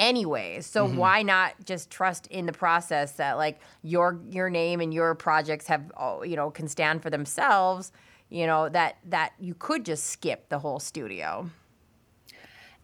anyways. 0.00 0.66
So 0.66 0.86
mm-hmm. 0.86 0.96
why 0.96 1.22
not 1.22 1.54
just 1.64 1.90
trust 1.90 2.26
in 2.28 2.46
the 2.46 2.52
process 2.52 3.12
that 3.12 3.36
like 3.36 3.60
your 3.82 4.18
your 4.28 4.50
name 4.50 4.80
and 4.80 4.92
your 4.92 5.14
projects 5.14 5.68
have 5.68 5.92
oh, 5.96 6.24
you 6.24 6.34
know 6.34 6.50
can 6.50 6.66
stand 6.66 7.02
for 7.02 7.10
themselves, 7.10 7.92
you 8.30 8.46
know, 8.46 8.68
that 8.70 8.96
that 9.04 9.34
you 9.38 9.54
could 9.54 9.84
just 9.84 10.08
skip 10.08 10.48
the 10.48 10.58
whole 10.58 10.80
studio. 10.80 11.48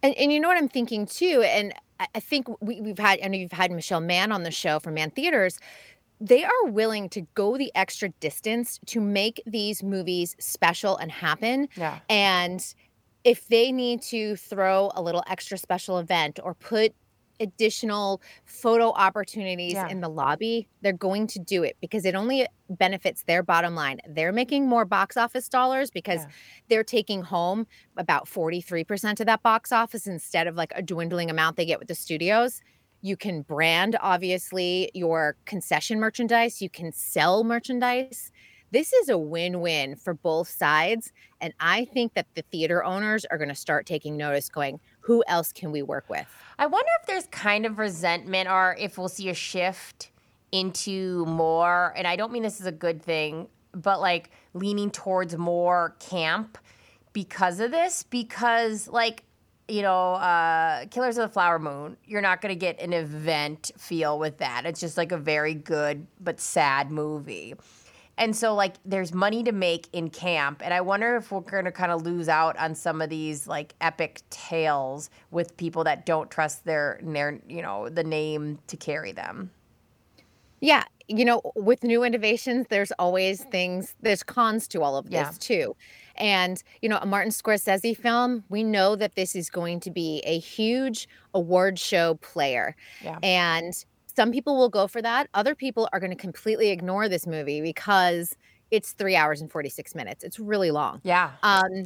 And, 0.03 0.15
and 0.15 0.31
you 0.31 0.39
know 0.39 0.47
what 0.47 0.57
I'm 0.57 0.69
thinking 0.69 1.07
too, 1.07 1.41
and 1.41 1.73
I, 1.99 2.19
think 2.19 2.47
we, 2.61 2.81
we've 2.81 2.99
had, 2.99 3.19
I 3.23 3.27
know 3.27 3.37
you've 3.37 3.51
had 3.51 3.71
Michelle 3.71 3.99
Mann 3.99 4.31
on 4.31 4.43
the 4.43 4.51
show 4.51 4.79
from 4.79 4.93
Mann 4.93 5.09
Theaters. 5.09 5.59
They 6.19 6.43
are 6.43 6.65
willing 6.65 7.09
to 7.09 7.21
go 7.33 7.57
the 7.57 7.71
extra 7.75 8.09
distance 8.09 8.79
to 8.87 8.99
make 8.99 9.41
these 9.45 9.83
movies 9.83 10.35
special 10.39 10.97
and 10.97 11.11
happen. 11.11 11.67
Yeah. 11.75 11.99
And 12.09 12.63
if 13.23 13.47
they 13.47 13.71
need 13.71 14.01
to 14.03 14.35
throw 14.35 14.91
a 14.95 15.01
little 15.01 15.23
extra 15.27 15.57
special 15.57 15.99
event 15.99 16.39
or 16.43 16.53
put 16.53 16.93
additional 17.39 18.21
photo 18.45 18.91
opportunities 18.91 19.73
Yeah. 19.73 19.87
in 19.89 20.01
the 20.01 20.09
lobby, 20.09 20.67
they're 20.81 20.93
going 20.93 21.27
to 21.27 21.39
do 21.39 21.63
it 21.63 21.77
because 21.81 22.05
it 22.05 22.15
only 22.15 22.47
benefits 22.69 23.23
their 23.23 23.43
bottom 23.43 23.75
line. 23.75 23.99
They're 24.07 24.31
making 24.31 24.67
more 24.67 24.85
box 24.85 25.17
office 25.17 25.47
dollars 25.47 25.89
because 25.91 26.21
Yeah. 26.21 26.31
they're 26.69 26.83
taking 26.83 27.21
home 27.21 27.67
about 27.95 28.27
43% 28.27 29.19
of 29.19 29.25
that 29.25 29.43
box 29.43 29.71
office 29.71 30.07
instead 30.07 30.47
of 30.47 30.55
like 30.55 30.71
a 30.75 30.81
dwindling 30.81 31.29
amount 31.29 31.57
they 31.57 31.65
get 31.65 31.79
with 31.79 31.87
the 31.87 31.95
studios. 31.95 32.61
You 33.01 33.15
can 33.15 33.43
brand, 33.43 33.95
obviously, 34.01 34.89
your 34.93 35.37
concession 35.45 35.99
merchandise. 35.99 36.61
You 36.61 36.69
can 36.69 36.91
sell 36.91 37.43
merchandise. 37.43 38.31
This 38.71 38.91
is 38.91 39.07
a 39.07 39.17
win 39.17 39.61
win 39.61 39.95
for 39.95 40.13
both 40.13 40.49
sides. 40.49 41.13
And 41.39 41.53
I 41.59 41.85
think 41.85 42.15
that 42.15 42.27
the 42.35 42.41
theater 42.51 42.83
owners 42.83 43.23
are 43.25 43.37
going 43.37 43.47
to 43.49 43.55
start 43.55 43.85
taking 43.85 44.17
notice, 44.17 44.49
going, 44.49 44.79
who 45.07 45.23
else 45.25 45.53
can 45.53 45.71
we 45.71 45.81
work 45.81 46.09
with? 46.09 46.27
I 46.59 46.65
wonder 46.65 46.89
if 46.99 47.07
there's 47.07 47.27
kind 47.27 47.65
of 47.65 47.79
resentment 47.79 48.49
or 48.49 48.75
if 48.77 48.97
we'll 48.97 49.07
see 49.07 49.29
a 49.29 49.33
shift 49.33 50.11
into 50.51 51.25
more, 51.25 51.93
and 51.95 52.05
I 52.05 52.17
don't 52.17 52.33
mean 52.33 52.43
this 52.43 52.59
is 52.59 52.65
a 52.65 52.73
good 52.73 53.01
thing, 53.01 53.47
but 53.71 54.01
like 54.01 54.31
leaning 54.53 54.91
towards 54.91 55.37
more 55.37 55.95
camp 55.99 56.57
because 57.13 57.61
of 57.61 57.71
this. 57.71 58.03
Because, 58.03 58.89
like, 58.89 59.23
you 59.69 59.81
know, 59.81 60.15
uh, 60.15 60.87
Killers 60.87 61.17
of 61.17 61.29
the 61.29 61.33
Flower 61.33 61.57
Moon, 61.57 61.95
you're 62.05 62.21
not 62.21 62.41
going 62.41 62.53
to 62.53 62.59
get 62.59 62.81
an 62.81 62.91
event 62.91 63.71
feel 63.77 64.19
with 64.19 64.39
that. 64.39 64.65
It's 64.65 64.81
just 64.81 64.97
like 64.97 65.13
a 65.13 65.17
very 65.17 65.53
good 65.53 66.05
but 66.19 66.41
sad 66.41 66.91
movie. 66.91 67.55
And 68.17 68.35
so, 68.35 68.55
like, 68.55 68.75
there's 68.83 69.13
money 69.13 69.43
to 69.43 69.51
make 69.51 69.87
in 69.93 70.09
camp. 70.09 70.61
And 70.63 70.73
I 70.73 70.81
wonder 70.81 71.17
if 71.17 71.31
we're 71.31 71.41
going 71.41 71.65
to 71.65 71.71
kind 71.71 71.91
of 71.91 72.01
lose 72.01 72.27
out 72.27 72.57
on 72.57 72.73
some 72.73 73.01
of 73.01 73.09
these, 73.09 73.47
like, 73.47 73.75
epic 73.79 74.21
tales 74.31 75.09
with 75.29 75.55
people 75.57 75.83
that 75.83 76.05
don't 76.05 76.31
trust 76.31 76.65
their, 76.65 76.99
their, 77.03 77.39
you 77.47 77.61
know, 77.61 77.89
the 77.89 78.03
name 78.03 78.57
to 78.67 78.77
carry 78.77 79.11
them. 79.11 79.51
Yeah. 80.59 80.83
You 81.07 81.23
know, 81.23 81.41
with 81.55 81.83
new 81.83 82.03
innovations, 82.03 82.65
there's 82.69 82.91
always 82.93 83.43
things, 83.43 83.95
there's 84.01 84.23
cons 84.23 84.67
to 84.69 84.81
all 84.81 84.97
of 84.97 85.05
this 85.05 85.13
Yeah. 85.13 85.31
too. 85.39 85.75
And, 86.15 86.61
you 86.81 86.89
know, 86.89 86.97
a 86.97 87.05
Martin 87.05 87.31
Scorsese 87.31 87.95
film, 87.95 88.43
we 88.49 88.63
know 88.63 88.95
that 88.95 89.15
this 89.15 89.35
is 89.35 89.51
going 89.51 89.79
to 89.81 89.91
be 89.91 90.23
a 90.25 90.39
huge 90.39 91.07
award 91.35 91.77
show 91.77 92.15
player. 92.15 92.75
Yeah. 93.03 93.19
And 93.21 93.85
some 94.17 94.31
people 94.31 94.57
will 94.57 94.67
go 94.69 94.87
for 94.87 94.99
that. 94.99 95.29
Other 95.35 95.53
people 95.53 95.87
are 95.93 95.99
going 95.99 96.09
to 96.09 96.17
completely 96.17 96.69
ignore 96.71 97.07
this 97.07 97.27
movie 97.27 97.61
because 97.61 98.35
it's 98.71 98.93
three 98.93 99.15
hours 99.15 99.41
and 99.41 99.51
46 99.51 99.93
minutes. 99.93 100.23
It's 100.23 100.39
really 100.39 100.71
long. 100.71 101.01
Yeah. 101.03 101.33
Um, 101.43 101.85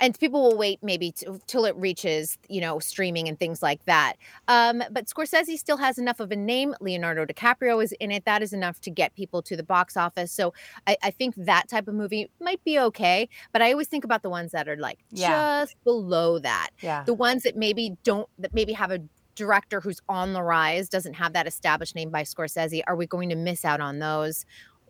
and 0.00 0.18
people 0.18 0.42
will 0.42 0.56
wait 0.58 0.80
maybe 0.82 1.12
t- 1.12 1.26
till 1.46 1.64
it 1.66 1.76
reaches 1.76 2.38
you 2.48 2.60
know 2.60 2.78
streaming 2.78 3.28
and 3.28 3.38
things 3.38 3.62
like 3.62 3.84
that 3.84 4.14
um, 4.48 4.82
but 4.90 5.06
scorsese 5.06 5.58
still 5.58 5.76
has 5.76 5.98
enough 5.98 6.20
of 6.20 6.32
a 6.32 6.36
name 6.36 6.74
leonardo 6.80 7.26
dicaprio 7.26 7.84
is 7.84 7.92
in 8.00 8.10
it 8.10 8.24
that 8.24 8.42
is 8.42 8.54
enough 8.54 8.80
to 8.80 8.90
get 8.90 9.14
people 9.14 9.42
to 9.42 9.56
the 9.58 9.62
box 9.62 9.98
office 9.98 10.32
so 10.32 10.54
i, 10.86 10.96
I 11.02 11.10
think 11.10 11.34
that 11.36 11.68
type 11.68 11.86
of 11.86 11.94
movie 11.94 12.30
might 12.40 12.64
be 12.64 12.78
okay 12.78 13.28
but 13.52 13.60
i 13.60 13.70
always 13.72 13.88
think 13.88 14.04
about 14.04 14.22
the 14.22 14.30
ones 14.30 14.52
that 14.52 14.68
are 14.70 14.76
like 14.78 15.00
Yeah. 15.10 15.64
just 15.64 15.76
below 15.84 16.38
that 16.38 16.70
Yeah. 16.80 17.04
the 17.04 17.12
ones 17.14 17.42
that 17.42 17.56
maybe 17.56 17.94
don't 18.02 18.26
that 18.38 18.54
maybe 18.54 18.72
have 18.72 18.90
a 18.90 19.00
director 19.34 19.80
who's 19.80 20.00
on 20.08 20.32
the 20.32 20.42
rise 20.42 20.88
doesn't 20.88 21.14
have 21.14 21.32
that 21.32 21.46
established 21.46 21.94
name 21.94 22.10
by 22.10 22.22
scorsese 22.22 22.82
are 22.86 22.96
we 22.96 23.06
going 23.06 23.28
to 23.28 23.36
miss 23.36 23.64
out 23.64 23.80
on 23.80 23.98
those 23.98 24.44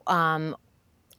um 0.07 0.57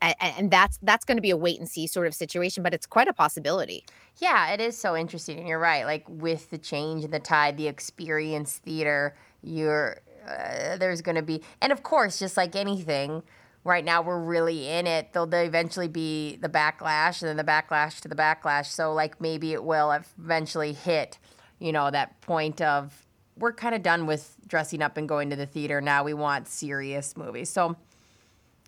and, 0.02 0.16
and 0.20 0.52
that's 0.52 0.80
that's 0.82 1.06
going 1.06 1.18
to 1.18 1.22
be 1.22 1.30
a 1.30 1.38
wait 1.38 1.60
and 1.60 1.70
see 1.70 1.88
sort 1.88 2.08
of 2.08 2.14
situation 2.14 2.64
but 2.64 2.74
it's 2.74 2.86
quite 2.86 3.08
a 3.08 3.14
possibility 3.14 3.86
Yeah, 4.20 4.52
it 4.54 4.62
is 4.62 4.78
so 4.78 4.96
interesting, 4.96 5.40
and 5.40 5.48
you're 5.48 5.60
right. 5.60 5.86
Like 5.86 6.06
with 6.08 6.50
the 6.50 6.58
change 6.58 7.04
in 7.04 7.12
the 7.12 7.20
tide, 7.20 7.58
the 7.58 7.68
experience 7.68 8.58
theater, 8.58 9.16
you're 9.42 10.02
uh, 10.28 10.78
there's 10.78 11.02
going 11.02 11.16
to 11.16 11.24
be, 11.24 11.42
and 11.62 11.72
of 11.72 11.82
course, 11.82 12.20
just 12.20 12.38
like 12.38 12.56
anything, 12.56 13.24
right 13.64 13.84
now 13.84 14.02
we're 14.02 14.20
really 14.20 14.68
in 14.68 14.86
it. 14.86 15.14
There'll 15.14 15.28
there 15.28 15.44
eventually 15.44 15.88
be 15.88 16.36
the 16.36 16.50
backlash, 16.50 17.22
and 17.22 17.30
then 17.30 17.38
the 17.38 17.44
backlash 17.44 18.00
to 18.02 18.08
the 18.08 18.16
backlash. 18.16 18.68
So 18.68 18.94
like 18.94 19.20
maybe 19.20 19.54
it 19.54 19.64
will 19.64 19.92
eventually 19.92 20.74
hit, 20.74 21.18
you 21.60 21.72
know, 21.72 21.90
that 21.90 22.22
point 22.22 22.62
of 22.62 23.06
we're 23.42 23.54
kind 23.54 23.76
of 23.76 23.82
done 23.84 24.06
with 24.06 24.36
dressing 24.48 24.82
up 24.82 24.96
and 24.98 25.10
going 25.10 25.30
to 25.32 25.36
the 25.36 25.46
theater. 25.46 25.82
Now 25.82 26.04
we 26.04 26.14
want 26.14 26.48
serious 26.48 27.18
movies. 27.18 27.50
So 27.50 27.76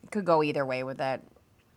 it 0.04 0.12
could 0.12 0.26
go 0.26 0.44
either 0.44 0.66
way 0.66 0.84
with 0.84 0.98
that. 0.98 1.22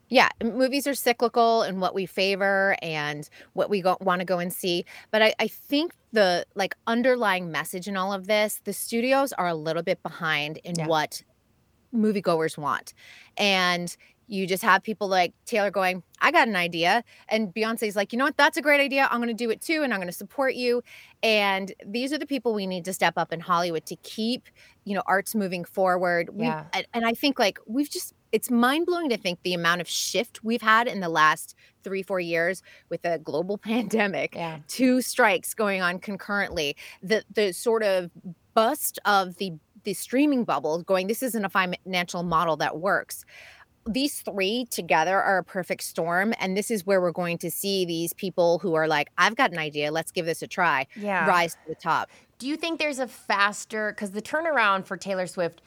yeah 0.09 0.29
movies 0.43 0.87
are 0.87 0.95
cyclical 0.95 1.63
in 1.63 1.81
what 1.81 1.95
we 1.95 2.07
favor 2.07 2.77
and 2.83 3.29
what 3.55 3.69
we 3.71 3.81
go, 3.83 3.97
want 4.01 4.21
to 4.21 4.25
go 4.25 4.39
and 4.39 4.53
see 4.53 4.85
but 5.11 5.21
I, 5.23 5.35
I 5.41 5.49
think 5.49 5.93
the 6.13 6.45
like 6.55 6.75
underlying 6.87 7.51
message 7.51 7.89
in 7.89 7.97
all 7.97 8.13
of 8.13 8.27
this 8.29 8.61
the 8.65 8.73
studios 8.73 9.33
are 9.33 9.49
a 9.49 9.55
little 9.55 9.83
bit 9.83 10.03
behind 10.03 10.59
in 10.59 10.75
Yeah. 10.79 10.87
what 10.87 11.23
moviegoers 11.95 12.57
want 12.59 12.95
and 13.37 13.97
you 14.29 14.47
just 14.47 14.63
have 14.63 14.83
people 14.83 15.09
like 15.09 15.33
taylor 15.45 15.71
going 15.71 16.03
i 16.27 16.31
got 16.39 16.47
an 16.49 16.57
idea 16.57 16.93
and 17.29 17.55
beyonce's 17.55 17.97
like 17.97 18.13
you 18.13 18.19
know 18.19 18.25
what? 18.29 18.37
That's 18.37 18.57
a 18.57 18.63
great 18.69 18.81
idea. 18.89 19.03
I'm 19.11 19.21
going 19.23 19.37
to 19.37 19.45
do 19.45 19.51
it 19.55 19.61
too 19.69 19.81
and 19.83 19.93
i'm 19.93 20.01
going 20.01 20.09
to 20.15 20.21
support 20.25 20.55
you. 20.63 20.83
And 21.23 21.73
these 21.97 22.13
are 22.13 22.19
the 22.19 22.27
people 22.35 22.53
we 22.55 22.67
need 22.67 22.85
to 22.85 22.93
step 23.01 23.15
up 23.17 23.33
in 23.33 23.41
hollywood 23.41 23.85
to 23.87 23.97
keep 23.97 24.43
you 24.85 24.95
know 24.97 25.03
arts 25.07 25.35
moving 25.35 25.65
forward. 25.65 26.25
We- 26.39 26.45
Yeah. 26.47 26.65
and, 26.77 26.85
and 26.95 27.07
i 27.07 27.15
think 27.15 27.39
like 27.39 27.59
we've 27.67 27.91
just 27.99 28.13
it's 28.33 28.51
mind-blowing 28.51 29.09
to 29.11 29.17
think 29.17 29.39
the 29.45 29.55
amount 29.55 29.81
of 29.81 29.89
shift 29.89 30.43
we've 30.45 30.61
had 30.75 30.85
in 30.89 31.01
the 31.01 31.09
last 31.09 31.55
three 31.85 32.03
four 32.03 32.21
years 32.21 32.63
with 32.91 33.03
a 33.05 33.19
global 33.19 33.57
pandemic 33.71 34.35
Yeah. 34.35 34.59
two 34.69 35.01
strikes 35.01 35.55
going 35.55 35.81
on 35.83 35.99
concurrently. 36.01 36.77
The 37.03 37.19
the 37.33 37.53
sort 37.53 37.83
of 37.83 38.11
bust 38.55 38.99
of 39.05 39.37
the 39.37 39.53
the 39.85 39.95
streaming 39.95 40.43
bubble 40.45 40.83
going 40.83 41.07
this 41.07 41.23
isn't 41.23 41.45
a 41.45 41.49
financial 41.49 42.23
model 42.25 42.57
that 42.57 42.79
works 42.79 43.25
these 43.87 44.21
three 44.21 44.67
together 44.71 45.21
are 45.21 45.39
a 45.39 45.45
perfect 45.45 45.83
storm 45.83 46.35
and 46.41 46.57
this 46.57 46.71
is 46.71 46.85
where 46.85 47.01
we're 47.01 47.13
going 47.13 47.39
to 47.39 47.51
see 47.51 47.85
these 47.85 48.13
people 48.15 48.59
who 48.59 48.75
are 48.75 48.89
like 48.89 49.09
i've 49.19 49.37
got 49.37 49.53
an 49.53 49.59
idea 49.59 49.93
let's 49.93 50.11
give 50.11 50.27
this 50.27 50.43
a 50.43 50.47
try 50.47 50.87
Yeah. 50.97 51.27
rise 51.27 51.53
to 51.55 51.61
the 51.69 51.75
top 51.77 52.11
Do 52.39 52.49
you 52.49 52.57
think 52.57 52.79
there's 52.81 52.99
a 52.99 53.07
faster 53.09 53.93
because 53.93 54.11
the 54.11 54.21
turnaround 54.23 54.87
for 54.87 54.97
Taylor 54.97 55.27
Swift 55.27 55.63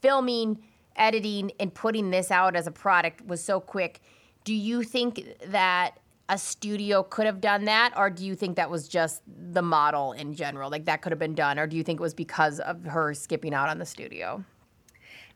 filming, 0.00 0.58
editing, 0.96 1.50
and 1.60 1.72
putting 1.74 2.10
this 2.10 2.30
out 2.30 2.56
as 2.56 2.66
a 2.66 2.70
product 2.70 3.26
was 3.26 3.42
so 3.42 3.60
quick? 3.60 4.00
Do 4.44 4.54
you 4.54 4.82
think 4.82 5.20
that 5.48 5.98
a 6.30 6.38
studio 6.38 7.02
could 7.02 7.26
have 7.26 7.40
done 7.40 7.64
that, 7.64 7.92
or 7.96 8.08
do 8.10 8.24
you 8.24 8.34
think 8.34 8.56
that 8.56 8.70
was 8.70 8.86
just 8.88 9.22
the 9.26 9.62
model 9.62 10.12
in 10.12 10.34
general? 10.34 10.70
Like 10.70 10.84
that 10.84 11.02
could 11.02 11.10
have 11.12 11.18
been 11.18 11.34
done, 11.34 11.58
or 11.58 11.66
do 11.66 11.76
you 11.76 11.82
think 11.82 12.00
it 12.00 12.02
was 12.02 12.14
because 12.14 12.60
of 12.60 12.84
her 12.84 13.14
skipping 13.14 13.52
out 13.54 13.68
on 13.68 13.78
the 13.78 13.86
studio? 13.86 14.44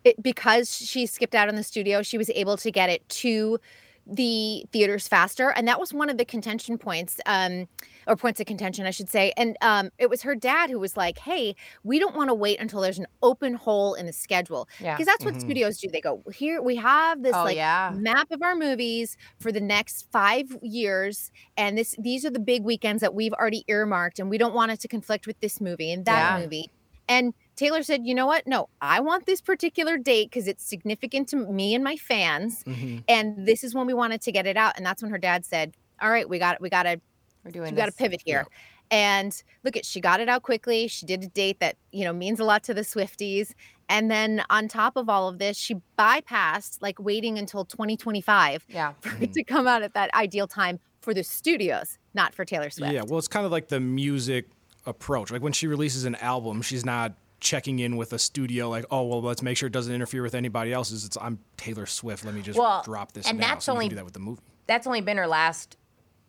It, 0.05 0.23
because 0.23 0.75
she 0.77 1.07
skipped 1.07 1.35
out 1.35 1.49
in 1.49 1.57
the 1.57 1.63
studio, 1.63 2.03
she 2.03 2.19
was 2.19 2.31
able 2.31 2.57
to 2.59 2.71
get 2.71 2.91
it 2.91 3.09
to 3.09 3.59
the 4.05 4.65
theaters 4.73 5.07
faster, 5.07 5.51
and 5.53 5.69
that 5.69 5.79
was 5.79 5.95
one 5.95 6.11
of 6.11 6.19
the 6.19 6.25
contention 6.25 6.77
points, 6.77 7.21
um, 7.25 7.69
or 8.09 8.17
points 8.17 8.41
of 8.41 8.47
contention, 8.47 8.85
I 8.85 8.91
should 8.91 9.09
say. 9.09 9.33
And 9.37 9.57
um, 9.61 9.91
it 9.97 10.11
was 10.11 10.23
her 10.23 10.35
dad 10.35 10.71
who 10.71 10.81
was 10.81 10.97
like, 10.97 11.19
"Hey, 11.19 11.55
we 11.85 12.01
don't 12.01 12.17
want 12.17 12.29
to 12.29 12.35
wait 12.35 12.59
until 12.61 12.81
there's 12.81 12.99
an 12.99 13.07
open 13.23 13.55
hole 13.55 13.95
in 13.95 14.07
the 14.07 14.13
schedule, 14.13 14.69
Yeah. 14.79 14.99
because 14.99 15.07
that's 15.07 15.25
what 15.25 15.41
studios 15.41 15.79
do. 15.79 15.89
They 15.89 16.01
go, 16.01 16.23
here 16.35 16.61
we 16.61 16.75
have 16.77 17.23
this 17.23 17.39
Oh, 17.39 17.45
like 17.45 17.59
yeah. 17.59 17.89
map 17.89 18.27
of 18.33 18.43
our 18.43 18.57
movies 18.57 19.17
for 19.39 19.53
the 19.53 19.61
next 19.61 20.09
five 20.11 20.47
years, 20.63 21.31
and 21.57 21.79
this 21.79 21.95
these 21.97 22.25
are 22.25 22.31
the 22.31 22.41
big 22.41 22.65
weekends 22.65 23.03
that 23.03 23.15
we've 23.15 23.33
already 23.35 23.65
earmarked, 23.69 24.19
and 24.19 24.29
we 24.31 24.39
don't 24.39 24.55
want 24.55 24.73
it 24.73 24.81
to 24.81 24.89
conflict 24.89 25.29
with 25.29 25.39
this 25.41 25.61
movie 25.61 25.93
and 25.93 26.07
that 26.07 26.29
Yeah. 26.29 26.29
movie." 26.29 26.71
And 27.09 27.35
Taylor 27.57 27.83
said, 27.83 28.07
"You 28.07 28.15
know 28.15 28.27
what? 28.27 28.47
No, 28.47 28.69
I 28.81 29.01
want 29.01 29.27
this 29.27 29.41
particular 29.41 29.99
date 29.99 30.31
because 30.31 30.49
it's 30.49 30.65
significant 30.65 31.29
to 31.29 31.37
me 31.37 31.75
and 31.75 31.85
my 31.85 31.97
fans, 31.97 32.65
mm-hmm. 32.65 32.99
and 33.09 33.47
this 33.47 33.63
is 33.65 33.75
when 33.75 33.87
we 33.87 33.95
wanted 33.95 34.23
to 34.23 34.33
get 34.33 34.47
it 34.47 34.57
out." 34.57 34.75
And 34.77 34.85
that's 34.85 35.03
when 35.03 35.11
her 35.11 35.19
dad 35.19 35.45
said, 35.45 35.75
"All 36.01 36.11
right, 36.11 36.29
we 36.29 36.39
got 36.39 36.57
it. 36.57 36.61
we 36.61 36.71
got 36.71 36.85
to 36.85 37.01
We're 37.45 37.51
doing 37.51 37.73
we 37.73 37.77
got 37.77 37.87
to 37.87 37.93
pivot 37.93 38.23
here." 38.25 38.47
And 38.91 39.43
look 39.65 39.77
at 39.77 39.87
she 39.87 40.01
got 40.01 40.21
it 40.21 40.29
out 40.29 40.43
quickly. 40.43 40.87
She 40.87 41.07
did 41.07 41.23
a 41.23 41.29
date 41.29 41.61
that 41.61 41.77
you 41.93 42.05
know 42.05 42.13
means 42.13 42.41
a 42.41 42.45
lot 42.45 42.63
to 42.65 42.75
the 42.75 42.83
Swifties. 42.83 43.53
And 43.89 44.11
then 44.11 44.43
on 44.49 44.69
top 44.69 44.97
of 44.97 45.11
all 45.11 45.29
of 45.29 45.39
this, 45.39 45.59
she 45.59 45.77
bypassed 45.99 46.79
like 46.81 46.99
waiting 46.99 47.39
until 47.39 47.65
2025 47.67 48.65
Yeah. 48.69 48.93
for 49.01 49.11
it 49.11 49.15
mm-hmm. 49.15 49.33
to 49.33 49.45
come 49.45 49.67
out 49.67 49.83
at 49.83 49.93
that 49.95 50.15
ideal 50.15 50.47
time 50.47 50.81
for 51.03 51.13
the 51.13 51.23
studios, 51.23 51.99
not 52.15 52.35
for 52.35 52.45
Taylor 52.45 52.71
Swift. 52.71 52.93
Yeah, 52.93 53.03
well, 53.07 53.19
it's 53.19 53.29
kind 53.29 53.45
of 53.45 53.53
like 53.53 53.69
the 53.69 53.81
music 53.81 54.47
approach. 54.87 55.31
Like 55.31 55.43
when 55.43 55.53
she 55.53 55.67
releases 55.67 56.05
an 56.05 56.15
album, 56.17 56.63
she's 56.63 56.85
not 56.85 57.13
checking 57.43 57.81
in 57.81 57.97
with 57.97 58.13
a 58.13 58.19
studio 58.19 58.71
like, 58.71 58.87
oh, 58.91 59.03
well, 59.05 59.21
let's 59.21 59.43
make 59.43 59.57
sure 59.57 59.67
it 59.67 59.73
doesn't 59.73 59.93
interfere 59.95 60.23
with 60.23 60.35
anybody 60.35 60.73
else's. 60.73 61.05
It's 61.05 61.19
I'm 61.21 61.39
Taylor 61.57 61.87
Swift. 61.87 62.25
Let 62.25 62.35
me 62.35 62.41
just 62.41 62.59
Well, 62.59 62.83
drop 62.85 63.13
this 63.13 63.29
and 63.29 63.39
now. 63.39 63.49
that's 63.49 63.67
so 63.67 63.73
only- 63.73 63.89
do 63.89 63.97
that 63.97 64.05
with 64.05 64.15
the 64.15 64.21
movie. 64.21 64.41
That's 64.67 64.87
only 64.87 65.01
been 65.01 65.17
her 65.17 65.27
last 65.27 65.77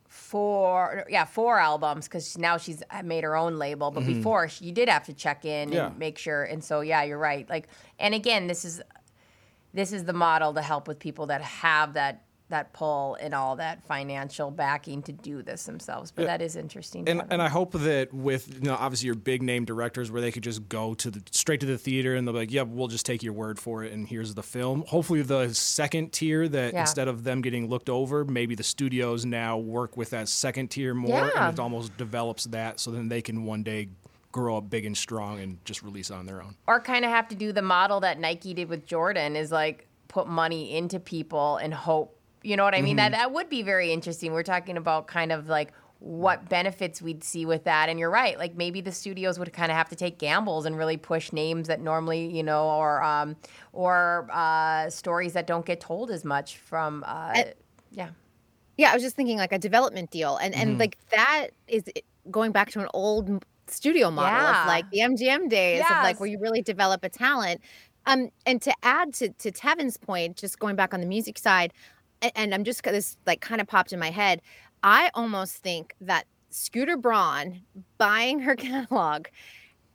four, 0.08 1.06
yeah, 1.08 1.24
four 1.24 1.58
albums 1.58 2.06
because 2.06 2.36
now 2.36 2.56
she's 2.56 2.82
uh, 2.90 3.02
made 3.02 3.24
her 3.24 3.36
own 3.36 3.58
label. 3.58 3.90
But 3.92 4.02
mm-hmm. 4.02 4.14
before, 4.14 4.48
she, 4.48 4.66
you 4.66 4.72
did 4.72 4.88
have 4.88 5.04
to 5.04 5.12
check 5.12 5.44
in 5.44 5.72
Yeah. 5.72 5.86
and 5.86 5.98
make 5.98 6.18
sure. 6.18 6.44
And 6.44 6.62
so, 6.62 6.80
yeah, 6.80 7.04
you're 7.04 7.18
right. 7.18 7.48
Like, 7.48 7.68
and 7.98 8.14
again, 8.14 8.46
this 8.48 8.64
is 8.64 8.82
this 9.72 9.92
is 9.92 10.04
the 10.04 10.12
model 10.12 10.52
to 10.54 10.62
help 10.62 10.86
with 10.88 10.98
people 10.98 11.26
that 11.26 11.42
have 11.42 11.94
that 11.94 12.24
that 12.54 12.72
pull 12.72 13.16
and 13.20 13.34
all 13.34 13.56
that 13.56 13.84
financial 13.86 14.50
backing 14.50 15.02
to 15.02 15.12
do 15.12 15.42
this 15.42 15.64
themselves. 15.64 16.12
But 16.12 16.26
that 16.26 16.40
is 16.40 16.54
interesting. 16.54 17.08
And 17.08 17.22
and 17.30 17.42
I 17.42 17.48
hope 17.48 17.72
that 17.72 18.14
with 18.14 18.48
you 18.54 18.60
know 18.60 18.76
obviously 18.78 19.06
your 19.06 19.16
big 19.16 19.42
name 19.42 19.64
directors 19.64 20.10
where 20.10 20.20
they 20.22 20.30
could 20.30 20.44
just 20.44 20.68
go 20.68 20.94
to 20.94 21.10
the 21.10 21.20
straight 21.32 21.60
to 21.60 21.66
the 21.66 21.76
theater 21.76 22.14
and 22.14 22.26
they'll 22.26 22.32
be 22.32 22.38
like, 22.40 22.52
yeah, 22.52 22.62
we'll 22.62 22.86
just 22.88 23.04
take 23.04 23.22
your 23.24 23.32
word 23.32 23.58
for 23.58 23.82
it 23.82 23.92
and 23.92 24.06
here's 24.08 24.34
the 24.34 24.42
film. 24.42 24.84
Hopefully 24.86 25.22
the 25.22 25.52
second 25.52 26.12
tier 26.12 26.46
that 26.48 26.72
Yeah. 26.72 26.80
instead 26.82 27.08
of 27.08 27.24
them 27.24 27.42
getting 27.42 27.68
looked 27.68 27.90
over, 27.90 28.24
maybe 28.24 28.54
the 28.54 28.62
studios 28.62 29.24
now 29.26 29.58
work 29.58 29.96
with 29.96 30.10
that 30.10 30.28
second 30.28 30.68
tier 30.68 30.94
more 30.94 31.10
Yeah. 31.34 31.46
and 31.48 31.54
it 31.58 31.60
almost 31.60 31.96
develops 31.96 32.44
that 32.44 32.78
so 32.78 32.92
then 32.92 33.08
they 33.08 33.20
can 33.20 33.44
one 33.44 33.62
day 33.64 33.88
grow 34.30 34.56
up 34.58 34.70
big 34.70 34.84
and 34.84 34.96
strong 34.96 35.40
and 35.40 35.58
just 35.64 35.82
release 35.82 36.10
on 36.10 36.26
their 36.26 36.40
own. 36.42 36.54
or 36.68 36.80
kind 36.80 37.04
of 37.04 37.10
have 37.10 37.26
to 37.28 37.34
do 37.34 37.52
the 37.52 37.62
model 37.62 38.00
that 38.00 38.18
Nike 38.20 38.54
did 38.54 38.68
with 38.68 38.86
Jordan 38.86 39.34
is 39.36 39.50
like 39.52 39.86
put 40.08 40.28
money 40.28 40.76
into 40.76 41.00
people 41.00 41.56
and 41.56 41.74
hope. 41.74 42.16
You 42.44 42.56
know 42.56 42.64
what 42.64 42.74
I 42.74 42.82
mean? 42.82 42.96
That 42.96 43.12
that 43.12 43.32
would 43.32 43.48
be 43.48 43.62
very 43.62 43.90
interesting. 43.92 44.32
We're 44.32 44.42
talking 44.42 44.76
about 44.76 45.06
kind 45.06 45.32
of 45.32 45.48
like 45.48 45.72
what 46.00 46.46
benefits 46.50 47.00
we'd 47.00 47.24
see 47.24 47.46
with 47.46 47.64
that. 47.64 47.88
And 47.88 47.98
you're 47.98 48.10
right. 48.10 48.38
Like 48.38 48.54
maybe 48.54 48.82
the 48.82 48.92
studios 48.92 49.38
would 49.38 49.50
kind 49.54 49.72
of 49.72 49.78
have 49.78 49.88
to 49.88 49.96
take 49.96 50.18
gambles 50.18 50.66
and 50.66 50.76
really 50.76 50.98
push 50.98 51.32
names 51.32 51.68
that 51.68 51.80
normally, 51.80 52.26
you 52.36 52.42
know, 52.42 52.68
or 52.68 53.02
um, 53.02 53.36
or 53.72 54.28
uh, 54.30 54.90
stories 54.90 55.32
that 55.32 55.46
don't 55.46 55.64
get 55.64 55.80
told 55.80 56.10
as 56.10 56.24
much 56.24 56.58
from. 56.58 57.02
Uh, 57.06 57.44
yeah. 57.90 58.10
Yeah, 58.76 58.90
I 58.90 58.94
was 58.94 59.02
just 59.02 59.16
thinking 59.16 59.38
like 59.38 59.52
a 59.52 59.58
development 59.58 60.10
deal, 60.10 60.36
and 60.36 60.54
and 60.54 60.78
like 60.78 60.98
that 61.12 61.48
is 61.68 61.84
going 62.30 62.52
back 62.52 62.70
to 62.72 62.80
an 62.80 62.88
old 62.92 63.44
studio 63.68 64.10
model 64.10 64.38
Yeah. 64.42 64.62
of 64.62 64.66
like 64.66 64.90
the 64.90 64.98
MGM 64.98 65.48
days 65.48 65.80
of 65.80 66.02
like 66.02 66.20
where 66.20 66.28
you 66.28 66.38
really 66.40 66.60
develop 66.60 67.04
a 67.04 67.08
talent. 67.08 67.60
Um, 68.06 68.28
and 68.44 68.60
to 68.62 68.74
add 68.82 69.14
to 69.14 69.30
to 69.30 69.50
Tevin's 69.50 69.96
point, 69.96 70.36
just 70.36 70.58
going 70.58 70.76
back 70.76 70.92
on 70.92 71.00
the 71.00 71.06
music 71.06 71.38
side, 71.38 71.72
and, 72.22 72.54
I'm 72.54 72.64
just 72.64 72.82
this 72.82 73.16
like 73.26 73.40
kind 73.40 73.60
of 73.60 73.66
popped 73.66 73.92
in 73.92 73.98
my 73.98 74.10
head. 74.10 74.40
I 74.82 75.10
almost 75.14 75.56
think 75.56 75.94
that 76.00 76.26
Scooter 76.50 76.96
Braun 76.96 77.62
buying 77.98 78.40
her 78.40 78.54
catalog, 78.56 79.26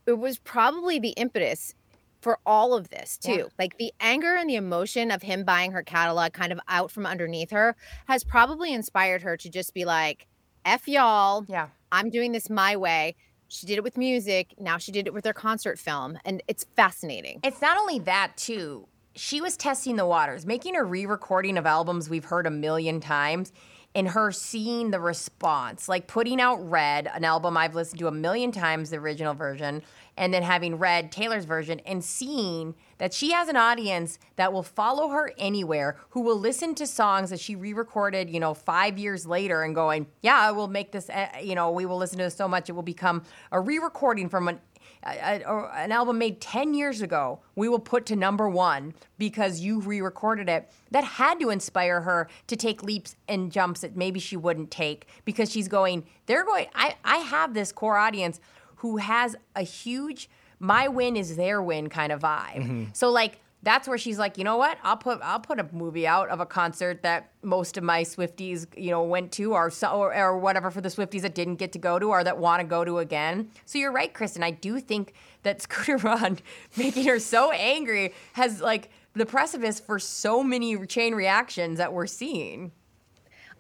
it 0.06 0.18
was 0.18 0.40
probably 0.40 1.00
the 1.00 1.10
impetus 1.12 1.76
for 2.22 2.40
all 2.46 2.74
of 2.74 2.90
this 2.90 3.18
too. 3.18 3.32
Yeah. 3.32 3.44
Like 3.58 3.78
the 3.78 3.94
anger 4.00 4.36
and 4.36 4.50
the 4.50 4.56
emotion 4.56 5.10
of 5.12 5.22
him 5.22 5.44
buying 5.44 5.72
her 5.72 5.84
catalog 5.84 6.34
kind 6.34 6.52
of 6.52 6.60
out 6.68 6.92
from 6.92 7.06
underneath 7.06 7.52
her 7.52 7.76
has 8.08 8.24
probably 8.24 8.74
inspired 8.74 9.22
her 9.22 9.38
to 9.38 9.50
just 9.50 9.74
be 9.74 9.86
like, 9.86 10.28
F 10.66 10.88
y'all, 10.88 11.46
Yeah. 11.48 11.68
I'm 11.92 12.10
doing 12.10 12.34
this 12.34 12.50
my 12.50 12.76
way. 12.76 13.16
She 13.48 13.66
did 13.66 13.78
it 13.78 13.84
with 13.84 13.98
music. 13.98 14.54
Now 14.60 14.78
she 14.78 14.92
did 14.92 15.08
it 15.08 15.14
with 15.14 15.26
her 15.26 15.34
concert 15.34 15.80
film. 15.80 16.20
And 16.26 16.44
it's 16.48 16.66
fascinating. 16.76 17.40
It's 17.44 17.62
not 17.62 17.78
only 17.78 18.00
that 18.00 18.34
too. 18.36 18.88
She 19.20 19.42
was 19.42 19.58
testing 19.58 19.98
the 19.98 20.06
waters, 20.06 20.46
making 20.46 20.78
a 20.78 20.84
re-recording 20.84 21.58
of 21.58 21.66
albums 21.66 22.10
we've 22.10 22.24
heard 22.24 22.48
a 22.48 22.52
million 22.52 23.02
times. 23.02 23.52
and 23.96 24.10
her 24.10 24.32
seeing 24.32 24.92
the 24.92 25.00
response, 25.00 25.90
like 25.90 26.06
putting 26.06 26.40
out 26.40 26.58
Red, 26.70 27.10
an 27.12 27.26
album 27.26 27.58
I've 27.58 27.74
listened 27.74 27.98
to 27.98 28.08
a 28.08 28.12
million 28.12 28.52
times, 28.52 28.92
the 28.92 28.98
original 28.98 29.34
version, 29.34 29.82
and 30.16 30.32
then 30.32 30.44
having 30.44 30.76
Red 30.76 31.12
Taylor's 31.12 31.46
version 31.46 31.80
and 31.88 32.04
seeing 32.04 32.76
that 33.00 33.16
she 33.16 33.32
has 33.32 33.50
an 33.50 33.56
audience 33.56 34.20
that 34.36 34.54
will 34.54 34.62
follow 34.62 35.08
her 35.08 35.34
anywhere, 35.40 35.98
who 36.12 36.22
will 36.22 36.38
listen 36.38 36.76
to 36.76 36.86
songs 36.86 37.32
that 37.32 37.40
she 37.40 37.56
re-recorded, 37.56 38.30
you 38.30 38.40
know, 38.40 38.54
five 38.54 39.00
years 39.00 39.26
later, 39.26 39.64
and 39.64 39.74
going, 39.74 40.06
"Yeah, 40.22 40.38
I 40.38 40.52
will 40.52 40.68
make 40.68 40.92
this. 40.92 41.10
Uh, 41.10 41.30
you 41.42 41.56
know, 41.56 41.72
we 41.72 41.88
will 41.88 41.98
listen 41.98 42.20
to 42.20 42.26
this 42.26 42.36
so 42.36 42.48
much 42.48 42.70
it 42.70 42.74
will 42.74 42.84
become 42.84 43.24
a 43.52 43.60
re-recording 43.60 44.30
from 44.30 44.50
an 44.50 44.60
a, 45.04 45.42
a, 45.44 45.72
an 45.76 45.92
album 45.92 46.18
made 46.18 46.42
10 46.42 46.74
years 46.74 47.02
ago, 47.02 47.40
we 47.56 47.70
will 47.70 47.80
put 47.80 48.06
to 48.08 48.16
number 48.16 48.50
one 48.50 48.94
because 49.18 49.60
you 49.60 49.80
re 49.80 50.02
recorded 50.02 50.50
it. 50.50 50.70
That 50.92 51.04
had 51.04 51.40
to 51.40 51.50
inspire 51.50 52.02
her 52.02 52.30
to 52.48 52.56
take 52.56 52.84
leaps 52.84 53.16
and 53.28 53.52
jumps 53.52 53.82
that 53.82 53.96
maybe 53.96 54.20
she 54.20 54.38
wouldn't 54.38 54.72
take 54.72 55.08
because 55.26 55.52
she's 55.52 55.68
going, 55.68 56.06
they're 56.26 56.46
going, 56.46 56.68
I, 56.76 56.96
I 57.04 57.18
have 57.18 57.54
this 57.54 57.72
core 57.72 57.98
audience 57.98 58.40
who 58.78 58.98
has 58.98 59.36
a 59.56 59.64
huge, 59.64 60.30
my 60.60 60.88
win 60.88 61.16
is 61.16 61.36
their 61.36 61.62
win 61.62 61.90
kind 61.90 62.12
of 62.12 62.22
vibe. 62.22 62.58
Mm-hmm. 62.58 62.84
So, 62.94 63.10
like, 63.10 63.40
that's 63.62 63.88
where 63.88 63.98
she's 63.98 64.18
like, 64.18 64.38
you 64.38 64.44
know 64.44 64.56
what? 64.58 64.78
I'll 64.84 64.96
put 64.98 65.20
I'll 65.22 65.40
put 65.40 65.60
a 65.60 65.68
movie 65.74 66.08
out 66.08 66.30
of 66.30 66.40
a 66.40 66.46
concert 66.46 67.04
that 67.04 67.32
most 67.42 67.78
of 67.78 67.84
my 67.84 68.04
Swifties, 68.04 68.66
you 68.78 68.90
know, 68.92 69.04
went 69.04 69.32
to, 69.34 69.54
or 69.54 69.70
so, 69.70 69.90
or, 69.90 70.16
or 70.16 70.38
whatever 70.38 70.72
for 70.72 70.82
the 70.82 70.90
Swifties 70.90 71.22
that 71.22 71.36
didn't 71.36 71.56
get 71.56 71.72
to 71.74 71.80
go 71.80 72.00
to, 72.00 72.06
or 72.08 72.24
that 72.24 72.38
want 72.38 72.62
to 72.62 72.68
go 72.68 72.86
to 72.86 73.00
again. 73.00 73.50
So 73.66 73.78
you're 73.78 73.92
right, 73.92 74.14
Kristyn. 74.14 74.44
I 74.44 74.52
do 74.52 74.80
think 74.80 75.14
that 75.44 75.62
Scooter 75.64 75.98
Braun 75.98 76.40
making 76.78 77.06
her 77.08 77.20
so 77.20 77.52
angry 77.52 78.14
has 78.34 78.62
like 78.62 78.90
the 79.14 79.26
precipice 79.26 79.80
for 79.80 80.00
so 80.00 80.42
many 80.44 80.78
chain 80.88 81.14
reactions 81.14 81.78
that 81.80 81.92
we're 81.92 82.08
seeing. 82.08 82.72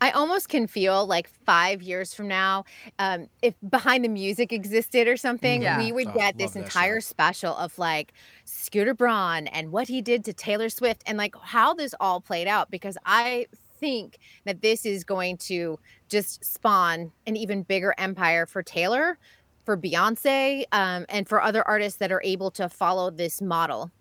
I 0.01 0.11
almost 0.11 0.47
can 0.47 0.65
feel 0.67 1.05
like 1.05 1.29
five 1.45 1.81
years 1.81 2.13
from 2.13 2.29
now, 2.29 2.63
um, 2.99 3.27
if 3.41 3.53
Behind 3.69 4.05
the 4.05 4.07
Music 4.09 4.53
existed 4.53 5.09
or 5.09 5.17
something, 5.17 5.61
Yeah. 5.61 5.77
we 5.77 5.91
would 5.91 6.07
Oh, 6.07 6.11
get 6.13 6.37
this 6.37 6.55
love 6.55 6.63
that 6.63 6.63
entire 6.63 7.01
special 7.01 7.53
of 7.57 7.77
like 7.77 8.13
Scooter 8.49 8.93
Braun 8.93 9.47
and 9.47 9.71
what 9.71 9.87
he 9.87 10.01
did 10.01 10.25
to 10.25 10.33
Taylor 10.33 10.69
Swift 10.69 11.03
and 11.05 11.17
like 11.17 11.35
how 11.41 11.73
this 11.73 11.93
all 11.99 12.19
played 12.19 12.47
out. 12.47 12.71
Because 12.71 12.97
I 13.05 13.47
think 13.79 14.17
that 14.45 14.61
this 14.61 14.85
is 14.85 15.03
going 15.03 15.37
to 15.37 15.79
just 16.09 16.43
spawn 16.43 17.11
an 17.25 17.37
even 17.37 17.63
bigger 17.63 17.93
empire 17.97 18.45
for 18.45 18.61
Taylor, 18.61 19.17
for 19.63 19.77
Beyonce, 19.77 20.63
um, 20.71 21.05
and 21.09 21.27
for 21.27 21.41
other 21.41 21.65
artists 21.67 21.99
that 21.99 22.11
are 22.11 22.21
able 22.23 22.51
to 22.51 22.67
follow 22.69 23.09
this 23.09 23.41
model. 23.41 23.91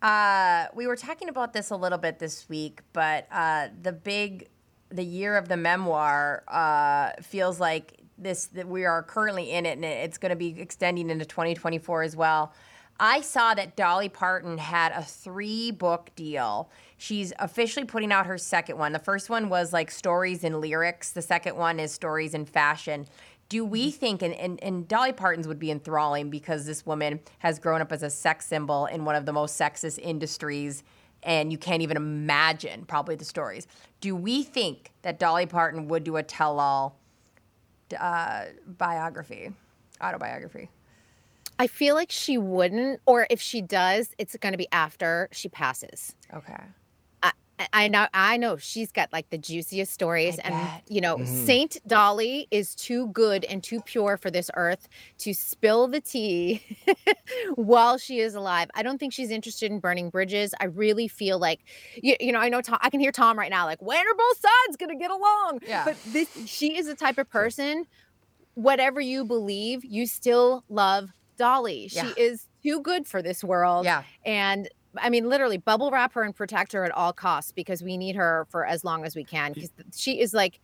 Uh, 0.00 0.66
we 0.74 0.86
were 0.86 0.96
talking 0.96 1.28
about 1.28 1.52
this 1.52 1.70
a 1.70 1.76
little 1.76 1.98
bit 1.98 2.18
this 2.18 2.48
week, 2.48 2.80
but 2.92 3.26
uh, 3.30 3.68
the 3.82 3.92
big, 3.92 4.48
the 4.88 5.04
year 5.04 5.36
of 5.36 5.48
the 5.48 5.56
memoir 5.56 6.42
uh, 6.48 7.10
feels 7.22 7.60
like 7.60 8.00
this 8.18 8.46
that 8.46 8.68
we 8.68 8.84
are 8.84 9.02
currently 9.02 9.50
in 9.50 9.64
it, 9.64 9.72
and 9.72 9.84
it's 9.84 10.18
going 10.18 10.30
to 10.30 10.36
be 10.36 10.60
extending 10.60 11.10
into 11.10 11.24
2024 11.24 12.02
as 12.02 12.16
well. 12.16 12.52
I 13.04 13.20
saw 13.20 13.52
that 13.54 13.74
Dolly 13.74 14.08
Parton 14.08 14.58
had 14.58 14.92
a 14.92 15.02
three 15.02 15.72
book 15.72 16.12
deal. 16.14 16.70
She's 16.98 17.32
officially 17.40 17.84
putting 17.84 18.12
out 18.12 18.26
her 18.26 18.38
second 18.38 18.78
one. 18.78 18.92
The 18.92 19.00
first 19.00 19.28
one 19.28 19.48
was 19.48 19.72
like 19.72 19.90
stories 19.90 20.44
and 20.44 20.60
lyrics. 20.60 21.10
The 21.10 21.20
second 21.20 21.56
one 21.56 21.80
is 21.80 21.90
stories 21.90 22.32
and 22.32 22.48
fashion. 22.48 23.08
Do 23.48 23.64
we 23.64 23.90
think, 23.90 24.22
and, 24.22 24.32
and, 24.34 24.62
and 24.62 24.86
Dolly 24.86 25.12
Parton's 25.12 25.48
would 25.48 25.58
be 25.58 25.72
enthralling 25.72 26.30
because 26.30 26.64
this 26.64 26.86
woman 26.86 27.18
has 27.40 27.58
grown 27.58 27.80
up 27.80 27.90
as 27.90 28.04
a 28.04 28.08
sex 28.08 28.46
symbol 28.46 28.86
in 28.86 29.04
one 29.04 29.16
of 29.16 29.26
the 29.26 29.32
most 29.32 29.60
sexist 29.60 29.98
industries, 29.98 30.84
and 31.24 31.50
you 31.50 31.58
can't 31.58 31.82
even 31.82 31.96
imagine 31.96 32.84
probably 32.84 33.16
the 33.16 33.24
stories. 33.24 33.66
Do 34.00 34.14
we 34.14 34.44
think 34.44 34.92
that 35.02 35.18
Dolly 35.18 35.46
Parton 35.46 35.88
would 35.88 36.04
do 36.04 36.18
a 36.18 36.22
tell 36.22 36.60
all 36.60 37.00
uh, 37.98 38.44
biography, 38.64 39.50
autobiography? 40.00 40.68
I 41.62 41.68
feel 41.68 41.94
like 41.94 42.10
she 42.10 42.38
wouldn't, 42.38 43.00
or 43.06 43.28
if 43.30 43.40
she 43.40 43.62
does, 43.62 44.12
it's 44.18 44.36
going 44.36 44.50
to 44.52 44.58
be 44.58 44.66
after 44.72 45.28
she 45.30 45.48
passes. 45.48 46.16
Okay. 46.34 46.60
I, 47.22 47.30
I 47.72 47.88
know 47.88 48.08
I 48.12 48.36
know 48.36 48.56
she's 48.56 48.90
got 48.90 49.12
like 49.12 49.30
the 49.30 49.38
juiciest 49.38 49.92
stories 49.92 50.40
I 50.40 50.48
and 50.48 50.54
bet. 50.54 50.82
you 50.88 51.00
know 51.00 51.18
Mm-hmm. 51.18 51.44
Saint 51.46 51.76
Dolly 51.86 52.48
is 52.50 52.74
too 52.74 53.08
good 53.08 53.44
and 53.44 53.62
too 53.62 53.80
pure 53.82 54.16
for 54.16 54.28
this 54.28 54.50
earth 54.56 54.88
to 55.18 55.32
spill 55.32 55.86
the 55.86 56.00
tea 56.00 56.64
while 57.54 57.96
she 57.96 58.18
is 58.18 58.34
alive. 58.34 58.68
I 58.74 58.82
don't 58.82 58.98
think 58.98 59.12
she's 59.12 59.30
interested 59.30 59.70
in 59.70 59.78
burning 59.78 60.10
bridges. 60.10 60.54
I 60.58 60.64
really 60.64 61.06
feel 61.06 61.38
like 61.38 61.60
you, 61.94 62.16
you 62.18 62.32
know 62.32 62.40
I 62.40 62.48
know 62.48 62.62
Tom 62.62 62.78
I 62.80 62.90
can 62.90 62.98
hear 62.98 63.12
Tom 63.12 63.38
right 63.38 63.50
now 63.50 63.66
like 63.66 63.80
when 63.80 64.04
are 64.04 64.14
both 64.14 64.40
sides 64.40 64.76
going 64.78 64.90
to 64.90 64.96
get 64.96 65.12
along? 65.12 65.60
Yeah. 65.64 65.84
But 65.84 65.96
this 66.08 66.28
she 66.46 66.76
is 66.76 66.86
the 66.86 66.96
type 66.96 67.18
of 67.18 67.30
person 67.30 67.86
whatever 68.54 69.00
you 69.00 69.24
believe, 69.24 69.84
you 69.84 70.06
still 70.06 70.64
love 70.68 71.10
Dolly. 71.42 71.88
Yeah. 71.90 72.06
She 72.06 72.20
is 72.20 72.46
too 72.62 72.80
good 72.82 73.04
for 73.04 73.20
this 73.20 73.42
world. 73.42 73.84
Yeah. 73.84 74.04
And 74.24 74.68
I 74.96 75.10
mean, 75.10 75.28
literally, 75.28 75.58
bubble 75.58 75.90
wrap 75.90 76.12
her 76.12 76.22
and 76.22 76.36
protect 76.36 76.72
her 76.72 76.84
at 76.84 76.92
all 76.92 77.12
costs 77.12 77.50
because 77.50 77.82
we 77.82 77.96
need 77.96 78.14
her 78.14 78.46
for 78.48 78.64
as 78.64 78.84
long 78.84 79.04
as 79.04 79.16
we 79.16 79.24
can. 79.24 79.52
Because 79.52 79.70
she 79.96 80.20
is 80.20 80.32
like 80.32 80.60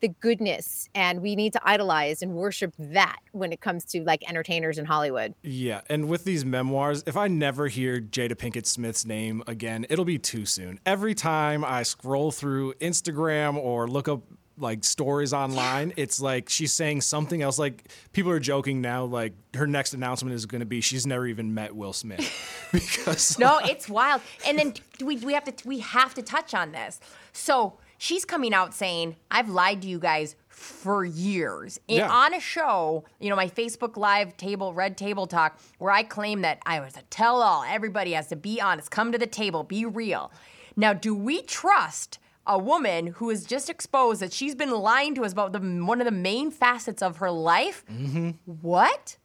the 0.00 0.08
goodness, 0.08 0.88
and 0.94 1.20
we 1.20 1.34
need 1.34 1.52
to 1.52 1.60
idolize 1.62 2.22
and 2.22 2.34
worship 2.34 2.72
that 2.78 3.18
when 3.32 3.52
it 3.52 3.60
comes 3.60 3.84
to 3.86 4.02
like 4.04 4.22
entertainers 4.28 4.78
in 4.78 4.84
Hollywood. 4.84 5.34
Yeah, 5.42 5.80
and 5.90 6.08
with 6.08 6.24
these 6.24 6.44
memoirs, 6.44 7.02
if 7.06 7.16
I 7.16 7.26
never 7.26 7.66
hear 7.66 8.00
Jada 8.00 8.34
Pinkett 8.34 8.66
Smith's 8.66 9.04
name 9.04 9.42
again, 9.48 9.84
it'll 9.90 10.04
be 10.04 10.18
too 10.18 10.46
soon. 10.46 10.78
Every 10.86 11.14
time 11.14 11.64
I 11.64 11.82
scroll 11.82 12.30
through 12.30 12.74
Instagram 12.74 13.56
or 13.56 13.88
look 13.88 14.08
up 14.08 14.22
like 14.60 14.84
stories 14.84 15.32
online, 15.32 15.92
it's 15.96 16.20
like 16.20 16.48
she's 16.48 16.72
saying 16.72 17.00
something 17.00 17.42
else. 17.42 17.58
Like 17.58 17.88
people 18.12 18.30
are 18.30 18.40
joking 18.40 18.80
now, 18.80 19.04
like 19.04 19.32
her 19.54 19.66
next 19.66 19.94
announcement 19.94 20.34
is 20.34 20.46
going 20.46 20.60
to 20.60 20.66
be 20.66 20.80
she's 20.80 21.06
never 21.06 21.26
even 21.26 21.54
met 21.54 21.74
Will 21.74 21.92
Smith 21.92 22.20
because 22.72 23.38
No, 23.38 23.58
it's 23.64 23.88
wild. 23.88 24.20
And 24.46 24.58
then 24.58 24.74
we 25.04 25.16
we 25.18 25.32
have 25.34 25.44
to 25.44 25.68
we 25.68 25.80
have 25.80 26.14
to 26.14 26.22
touch 26.22 26.54
on 26.54 26.72
this. 26.72 27.00
So 27.32 27.78
she's 27.98 28.24
coming 28.24 28.54
out 28.54 28.74
saying, 28.74 29.16
"I've 29.30 29.48
lied 29.48 29.82
to 29.82 29.88
you 29.88 29.98
guys 29.98 30.36
for 30.48 31.04
years." 31.04 31.78
And 31.88 31.98
Yeah. 31.98 32.10
on 32.10 32.34
a 32.34 32.40
show, 32.40 33.04
you 33.18 33.30
know, 33.30 33.36
my 33.36 33.48
Facebook 33.48 33.96
Live 33.96 34.36
table, 34.36 34.72
Red 34.74 34.96
Table 34.96 35.26
Talk, 35.26 35.58
where 35.78 35.92
I 35.92 36.02
claim 36.02 36.42
that 36.42 36.58
I 36.66 36.80
was 36.80 36.96
a 36.96 37.02
tell-all. 37.10 37.64
Everybody 37.66 38.12
has 38.12 38.28
to 38.28 38.36
be 38.36 38.60
honest. 38.60 38.90
Come 38.90 39.10
to 39.12 39.18
the 39.18 39.26
table. 39.26 39.64
Be 39.64 39.84
real. 39.84 40.30
Now, 40.76 40.92
do 40.92 41.14
we 41.14 41.42
trust? 41.42 42.18
A 42.46 42.58
woman 42.58 43.08
who 43.08 43.30
is 43.30 43.44
just 43.44 43.70
exposed 43.70 44.20
that 44.20 44.32
she's 44.32 44.54
been 44.54 44.70
lying 44.70 45.14
to 45.14 45.24
us 45.24 45.32
about 45.32 45.52
the 45.52 45.60
one 45.60 46.00
of 46.00 46.04
the 46.04 46.10
main 46.10 46.50
facets 46.50 47.02
of 47.02 47.18
her 47.18 47.30
life. 47.30 47.84
Mm-hmm. 47.86 48.30
What? 48.60 49.16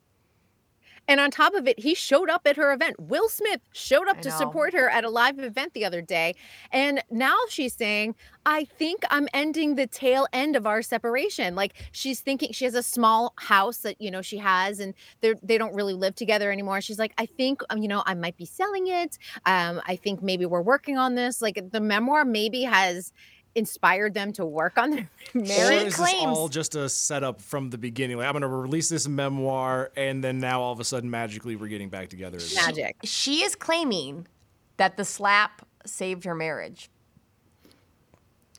And 1.07 1.19
on 1.19 1.31
top 1.31 1.53
of 1.53 1.67
it, 1.67 1.79
he 1.79 1.93
showed 1.93 2.29
up 2.29 2.41
at 2.45 2.55
her 2.55 2.73
event. 2.73 2.99
Will 2.99 3.29
Smith 3.29 3.61
showed 3.73 4.07
up 4.07 4.17
I 4.17 4.21
to 4.21 4.29
know. 4.29 4.37
support 4.37 4.73
her 4.73 4.89
at 4.89 5.03
a 5.03 5.09
live 5.09 5.39
event 5.39 5.73
the 5.73 5.85
other 5.85 6.01
day. 6.01 6.35
And 6.71 7.03
now 7.11 7.35
she's 7.49 7.73
saying, 7.73 8.15
I 8.45 8.65
think 8.65 9.03
I'm 9.09 9.27
ending 9.33 9.75
the 9.75 9.87
tail 9.87 10.27
end 10.33 10.55
of 10.55 10.65
our 10.67 10.81
separation. 10.81 11.55
Like 11.55 11.73
she's 11.91 12.19
thinking 12.21 12.51
she 12.51 12.65
has 12.65 12.75
a 12.75 12.83
small 12.83 13.33
house 13.37 13.77
that, 13.79 13.99
you 13.99 14.11
know, 14.11 14.21
she 14.21 14.37
has 14.37 14.79
and 14.79 14.93
they're, 15.21 15.35
they 15.41 15.57
don't 15.57 15.73
really 15.73 15.93
live 15.93 16.15
together 16.15 16.51
anymore. 16.51 16.81
She's 16.81 16.99
like, 16.99 17.13
I 17.17 17.25
think, 17.25 17.61
um, 17.69 17.81
you 17.81 17.87
know, 17.87 18.03
I 18.05 18.13
might 18.13 18.37
be 18.37 18.45
selling 18.45 18.87
it. 18.87 19.17
Um, 19.45 19.81
I 19.85 19.95
think 19.95 20.21
maybe 20.21 20.45
we're 20.45 20.61
working 20.61 20.97
on 20.97 21.15
this. 21.15 21.41
Like 21.41 21.71
the 21.71 21.79
memoir 21.79 22.25
maybe 22.25 22.63
has 22.63 23.13
inspired 23.55 24.13
them 24.13 24.31
to 24.33 24.45
work 24.45 24.77
on 24.77 24.91
their 24.91 25.09
Or 25.35 25.41
marriage. 25.41 25.87
is 25.87 25.97
this 25.97 26.13
all 26.23 26.49
just 26.49 26.75
a 26.75 26.87
setup 26.89 27.41
from 27.41 27.69
the 27.69 27.77
beginning? 27.77 28.17
Like 28.17 28.27
I'm 28.27 28.33
going 28.33 28.41
to 28.41 28.47
release 28.47 28.89
this 28.89 29.07
memoir, 29.07 29.91
and 29.95 30.23
then 30.23 30.39
now 30.39 30.61
all 30.61 30.71
of 30.73 30.79
a 30.79 30.83
sudden, 30.83 31.09
magically, 31.09 31.55
we're 31.55 31.67
getting 31.69 31.89
back 31.89 32.09
together. 32.09 32.37
Again. 32.37 32.65
Magic. 32.65 32.97
She 33.03 33.43
is 33.43 33.55
claiming 33.55 34.27
that 34.77 34.97
the 34.97 35.05
slap 35.05 35.65
saved 35.85 36.25
her 36.25 36.35
marriage. 36.35 36.89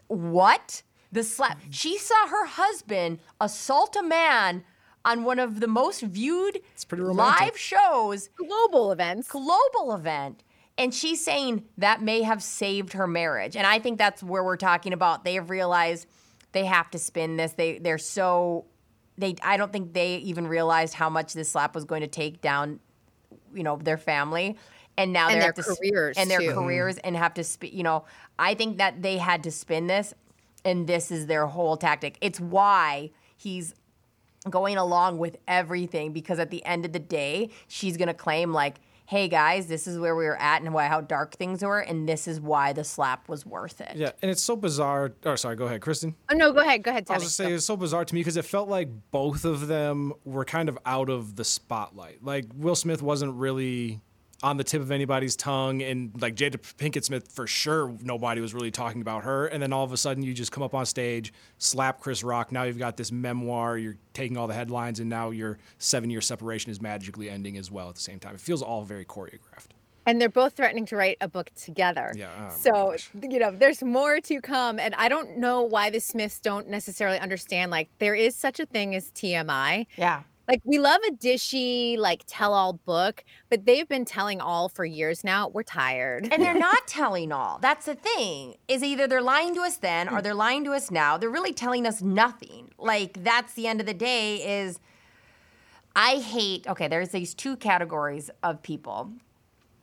What? 0.09 0.83
The 1.13 1.23
slap. 1.23 1.59
Mm. 1.61 1.67
She 1.71 1.99
saw 1.99 2.27
her 2.29 2.47
husband 2.47 3.19
assault 3.41 3.97
a 3.97 4.03
man 4.03 4.65
on 5.05 5.25
one 5.25 5.39
of 5.39 5.61
the 5.61 5.69
most 5.69 6.01
viewed 6.03 6.61
pretty 6.89 7.03
romantic. 7.03 7.41
live 7.41 7.59
shows, 7.59 8.29
Global 8.37 8.91
events. 8.93 9.29
global 9.29 9.95
event. 9.95 10.43
And 10.79 10.95
she's 10.95 11.25
saying 11.25 11.65
that 11.79 12.03
may 12.03 12.23
have 12.23 12.43
saved 12.43 12.93
her 12.93 13.07
marriage. 13.07 13.57
And 13.57 13.67
I 13.67 13.79
think 13.79 13.99
that's 13.99 14.23
where 14.23 14.45
we're 14.45 14.57
talking 14.57 14.93
about. 14.93 15.25
They 15.25 15.35
have 15.35 15.51
realized 15.51 16.07
they 16.53 16.67
have 16.67 16.91
to 16.91 16.99
spin 16.99 17.37
this. 17.37 17.53
They 17.53 17.79
they're 17.79 17.99
so 17.99 18.67
they 19.17 19.37
I 19.43 19.57
don't 19.57 19.73
think 19.73 19.95
they 19.95 20.17
even 20.17 20.47
realized 20.47 20.95
how 20.95 21.09
much 21.09 21.33
this 21.33 21.51
slap 21.51 21.75
was 21.75 21.85
going 21.85 22.03
to 22.03 22.07
take 22.09 22.41
down, 22.43 22.81
you 23.55 23.63
know, 23.63 23.77
their 23.77 23.97
family. 23.97 24.57
And 24.99 25.13
now 25.13 25.29
And 25.29 25.37
they 25.37 25.41
their 25.41 25.47
have 25.49 25.55
to 25.57 25.63
careers, 25.63 26.17
and 26.17 26.31
their 26.31 26.41
too. 26.41 26.53
careers 26.55 26.99
and 26.99 27.17
have 27.17 27.35
to 27.35 27.45
sp- 27.45 27.73
you 27.73 27.83
know, 27.83 28.05
I 28.39 28.55
think 28.55 28.79
that 28.79 29.03
they 29.03 29.19
had 29.19 29.43
to 29.45 29.51
spin 29.51 29.87
this 29.87 30.15
and 30.65 30.87
this 30.87 31.11
is 31.11 31.27
their 31.27 31.47
whole 31.47 31.77
tactic. 31.77 32.19
It's 32.21 32.41
why 32.41 33.11
he's 33.37 33.75
going 34.49 34.77
along 34.77 35.19
with 35.19 35.37
everything 35.49 36.13
because 36.13 36.39
at 36.39 36.51
the 36.51 36.65
end 36.65 36.85
of 36.85 36.93
the 36.93 36.99
day, 36.99 37.51
she's 37.69 37.97
going 37.97 38.09
to 38.09 38.15
claim 38.15 38.53
like 38.53 38.77
hey 39.09 39.29
guys, 39.29 39.67
this 39.69 39.87
is 39.87 39.99
where 39.99 40.17
we 40.17 40.25
were 40.25 40.41
at 40.41 40.63
and 40.63 40.75
why 40.75 40.87
how 40.87 41.01
dark 41.01 41.37
things 41.37 41.63
were, 41.63 41.79
and 41.81 42.09
this 42.09 42.27
is 42.27 42.41
why 42.41 42.73
the 42.73 42.85
slap 42.85 43.29
was 43.29 43.47
worth 43.47 43.81
it. 43.81 43.97
Yeah, 43.97 44.11
and 44.23 44.31
it's 44.31 44.43
so 44.43 44.57
bizarre. 44.57 45.13
Or 45.25 45.37
sorry, 45.37 45.57
go 45.57 45.67
ahead, 45.67 45.81
Kristyn. 45.81 46.15
Oh 46.31 46.35
no, 46.35 46.53
go 46.53 46.61
ahead, 46.61 46.83
go 46.83 46.91
ahead, 46.91 47.05
I 47.05 47.15
Tommy. 47.15 47.17
was 47.19 47.25
just 47.25 47.37
say 47.37 47.53
it's 47.53 47.65
so 47.65 47.77
bizarre 47.77 48.05
to 48.05 48.15
me 48.15 48.21
because 48.21 48.37
it 48.37 48.45
felt 48.45 48.69
like 48.69 48.89
both 49.11 49.45
of 49.45 49.69
them 49.69 50.13
were 50.25 50.45
kind 50.45 50.69
of 50.69 50.79
out 50.85 51.09
of 51.09 51.37
the 51.37 51.45
spotlight. 51.45 52.25
Like 52.25 52.47
Will 52.55 52.75
Smith 52.77 53.03
wasn't 53.03 53.35
really 53.35 54.01
on 54.43 54.59
the 54.59 54.65
tip 54.65 54.83
of 54.83 54.91
anybody's 54.91 55.35
tongue, 55.35 55.83
and 55.83 56.13
like 56.21 56.35
Jada 56.35 56.57
Pinkett 56.77 57.05
Smith, 57.05 57.33
for 57.33 57.47
sure, 57.47 57.97
nobody 58.03 58.41
was 58.41 58.53
really 58.53 58.71
talking 58.71 59.01
about 59.01 59.25
her. 59.25 59.47
And 59.47 59.63
then 59.63 59.73
all 59.73 59.85
of 59.85 59.93
a 59.93 59.97
sudden, 59.97 60.23
you 60.23 60.35
just 60.35 60.53
come 60.53 60.63
up 60.63 60.75
on 60.75 60.85
stage, 60.87 61.33
slap 61.59 62.01
Chris 62.01 62.23
Rock. 62.23 62.53
Now 62.53 62.65
you've 62.65 62.79
got 62.79 62.97
this 62.97 63.11
memoir. 63.11 63.79
You're 63.79 63.97
taking 64.13 64.37
all 64.37 64.47
the 64.47 64.55
headlines, 64.55 65.01
and 65.01 65.09
now 65.09 65.31
your 65.31 65.59
seven-year 65.79 66.21
separation 66.21 66.71
is 66.71 66.81
magically 66.83 67.31
ending 67.31 67.57
as 67.57 67.71
well 67.71 67.89
at 67.89 67.95
the 67.95 68.01
same 68.03 68.19
time. 68.19 68.35
It 68.35 68.41
feels 68.41 68.63
all 68.63 68.85
very 68.85 69.05
choreographed. 69.05 69.71
and 70.07 70.21
they're 70.21 70.29
both 70.29 70.55
threatening 70.55 70.87
to 70.87 70.97
write 70.97 71.17
a 71.21 71.29
book 71.29 71.51
together. 71.57 72.13
Yeah, 72.17 72.29
oh 72.39 72.55
so 72.57 72.97
you 73.29 73.39
know, 73.41 73.51
there's 73.51 73.83
more 73.83 74.21
to 74.21 74.41
come, 74.41 74.79
and 74.79 74.95
I 74.95 75.09
don't 75.09 75.39
know 75.39 75.63
why 75.63 75.91
the 75.91 75.99
Smiths 76.01 76.39
don't 76.41 76.69
necessarily 76.69 77.19
understand. 77.19 77.71
Like, 77.73 77.89
there 77.99 78.15
is 78.15 78.37
such 78.37 78.61
a 78.61 78.67
thing 78.67 78.95
as 78.95 79.11
TMI. 79.11 79.87
Yeah. 79.97 80.23
Like, 80.49 80.61
we 80.65 80.79
love 80.79 81.01
a 81.09 81.13
dishy, 81.13 81.99
like, 81.99 82.23
tell-all 82.27 82.75
book, 82.75 83.25
but 83.51 83.67
they've 83.67 83.89
been 83.89 84.05
telling 84.05 84.41
all 84.41 84.69
for 84.69 84.85
years 84.85 85.25
now. 85.25 85.49
We're 85.49 85.63
tired. 85.63 86.29
And 86.33 86.43
they're 86.43 86.55
not 86.59 86.87
telling 86.87 87.33
all. 87.33 87.59
That's 87.61 87.87
the 87.87 87.95
thing. 87.95 88.57
Is 88.69 88.83
either 88.83 89.07
they're 89.07 89.23
lying 89.23 89.55
to 89.55 89.63
us 89.63 89.77
then 89.77 90.09
or 90.09 90.19
mm. 90.19 90.23
they're 90.23 90.35
lying 90.35 90.65
to 90.65 90.73
us 90.73 90.91
now. 90.91 91.17
They're 91.17 91.31
really 91.31 91.53
telling 91.53 91.87
us 91.87 92.03
nothing. 92.03 92.71
Like 92.79 93.23
that's 93.25 93.55
the 93.55 93.67
end 93.67 93.81
of 93.81 93.87
the 93.87 93.95
day 93.95 94.61
is 94.61 94.81
I 95.95 96.17
hate 96.17 96.67
okay, 96.67 96.89
there's 96.89 97.11
these 97.11 97.35
two 97.35 97.57
categories 97.57 98.31
of 98.43 98.63
people. 98.63 99.11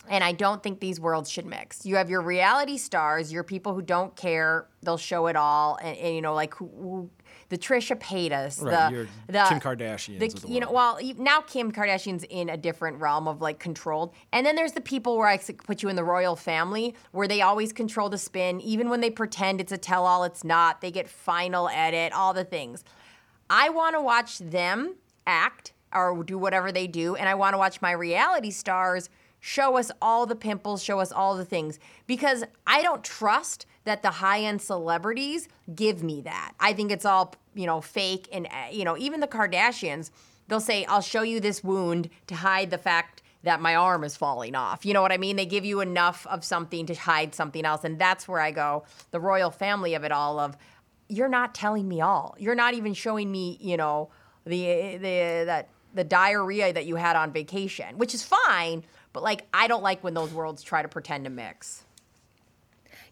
And 0.09 0.21
I 0.21 0.33
don't 0.33 0.61
think 0.61 0.81
these 0.81 0.99
worlds 0.99 1.29
should 1.29 1.45
mix. 1.45 1.85
You 1.85 1.95
have 1.95 2.09
your 2.09 2.21
reality 2.21 2.77
stars, 2.77 3.31
your 3.31 3.43
people 3.43 3.73
who 3.73 3.81
don't 3.81 4.13
care, 4.17 4.67
they'll 4.81 4.97
show 4.97 5.27
it 5.27 5.37
all, 5.37 5.77
and, 5.81 5.97
and, 5.97 6.13
you 6.13 6.21
know, 6.21 6.33
like 6.33 6.53
who, 6.55 6.67
who 6.77 7.09
the 7.49 7.57
Trisha 7.57 7.99
Paytas, 7.99 8.61
Right, 8.61 8.91
the 8.91 9.07
the 9.31 9.45
Kim 9.49 9.59
Kardashians 9.59 10.19
the, 10.19 10.27
the 10.27 10.47
you 10.47 10.59
know, 10.59 10.71
well, 10.71 10.99
now 11.17 11.41
Kim 11.41 11.71
Kardashian's 11.71 12.23
in 12.29 12.49
a 12.49 12.57
different 12.57 12.99
realm 12.99 13.27
of 13.27 13.41
like 13.41 13.59
controlled, 13.59 14.13
and 14.31 14.45
then 14.45 14.55
there's 14.55 14.73
the 14.73 14.81
people 14.81 15.17
where 15.17 15.27
I 15.27 15.37
put 15.37 15.83
you 15.83 15.89
in 15.89 15.95
the 15.95 16.03
royal 16.03 16.35
family, 16.35 16.95
where 17.11 17.27
they 17.27 17.41
always 17.41 17.73
control 17.73 18.09
the 18.09 18.17
spin, 18.17 18.61
even 18.61 18.89
when 18.89 19.01
they 19.01 19.09
pretend 19.09 19.61
it's 19.61 19.71
a 19.71 19.77
tell-all, 19.77 20.23
it's 20.23 20.43
not. 20.43 20.81
They 20.81 20.91
get 20.91 21.07
final 21.07 21.69
edit, 21.69 22.13
all 22.13 22.33
the 22.33 22.43
things. 22.43 22.83
I 23.49 23.69
want 23.69 23.95
to 23.95 24.01
watch 24.01 24.39
them 24.39 24.95
act 25.27 25.73
or 25.93 26.23
do 26.23 26.37
whatever 26.37 26.71
they 26.71 26.87
do, 26.87 27.15
and 27.15 27.29
I 27.29 27.35
want 27.35 27.53
to 27.53 27.57
watch 27.57 27.81
my 27.81 27.91
reality 27.91 28.51
stars 28.51 29.09
show 29.39 29.77
us 29.77 29.91
all 30.01 30.25
the 30.25 30.35
pimples, 30.35 30.81
show 30.81 31.01
us 31.01 31.11
all 31.11 31.35
the 31.35 31.43
things, 31.43 31.77
because 32.07 32.45
I 32.65 32.81
don't 32.81 33.03
trust 33.03 33.65
that 33.85 34.01
the 34.01 34.11
high-end 34.11 34.61
celebrities 34.61 35.47
give 35.73 36.03
me 36.03 36.21
that. 36.21 36.53
I 36.59 36.73
think 36.73 36.91
it's 36.91 37.05
all 37.05 37.35
you 37.53 37.65
know 37.65 37.81
fake, 37.81 38.27
and 38.31 38.47
you 38.71 38.83
know 38.85 38.97
even 38.97 39.19
the 39.19 39.27
Kardashians, 39.27 40.11
they'll 40.47 40.59
say, 40.59 40.85
"I'll 40.85 41.01
show 41.01 41.21
you 41.21 41.39
this 41.39 41.63
wound 41.63 42.09
to 42.27 42.35
hide 42.35 42.71
the 42.71 42.77
fact." 42.77 43.21
That 43.43 43.59
my 43.59 43.75
arm 43.75 44.05
is 44.05 44.15
falling 44.15 44.55
off. 44.55 44.85
You 44.85 44.93
know 44.93 45.01
what 45.01 45.11
I 45.11 45.17
mean? 45.17 45.35
They 45.35 45.45
give 45.45 45.65
you 45.65 45.81
enough 45.81 46.25
of 46.27 46.45
something 46.45 46.85
to 46.85 46.93
hide 46.93 47.35
something 47.35 47.65
else. 47.65 47.83
And 47.83 47.99
that's 47.99 48.25
where 48.25 48.39
I 48.39 48.51
go, 48.51 48.85
the 49.11 49.19
royal 49.19 49.51
family 49.51 49.95
of 49.95 50.05
it 50.05 50.13
all 50.13 50.39
of 50.39 50.55
you're 51.13 51.29
not 51.29 51.53
telling 51.53 51.87
me 51.87 52.01
all. 52.01 52.35
You're 52.39 52.55
not 52.55 52.73
even 52.73 52.93
showing 52.93 53.31
me, 53.31 53.57
you 53.61 53.77
know, 53.77 54.09
the 54.45 54.97
the 54.97 55.43
that 55.45 55.69
the 55.93 56.03
diarrhea 56.03 56.73
that 56.73 56.85
you 56.85 56.95
had 56.95 57.15
on 57.15 57.31
vacation, 57.31 57.97
which 57.97 58.13
is 58.13 58.23
fine, 58.23 58.83
but 59.13 59.23
like 59.23 59.47
I 59.53 59.67
don't 59.67 59.83
like 59.83 60.03
when 60.03 60.13
those 60.13 60.33
worlds 60.33 60.63
try 60.63 60.81
to 60.81 60.87
pretend 60.87 61.25
to 61.25 61.29
mix. 61.29 61.82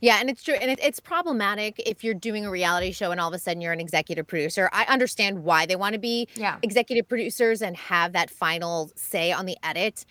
Yeah, 0.01 0.17
and 0.19 0.29
it's 0.29 0.43
true, 0.43 0.55
and 0.55 0.69
it, 0.71 0.79
it's 0.83 0.99
problematic 0.99 1.79
if 1.85 2.03
you're 2.03 2.15
doing 2.15 2.45
a 2.45 2.49
reality 2.51 2.91
show 2.91 3.11
and 3.11 3.21
all 3.21 3.27
of 3.29 3.33
a 3.33 3.39
sudden 3.39 3.61
you're 3.61 3.71
an 3.71 3.79
executive 3.79 4.27
producer. 4.27 4.69
I 4.73 4.83
understand 4.85 5.43
why 5.43 5.65
they 5.67 5.75
want 5.75 5.93
to 5.93 5.99
be 5.99 6.27
Yeah. 6.35 6.57
executive 6.63 7.07
producers 7.07 7.61
and 7.61 7.77
have 7.77 8.13
that 8.13 8.29
final 8.29 8.91
say 8.95 9.31
on 9.31 9.45
the 9.45 9.57
edit, 9.63 10.05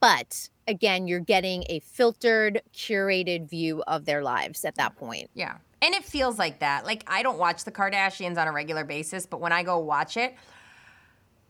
but 0.00 0.50
again, 0.68 1.06
you're 1.06 1.20
getting 1.20 1.64
a 1.68 1.78
filtered, 1.78 2.60
curated 2.74 3.48
view 3.48 3.82
of 3.86 4.04
their 4.04 4.22
lives 4.22 4.64
at 4.64 4.74
that 4.74 4.96
point. 4.96 5.30
Yeah. 5.34 5.54
And 5.80 5.94
it 5.94 6.04
feels 6.04 6.38
like 6.38 6.58
that. 6.58 6.84
Like 6.84 7.04
I 7.06 7.22
don't 7.22 7.38
watch 7.38 7.64
the 7.64 7.70
Kardashians 7.70 8.36
on 8.38 8.48
a 8.48 8.52
regular 8.52 8.84
basis, 8.84 9.26
but 9.26 9.40
when 9.40 9.52
I 9.52 9.62
go 9.62 9.78
watch 9.78 10.16
it, 10.16 10.34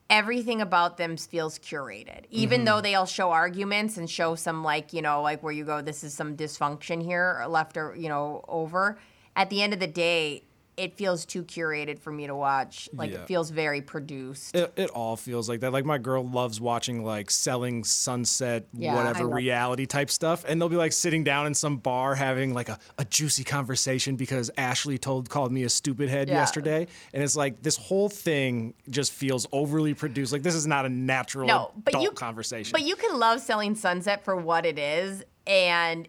everything 0.08 0.60
about 0.60 0.96
them 0.96 1.16
feels 1.16 1.58
curated. 1.58 2.24
Even 2.30 2.60
mm-hmm. 2.60 2.64
though 2.66 2.80
they'll 2.80 3.06
show 3.06 3.32
arguments 3.32 3.96
and 3.96 4.08
show 4.08 4.34
some 4.34 4.62
like, 4.62 4.92
you 4.92 5.02
know, 5.02 5.22
like 5.22 5.42
where 5.42 5.52
you 5.52 5.64
go 5.64 5.82
this 5.82 6.04
is 6.04 6.14
some 6.14 6.36
dysfunction 6.36 7.02
here 7.02 7.38
or 7.40 7.48
left 7.48 7.76
or, 7.76 7.94
you 7.96 8.08
know, 8.08 8.44
over. 8.48 8.98
At 9.34 9.50
the 9.50 9.62
end 9.62 9.74
of 9.74 9.80
the 9.80 9.86
day, 9.86 10.44
it 10.76 10.94
feels 10.94 11.24
too 11.24 11.42
curated 11.42 11.98
for 11.98 12.12
me 12.12 12.26
to 12.26 12.34
watch. 12.34 12.88
Like 12.92 13.10
Yeah. 13.10 13.20
it 13.22 13.26
feels 13.28 13.50
very 13.50 13.80
produced. 13.80 14.54
It, 14.54 14.72
it 14.76 14.90
all 14.90 15.16
feels 15.16 15.48
like 15.48 15.60
that. 15.60 15.72
Like 15.72 15.86
my 15.86 15.96
girl 15.98 16.22
loves 16.28 16.60
watching 16.60 17.02
like 17.02 17.30
selling 17.30 17.82
sunset, 17.84 18.66
Yeah, 18.74 18.94
whatever 18.94 19.26
reality 19.26 19.86
type 19.86 20.10
stuff, 20.10 20.44
and 20.46 20.60
they'll 20.60 20.68
be 20.68 20.76
like 20.76 20.92
sitting 20.92 21.24
down 21.24 21.46
in 21.46 21.54
some 21.54 21.78
bar 21.78 22.14
having 22.14 22.52
like 22.52 22.68
a, 22.68 22.78
a 22.98 23.04
juicy 23.06 23.42
conversation 23.44 24.16
because 24.16 24.50
Ashley 24.58 24.98
told 24.98 25.30
called 25.30 25.50
me 25.50 25.62
a 25.64 25.70
stupid 25.70 26.08
head 26.10 26.28
Yeah. 26.28 26.34
yesterday, 26.36 26.86
and 27.14 27.22
it's 27.22 27.36
like 27.36 27.62
this 27.62 27.76
whole 27.76 28.08
thing 28.10 28.74
just 28.90 29.12
feels 29.12 29.46
overly 29.52 29.94
produced. 29.94 30.32
Like 30.32 30.42
this 30.42 30.54
is 30.54 30.66
not 30.66 30.84
a 30.84 30.90
natural 30.90 31.46
no, 31.48 31.70
but 31.84 31.94
adult 31.94 32.04
you 32.04 32.10
conversation. 32.12 32.72
But 32.72 32.82
you 32.82 32.96
can 32.96 33.18
love 33.18 33.40
selling 33.40 33.74
Sunset 33.74 34.24
for 34.24 34.36
what 34.36 34.66
it 34.66 34.78
is, 34.78 35.24
and 35.46 36.06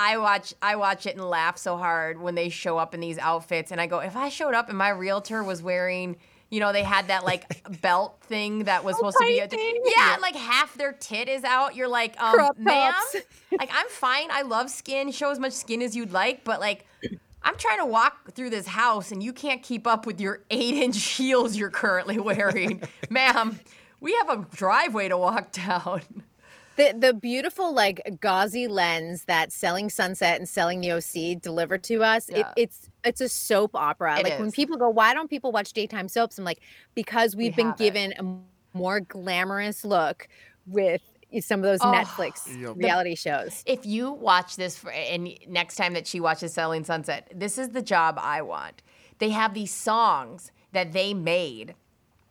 I 0.00 0.16
watch 0.16 0.54
I 0.62 0.76
watch 0.76 1.04
it 1.04 1.16
and 1.16 1.28
laugh 1.28 1.58
so 1.58 1.76
hard 1.76 2.20
when 2.20 2.34
they 2.34 2.48
show 2.48 2.78
up 2.78 2.94
in 2.94 3.00
these 3.00 3.18
outfits, 3.18 3.70
and 3.70 3.80
I 3.80 3.86
go, 3.86 3.98
if 3.98 4.16
I 4.16 4.30
showed 4.30 4.54
up 4.54 4.68
and 4.68 4.78
my 4.78 4.88
realtor 4.88 5.44
was 5.44 5.62
wearing. 5.62 6.16
You 6.52 6.58
know, 6.58 6.72
they 6.72 6.82
had 6.82 7.06
that 7.06 7.24
like 7.24 7.62
belt 7.80 8.18
thing 8.22 8.64
that 8.64 8.82
was 8.82 8.96
supposed 8.96 9.18
to 9.20 9.24
be 9.24 9.38
a 9.38 9.46
thing. 9.46 9.82
yeah, 9.84 10.14
and, 10.14 10.20
like 10.20 10.34
half 10.34 10.74
their 10.74 10.92
tit 10.92 11.28
is 11.28 11.44
out. 11.44 11.76
You're 11.76 11.86
like, 11.86 12.20
um, 12.20 12.34
ma'am, 12.58 12.92
like 13.56 13.70
I'm 13.72 13.88
fine. 13.88 14.32
I 14.32 14.42
love 14.42 14.68
skin. 14.68 15.12
Show 15.12 15.30
as 15.30 15.38
much 15.38 15.52
skin 15.52 15.80
as 15.80 15.94
you'd 15.94 16.12
like, 16.12 16.42
but 16.42 16.58
like. 16.58 16.86
I'm 17.42 17.56
trying 17.56 17.78
to 17.78 17.86
walk 17.86 18.32
through 18.32 18.50
this 18.50 18.66
house 18.66 19.12
and 19.12 19.22
you 19.22 19.32
can't 19.32 19.62
keep 19.62 19.86
up 19.86 20.04
with 20.04 20.20
your 20.20 20.42
eight 20.50 20.74
inch 20.74 21.02
heels 21.16 21.56
you're 21.56 21.70
currently 21.70 22.18
wearing. 22.18 22.82
Ma'am, 23.08 23.58
we 23.98 24.12
have 24.16 24.28
a 24.28 24.46
driveway 24.54 25.08
to 25.08 25.16
walk 25.16 25.52
down. 25.52 26.02
The 26.80 26.94
the 26.98 27.12
beautiful 27.12 27.74
like 27.74 28.00
gauzy 28.20 28.66
lens 28.66 29.24
that 29.26 29.52
selling 29.52 29.90
Sunset 29.90 30.38
and 30.38 30.48
selling 30.48 30.80
the 30.80 30.92
OC 30.92 31.40
delivered 31.42 31.82
to 31.84 32.02
us. 32.02 32.30
It, 32.30 32.46
it's 32.56 32.88
it's 33.04 33.20
a 33.20 33.28
soap 33.28 33.72
opera. 33.74 34.18
It 34.18 34.24
like 34.24 34.38
when 34.38 34.50
people 34.50 34.78
go, 34.78 34.88
why 34.88 35.12
don't 35.12 35.28
people 35.28 35.52
watch 35.52 35.74
daytime 35.74 36.08
soaps? 36.08 36.38
I'm 36.38 36.44
like, 36.44 36.60
because 36.94 37.36
we've 37.36 37.54
been 37.54 37.66
have 37.66 37.80
it. 37.80 37.84
given 37.84 38.14
a 38.18 38.76
more 38.78 39.00
glamorous 39.00 39.84
look 39.84 40.26
with 40.66 41.02
some 41.40 41.60
of 41.60 41.64
those 41.64 41.82
Oh, 41.82 41.92
Netflix 41.92 42.46
Yep. 42.46 42.76
reality 42.76 43.14
shows. 43.14 43.62
if 43.66 43.84
you 43.84 44.12
watch 44.12 44.56
this 44.56 44.78
for, 44.78 44.90
and 44.90 45.28
next 45.48 45.76
time 45.76 45.92
that 45.94 46.06
she 46.06 46.18
watches 46.18 46.54
Selling 46.54 46.84
Sunset, 46.84 47.30
this 47.34 47.58
is 47.58 47.70
the 47.70 47.82
job 47.82 48.18
I 48.18 48.40
want. 48.42 48.82
They 49.18 49.30
have 49.30 49.52
these 49.54 49.72
songs 49.72 50.50
that 50.72 50.92
they 50.92 51.12
made 51.12 51.74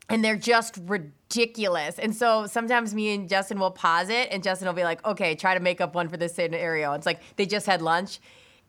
and 0.10 0.24
they're 0.26 0.36
just 0.36 0.78
ridiculous. 0.78 1.14
And 1.30 2.16
so 2.16 2.48
sometimes 2.48 2.94
me 2.94 3.14
and 3.14 3.30
Justin 3.30 3.60
will 3.60 3.72
pause 3.72 4.10
it 4.10 4.30
and 4.32 4.44
Justin 4.44 4.68
will 4.68 4.76
be 4.76 4.84
like, 4.84 5.06
okay, 5.06 5.36
try 5.36 5.54
to 5.54 5.60
make 5.60 5.80
up 5.80 5.96
one 5.96 6.10
for 6.10 6.18
this 6.18 6.34
scenario. 6.34 6.94
It's 6.94 7.06
like 7.06 7.22
they 7.36 7.46
just 7.46 7.66
had 7.66 7.82
lunch 7.82 8.20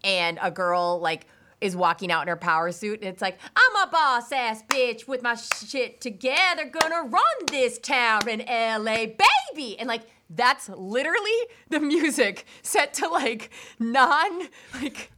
and 0.04 0.38
a 0.42 0.50
girl 0.50 1.00
like 1.00 1.26
is 1.60 1.76
walking 1.76 2.10
out 2.10 2.22
in 2.22 2.28
her 2.28 2.36
power 2.36 2.72
suit 2.72 3.00
and 3.00 3.08
it's 3.08 3.22
like, 3.22 3.38
I'm 3.54 3.88
a 3.88 3.90
boss 3.90 4.32
ass 4.32 4.62
bitch 4.68 5.06
with 5.06 5.22
my 5.22 5.34
shit 5.34 6.00
together, 6.00 6.64
gonna 6.66 7.02
run 7.02 7.22
this 7.46 7.78
town 7.78 8.28
in 8.28 8.40
LA, 8.40 9.06
baby. 9.06 9.78
And 9.78 9.88
like 9.88 10.02
that's 10.30 10.68
literally 10.68 11.38
the 11.68 11.80
music 11.80 12.46
set 12.62 12.94
to 12.94 13.08
like 13.08 13.50
non 13.78 14.48
like 14.80 15.12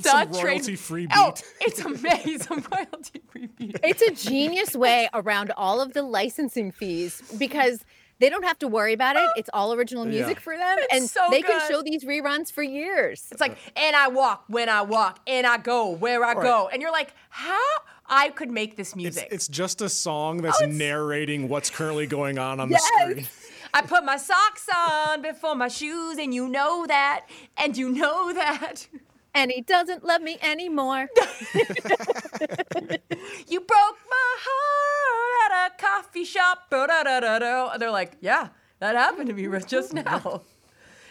Some 0.00 0.30
royalty-free 0.32 1.08
Oh, 1.14 1.34
it's 1.60 1.80
amazing. 1.80 2.64
royalty 2.72 3.20
free 3.30 3.46
beat. 3.46 3.76
It's 3.82 4.02
a 4.02 4.28
genius 4.28 4.74
way 4.74 5.08
around 5.14 5.52
all 5.56 5.80
of 5.80 5.92
the 5.94 6.02
licensing 6.02 6.70
fees 6.72 7.22
because 7.38 7.84
they 8.20 8.30
don't 8.30 8.44
have 8.44 8.58
to 8.60 8.68
worry 8.68 8.92
about 8.92 9.16
it. 9.16 9.28
It's 9.36 9.50
all 9.52 9.72
original 9.74 10.04
music 10.04 10.36
Yeah. 10.36 10.42
for 10.42 10.56
them, 10.56 10.76
It's 10.78 10.94
and 10.94 11.10
so 11.10 11.26
they 11.30 11.42
can 11.42 11.60
show 11.68 11.82
these 11.82 12.04
reruns 12.04 12.52
for 12.52 12.62
years. 12.62 13.26
It's 13.32 13.40
like, 13.40 13.58
and 13.76 13.96
I 13.96 14.08
walk 14.08 14.44
when 14.46 14.68
I 14.68 14.82
walk, 14.82 15.18
and 15.26 15.46
I 15.46 15.58
go 15.58 15.90
where 15.90 16.24
I 16.24 16.34
go. 16.34 16.68
And 16.72 16.80
you're 16.80 16.92
like, 16.92 17.12
how? 17.28 17.58
I 18.06 18.28
could 18.28 18.50
make 18.50 18.76
this 18.76 18.94
music. 18.94 19.28
it's 19.32 19.48
just 19.48 19.80
a 19.80 19.88
song 19.88 20.42
that's 20.42 20.60
oh, 20.60 20.64
it's- 20.64 20.78
narrating 20.78 21.48
what's 21.48 21.70
currently 21.70 22.06
going 22.06 22.38
on 22.38 22.60
on 22.60 22.70
Yes. 22.70 22.82
the 22.82 23.10
screen. 23.10 23.28
I 23.72 23.80
put 23.82 24.04
my 24.04 24.18
socks 24.18 24.68
on 24.76 25.22
before 25.22 25.56
my 25.56 25.66
shoes, 25.68 26.16
and 26.18 26.32
you 26.32 26.46
know 26.48 26.86
that, 26.86 27.26
and 27.56 27.76
you 27.76 27.88
know 27.90 28.32
that. 28.32 28.86
And 29.34 29.50
he 29.50 29.60
doesn't 29.62 30.04
love 30.04 30.22
me 30.22 30.38
anymore. 30.42 31.08
You 33.48 33.60
broke 33.60 33.98
my 34.10 34.36
heart 34.40 35.52
at 35.62 35.72
a 35.72 35.82
coffee 35.82 36.24
shop. 36.24 36.66
they're 36.70 37.90
like, 37.90 38.16
yeah, 38.20 38.48
that 38.80 38.96
happened 38.96 39.28
to 39.28 39.34
me 39.34 39.48
just 39.66 39.92
now. 39.94 40.42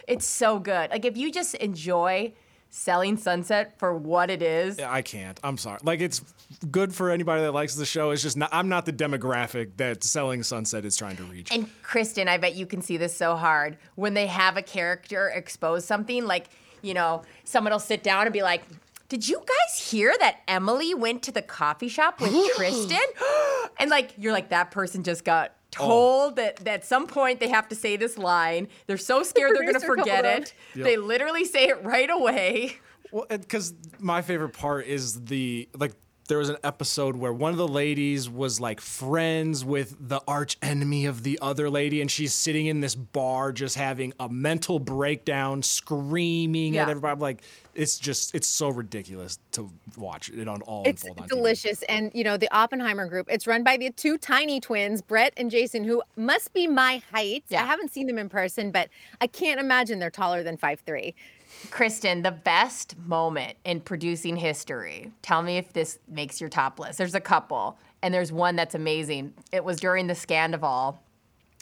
It's 0.08 0.26
so 0.26 0.60
good. 0.60 0.92
Like 0.92 1.06
if 1.06 1.18
you 1.18 1.32
just 1.32 1.56
enjoy 1.56 2.34
selling 2.70 3.18
Sunset 3.18 3.78
for 3.78 3.96
what 3.96 4.30
it 4.30 4.42
is. 4.42 4.80
Yeah, 4.80 4.92
I 4.92 5.04
can't. 5.04 5.40
I'm 5.44 5.58
sorry. 5.58 5.80
Like 5.84 6.02
it's 6.02 6.22
good 6.72 6.94
for 6.94 7.12
anybody 7.12 7.44
that 7.44 7.52
likes 7.54 7.76
the 7.76 7.86
show. 7.86 8.12
It's 8.12 8.24
just 8.24 8.36
not, 8.36 8.50
I'm 8.52 8.68
not 8.68 8.86
the 8.86 8.94
demographic 8.94 9.78
that 9.78 10.04
Selling 10.04 10.44
Sunset 10.44 10.84
is 10.84 10.98
trying 10.98 11.16
to 11.18 11.24
reach. 11.24 11.52
And 11.52 11.70
Kristyn, 11.84 12.28
I 12.28 12.38
bet 12.38 12.56
you 12.56 12.66
can 12.66 12.82
see 12.82 12.98
this 12.98 13.16
so 13.16 13.36
hard 13.36 13.78
when 13.96 14.16
they 14.16 14.28
have 14.28 14.58
a 14.58 14.64
character 14.64 15.30
expose 15.30 15.86
something. 15.86 16.26
Like 16.26 16.48
you 16.84 16.94
know, 16.94 17.24
someone 17.44 17.74
will 17.74 17.80
sit 17.80 18.04
down 18.04 18.26
and 18.26 18.34
be 18.34 18.44
like. 18.44 18.64
Did 19.10 19.28
you 19.28 19.38
guys 19.38 19.92
hear 19.92 20.16
that 20.22 20.38
Emily 20.48 20.96
went 20.96 21.22
to 21.24 21.32
the 21.32 21.44
coffee 21.44 21.90
shop 21.90 22.20
with 22.20 22.34
Tristan? 22.56 22.98
and 23.78 23.92
like 23.92 24.12
you're 24.18 24.32
like 24.32 24.50
that 24.50 24.72
person 24.72 25.04
just 25.04 25.24
got 25.24 25.54
oh. 25.80 25.88
told 25.88 26.36
that, 26.38 26.58
that 26.58 26.68
at 26.68 26.86
some 26.86 27.06
point 27.06 27.40
they 27.40 27.50
have 27.50 27.68
to 27.70 27.76
say 27.76 27.96
this 27.96 28.18
line. 28.18 28.68
They're 28.88 28.98
so 28.98 29.22
scared 29.24 29.56
they're 29.56 29.64
going 29.64 29.80
to 29.80 29.86
forget 29.86 30.26
it. 30.26 30.54
Yep. 30.76 30.84
They 30.86 30.98
literally 30.98 31.46
say 31.46 31.68
it 31.68 31.84
right 31.84 32.10
away. 32.10 32.78
Well, 33.12 33.28
because 33.30 33.76
my 34.00 34.24
favorite 34.24 34.54
part 34.54 34.88
is 34.88 35.26
the 35.26 35.70
like. 35.78 35.94
There 36.34 36.40
was 36.40 36.50
an 36.50 36.58
episode 36.64 37.16
where 37.16 37.32
one 37.32 37.52
of 37.52 37.58
the 37.60 37.68
ladies 37.68 38.28
was 38.28 38.60
like 38.60 38.82
friends 38.82 39.64
with 39.64 39.96
the 40.00 40.20
arch 40.28 40.58
enemy 40.64 41.06
of 41.06 41.22
the 41.22 41.38
other 41.44 41.70
lady, 41.70 42.02
and 42.02 42.10
she's 42.10 42.34
sitting 42.34 42.66
in 42.66 42.80
this 42.80 42.96
bar 42.96 43.52
just 43.52 43.76
having 43.78 44.14
a 44.20 44.28
mental 44.28 44.80
breakdown, 44.80 45.62
screaming 45.62 46.74
Yeah. 46.74 46.82
at 46.82 46.90
everybody. 46.90 47.12
I'm 47.12 47.20
like, 47.20 47.44
it's 47.76 48.00
just, 48.00 48.34
it's 48.34 48.48
so 48.48 48.70
ridiculous 48.70 49.38
to 49.52 49.70
watch 49.96 50.30
it 50.30 50.48
on 50.48 50.64
all 50.64 50.82
It's 50.88 51.04
unfold 51.04 51.20
on 51.22 51.26
TV. 51.28 51.30
delicious. 51.30 51.84
And, 51.84 52.10
you 52.16 52.24
know, 52.24 52.36
the 52.36 52.52
Oppenheimer 52.52 53.08
group, 53.08 53.28
it's 53.30 53.46
run 53.46 53.64
by 53.64 53.78
the 53.78 53.92
two 53.92 54.18
tiny 54.18 54.60
twins, 54.60 55.04
Brett 55.04 55.34
and 55.38 55.52
Jason, 55.52 55.84
who 55.84 56.02
must 56.16 56.52
be 56.52 56.66
my 56.66 57.04
height. 57.12 57.44
Yeah. 57.50 57.62
I 57.62 57.68
haven't 57.68 57.94
seen 57.94 58.08
them 58.08 58.18
in 58.18 58.28
person, 58.28 58.72
but 58.72 58.90
I 59.22 59.28
can't 59.28 59.60
imagine 59.60 60.00
they're 60.00 60.10
taller 60.10 60.42
than 60.42 60.58
five 60.58 60.80
three. 60.80 61.14
Kristen, 61.72 62.22
the 62.22 62.32
best 62.32 62.98
moment 62.98 63.58
in 63.66 63.82
producing 63.82 64.36
history. 64.36 65.12
Tell 65.22 65.42
me 65.42 65.58
if 65.58 65.74
this 65.74 66.00
makes 66.08 66.40
your 66.40 66.50
top 66.50 66.80
list. 66.80 66.98
There's 66.98 67.16
a 67.16 67.22
couple, 67.22 67.78
and 68.02 68.14
there's 68.14 68.32
one 68.32 68.56
that's 68.56 68.76
amazing. 68.76 69.34
It 69.52 69.64
was 69.64 69.80
during 69.80 70.08
the 70.08 70.14
Scandoval 70.14 70.98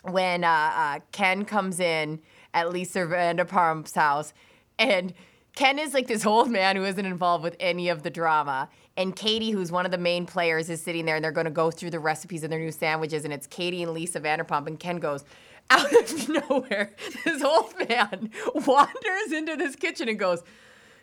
when 0.03 0.43
uh, 0.43 0.71
uh, 0.75 0.99
Ken 1.11 1.45
comes 1.45 1.79
in 1.79 2.19
at 2.53 2.71
Lisa 2.71 2.99
Vanderpump's 2.99 3.95
house, 3.95 4.33
and 4.79 5.13
Ken 5.55 5.79
is 5.79 5.93
like 5.93 6.07
this 6.07 6.25
old 6.25 6.49
man 6.49 6.75
who 6.75 6.85
isn't 6.85 7.05
involved 7.05 7.43
with 7.43 7.55
any 7.59 7.89
of 7.89 8.03
the 8.03 8.09
drama. 8.09 8.69
And 8.97 9.15
Katie, 9.15 9.51
who's 9.51 9.71
one 9.71 9.85
of 9.85 9.91
the 9.91 9.97
main 9.97 10.25
players, 10.25 10.69
is 10.69 10.81
sitting 10.81 11.05
there 11.05 11.15
and 11.15 11.23
they're 11.23 11.31
going 11.31 11.45
to 11.45 11.51
go 11.51 11.71
through 11.71 11.89
the 11.89 11.99
recipes 11.99 12.43
of 12.43 12.49
their 12.49 12.59
new 12.59 12.71
sandwiches. 12.71 13.25
And 13.25 13.33
it's 13.33 13.47
Katie 13.47 13.83
and 13.83 13.93
Lisa 13.93 14.19
Vanderpump. 14.19 14.67
And 14.67 14.79
Ken 14.79 14.97
goes, 14.97 15.25
out 15.71 15.93
of 15.93 16.29
nowhere, 16.49 16.93
this 17.25 17.43
old 17.43 17.73
man 17.89 18.29
wanders 18.53 19.31
into 19.31 19.55
this 19.55 19.75
kitchen 19.75 20.09
and 20.09 20.19
goes, 20.19 20.43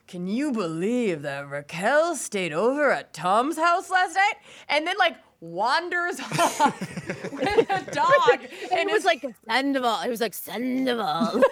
Can 0.07 0.27
you 0.27 0.53
believe 0.53 1.23
that 1.23 1.49
Raquel 1.49 2.15
stayed 2.17 2.53
over 2.53 2.91
at 2.91 3.13
Tom's 3.13 3.57
house 3.57 3.91
last 3.91 4.15
night? 4.15 4.35
And 4.69 4.87
then, 4.87 4.97
like, 4.99 5.17
wanders 5.41 6.21
off 6.39 6.61
with 7.33 7.71
a 7.71 7.91
dog. 7.93 8.41
And 8.73 8.89
it 8.89 8.93
was 8.93 9.05
like 9.05 9.25
Sandoval. 9.47 10.01
It 10.03 10.11
was 10.11 10.21
like 10.21 10.35
Sandoval. 10.35 11.35
and 11.35 11.43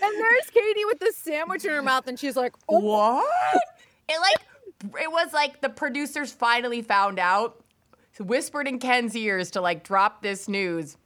there's 0.00 0.50
Katie 0.52 0.84
with 0.84 0.98
the 0.98 1.12
sandwich 1.16 1.64
in 1.64 1.70
her 1.70 1.82
mouth, 1.82 2.06
and 2.06 2.18
she's 2.18 2.36
like, 2.36 2.54
oh. 2.68 2.80
What? 2.80 3.62
It 4.08 4.20
like 4.20 5.02
it 5.02 5.10
was 5.10 5.32
like 5.32 5.60
the 5.62 5.68
producers 5.68 6.32
finally 6.32 6.82
found 6.82 7.18
out, 7.18 7.64
whispered 8.20 8.68
in 8.68 8.78
Ken's 8.78 9.16
ears 9.16 9.50
to 9.52 9.60
like 9.60 9.82
drop 9.82 10.22
this 10.22 10.48
news. 10.48 10.96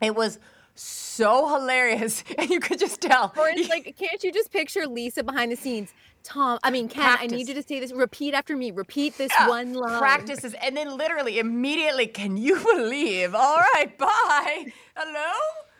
It 0.00 0.14
was 0.14 0.38
so 0.74 1.48
hilarious, 1.58 2.24
and 2.38 2.50
you 2.50 2.60
could 2.60 2.78
just 2.78 3.00
tell. 3.00 3.32
Or 3.36 3.48
it's 3.48 3.68
like, 3.70 3.96
can't 3.98 4.22
you 4.22 4.32
just 4.32 4.50
picture 4.50 4.86
Lisa 4.86 5.22
behind 5.22 5.52
the 5.52 5.56
scenes? 5.56 5.92
Tom, 6.22 6.58
I 6.62 6.70
mean, 6.70 6.88
Ken, 6.88 7.16
I 7.18 7.26
need 7.26 7.48
you 7.48 7.54
to 7.54 7.62
say 7.62 7.80
this. 7.80 7.92
Repeat 7.92 8.34
after 8.34 8.54
me. 8.54 8.72
Repeat 8.72 9.16
this 9.16 9.32
Yeah, 9.38 9.48
one 9.48 9.72
line. 9.72 9.98
Practices, 9.98 10.54
and 10.62 10.76
then 10.76 10.96
literally 10.98 11.38
immediately, 11.38 12.06
can 12.06 12.36
you 12.36 12.56
believe? 12.74 13.34
All 13.34 13.56
right, 13.74 13.96
bye. 13.96 14.66
Hello. 14.94 15.32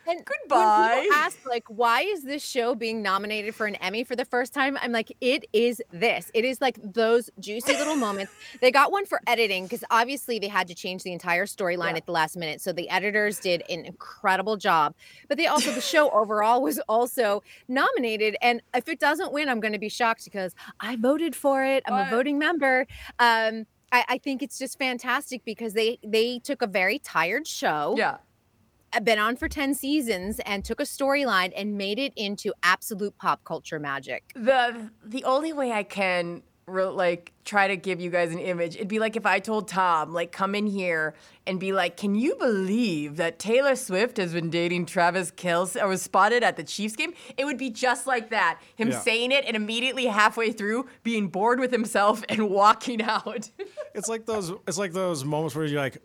And 0.06 0.24
Goodbye. 0.24 0.92
When 0.94 1.02
people 1.02 1.16
ask, 1.16 1.38
like, 1.46 1.64
why 1.68 2.02
is 2.02 2.22
this 2.22 2.44
show 2.44 2.74
being 2.74 3.02
nominated 3.02 3.54
for 3.54 3.66
an 3.66 3.76
Emmy 3.76 4.04
for 4.04 4.16
the 4.16 4.24
first 4.24 4.52
time? 4.52 4.76
I'm 4.80 4.92
like, 4.92 5.16
it 5.20 5.44
is 5.52 5.80
this. 5.92 6.30
It 6.34 6.44
is 6.44 6.60
like 6.60 6.78
those 6.82 7.30
juicy 7.38 7.76
little 7.76 7.96
moments. 7.96 8.32
They 8.60 8.70
got 8.70 8.92
one 8.92 9.06
for 9.06 9.20
editing 9.26 9.64
because 9.64 9.84
obviously 9.90 10.38
they 10.38 10.48
had 10.48 10.66
to 10.68 10.74
change 10.74 11.02
the 11.02 11.12
entire 11.12 11.46
storyline 11.46 11.94
at 11.96 12.04
the 12.04 12.12
last 12.12 12.36
minute. 12.36 12.60
So 12.60 12.72
the 12.72 12.88
editors 12.90 13.38
did 13.38 13.62
an 13.70 13.86
incredible 13.86 14.56
job. 14.56 14.94
But 15.28 15.38
they 15.38 15.46
also, 15.46 15.72
the 15.72 15.80
show 15.80 16.10
overall 16.10 16.60
was 16.60 16.78
also 16.88 17.42
nominated. 17.68 18.36
And 18.42 18.60
if 18.74 18.88
it 18.88 18.98
doesn't 18.98 19.32
win, 19.32 19.48
I'm 19.48 19.60
going 19.60 19.72
to 19.72 19.78
be 19.78 19.88
shocked 19.88 20.24
because 20.24 20.54
I 20.80 20.96
voted 20.96 21.34
for 21.34 21.64
it. 21.64 21.82
I'm 21.86 22.06
a 22.06 22.10
voting 22.10 22.38
member. 22.38 22.86
Um, 23.18 23.66
I, 23.92 24.04
I 24.08 24.18
think 24.18 24.42
it's 24.42 24.58
just 24.58 24.78
fantastic 24.78 25.44
because 25.44 25.74
they 25.74 25.98
they 26.04 26.38
took 26.38 26.62
a 26.62 26.66
very 26.66 26.98
tired 26.98 27.46
show 27.46 27.94
Yeah. 27.96 28.18
Uh, 28.92 29.00
been 29.00 29.18
on 29.20 29.36
for 29.36 29.48
10 29.48 29.74
seasons 29.74 30.40
and 30.40 30.64
took 30.64 30.80
a 30.80 30.84
storyline 30.84 31.52
and 31.56 31.78
made 31.78 31.98
it 31.98 32.12
into 32.16 32.52
absolute 32.62 33.16
pop 33.18 33.44
culture 33.44 33.78
magic. 33.78 34.32
the 34.34 34.90
the 35.04 35.22
only 35.24 35.52
way 35.52 35.70
I 35.72 35.84
can 35.84 36.42
re- 36.66 36.84
like 36.84 37.32
try 37.44 37.68
to 37.68 37.76
give 37.76 38.00
you 38.00 38.10
guys 38.10 38.32
an 38.32 38.38
image, 38.38 38.74
it'd 38.76 38.88
be 38.88 38.98
like 38.98 39.16
if 39.16 39.26
I 39.26 39.38
told 39.40 39.66
Tom, 39.68 40.12
like, 40.12 40.30
come 40.32 40.54
in 40.54 40.66
here 40.66 41.14
and 41.46 41.58
be 41.58 41.72
like, 41.72 41.96
"Can 41.96 42.14
you 42.14 42.36
believe 42.36 43.16
that 43.16 43.38
Taylor 43.40 43.74
Swift 43.74 44.18
has 44.18 44.32
been 44.32 44.50
dating 44.50 44.86
Travis 44.86 45.30
Kelce 45.32 45.80
or 45.80 45.88
was 45.88 46.02
spotted 46.02 46.42
at 46.44 46.56
the 46.56 46.62
Chiefs 46.64 46.94
game?" 46.96 47.12
It 47.36 47.44
would 47.44 47.58
be 47.58 47.70
just 47.70 48.06
like 48.06 48.30
that, 48.30 48.60
him 48.76 48.90
Yeah. 48.90 49.00
saying 49.00 49.32
it 49.32 49.44
and 49.46 49.56
immediately 49.56 50.06
halfway 50.06 50.52
through 50.52 50.86
being 51.02 51.28
bored 51.28 51.58
with 51.60 51.72
himself 51.72 52.22
and 52.28 52.50
walking 52.60 53.02
out. 53.02 53.50
It's 53.94 54.08
like 54.08 54.26
those. 54.26 54.52
It's 54.68 54.78
like 54.78 54.92
those 54.92 55.24
moments 55.24 55.54
where 55.56 55.64
you're 55.64 55.80
like, 55.80 55.98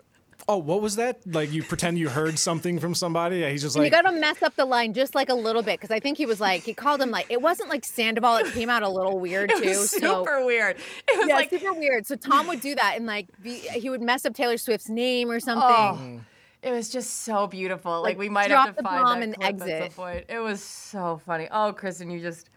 "Oh, 0.47 0.57
what 0.57 0.81
was 0.81 0.95
that?" 0.97 1.19
Like 1.25 1.51
you 1.51 1.63
pretend 1.63 1.97
you 1.97 2.09
heard 2.09 2.37
something 2.39 2.79
from 2.79 2.93
somebody. 2.95 3.37
Yeah, 3.39 3.49
he's 3.49 3.61
just 3.61 3.75
And 3.75 3.83
like, 3.83 3.91
you 3.91 4.01
got 4.03 4.09
to 4.09 4.15
mess 4.19 4.41
up 4.43 4.55
the 4.55 4.65
line 4.65 4.93
just 4.93 5.15
like 5.15 5.29
a 5.29 5.33
little 5.35 5.61
bit 5.61 5.79
because 5.79 5.91
I 5.91 5.99
think 5.99 6.17
he 6.17 6.25
was 6.25 6.39
like, 6.39 6.63
he 6.63 6.73
called 6.73 7.01
him 7.01 7.11
like, 7.11 7.27
it 7.29 7.41
wasn't 7.41 7.69
like 7.69 7.83
Sandoval. 7.85 8.37
It 8.37 8.53
came 8.53 8.69
out 8.69 8.83
a 8.83 8.89
little 8.89 9.19
weird 9.19 9.51
It 9.55 9.61
too. 9.63 9.69
was 9.69 9.89
so 9.91 9.99
super 10.23 10.45
weird. 10.45 10.77
It 11.07 11.17
was 11.19 11.27
yeah, 11.27 11.35
like 11.35 11.49
super 11.49 11.73
weird. 11.73 12.05
So 12.07 12.15
Tom 12.15 12.47
would 12.47 12.61
do 12.61 12.75
that 12.75 12.93
and 12.95 13.05
like 13.05 13.27
be, 13.41 13.55
he 13.57 13.89
would 13.89 14.01
mess 14.01 14.25
up 14.25 14.33
Taylor 14.33 14.57
Swift's 14.57 14.89
name 14.89 15.29
or 15.31 15.39
something. 15.39 15.63
Oh, 15.67 16.21
it 16.61 16.71
was 16.71 16.89
just 16.89 17.21
so 17.23 17.45
beautiful. 17.47 17.91
Like, 18.01 18.11
Like, 18.11 18.17
we 18.17 18.29
might 18.29 18.49
have 18.51 18.69
to 18.69 18.73
the 18.75 18.81
find 18.83 19.03
bomb 19.03 19.19
that 19.19 19.23
and 19.25 19.35
clip 19.35 19.47
at 19.53 19.59
some 19.59 19.69
exit. 19.69 19.95
point. 19.95 20.25
It 20.29 20.39
was 20.39 20.63
so 20.63 21.21
funny. 21.25 21.47
Oh, 21.51 21.73
Kristyn, 21.73 22.09
you 22.09 22.19
just 22.19 22.49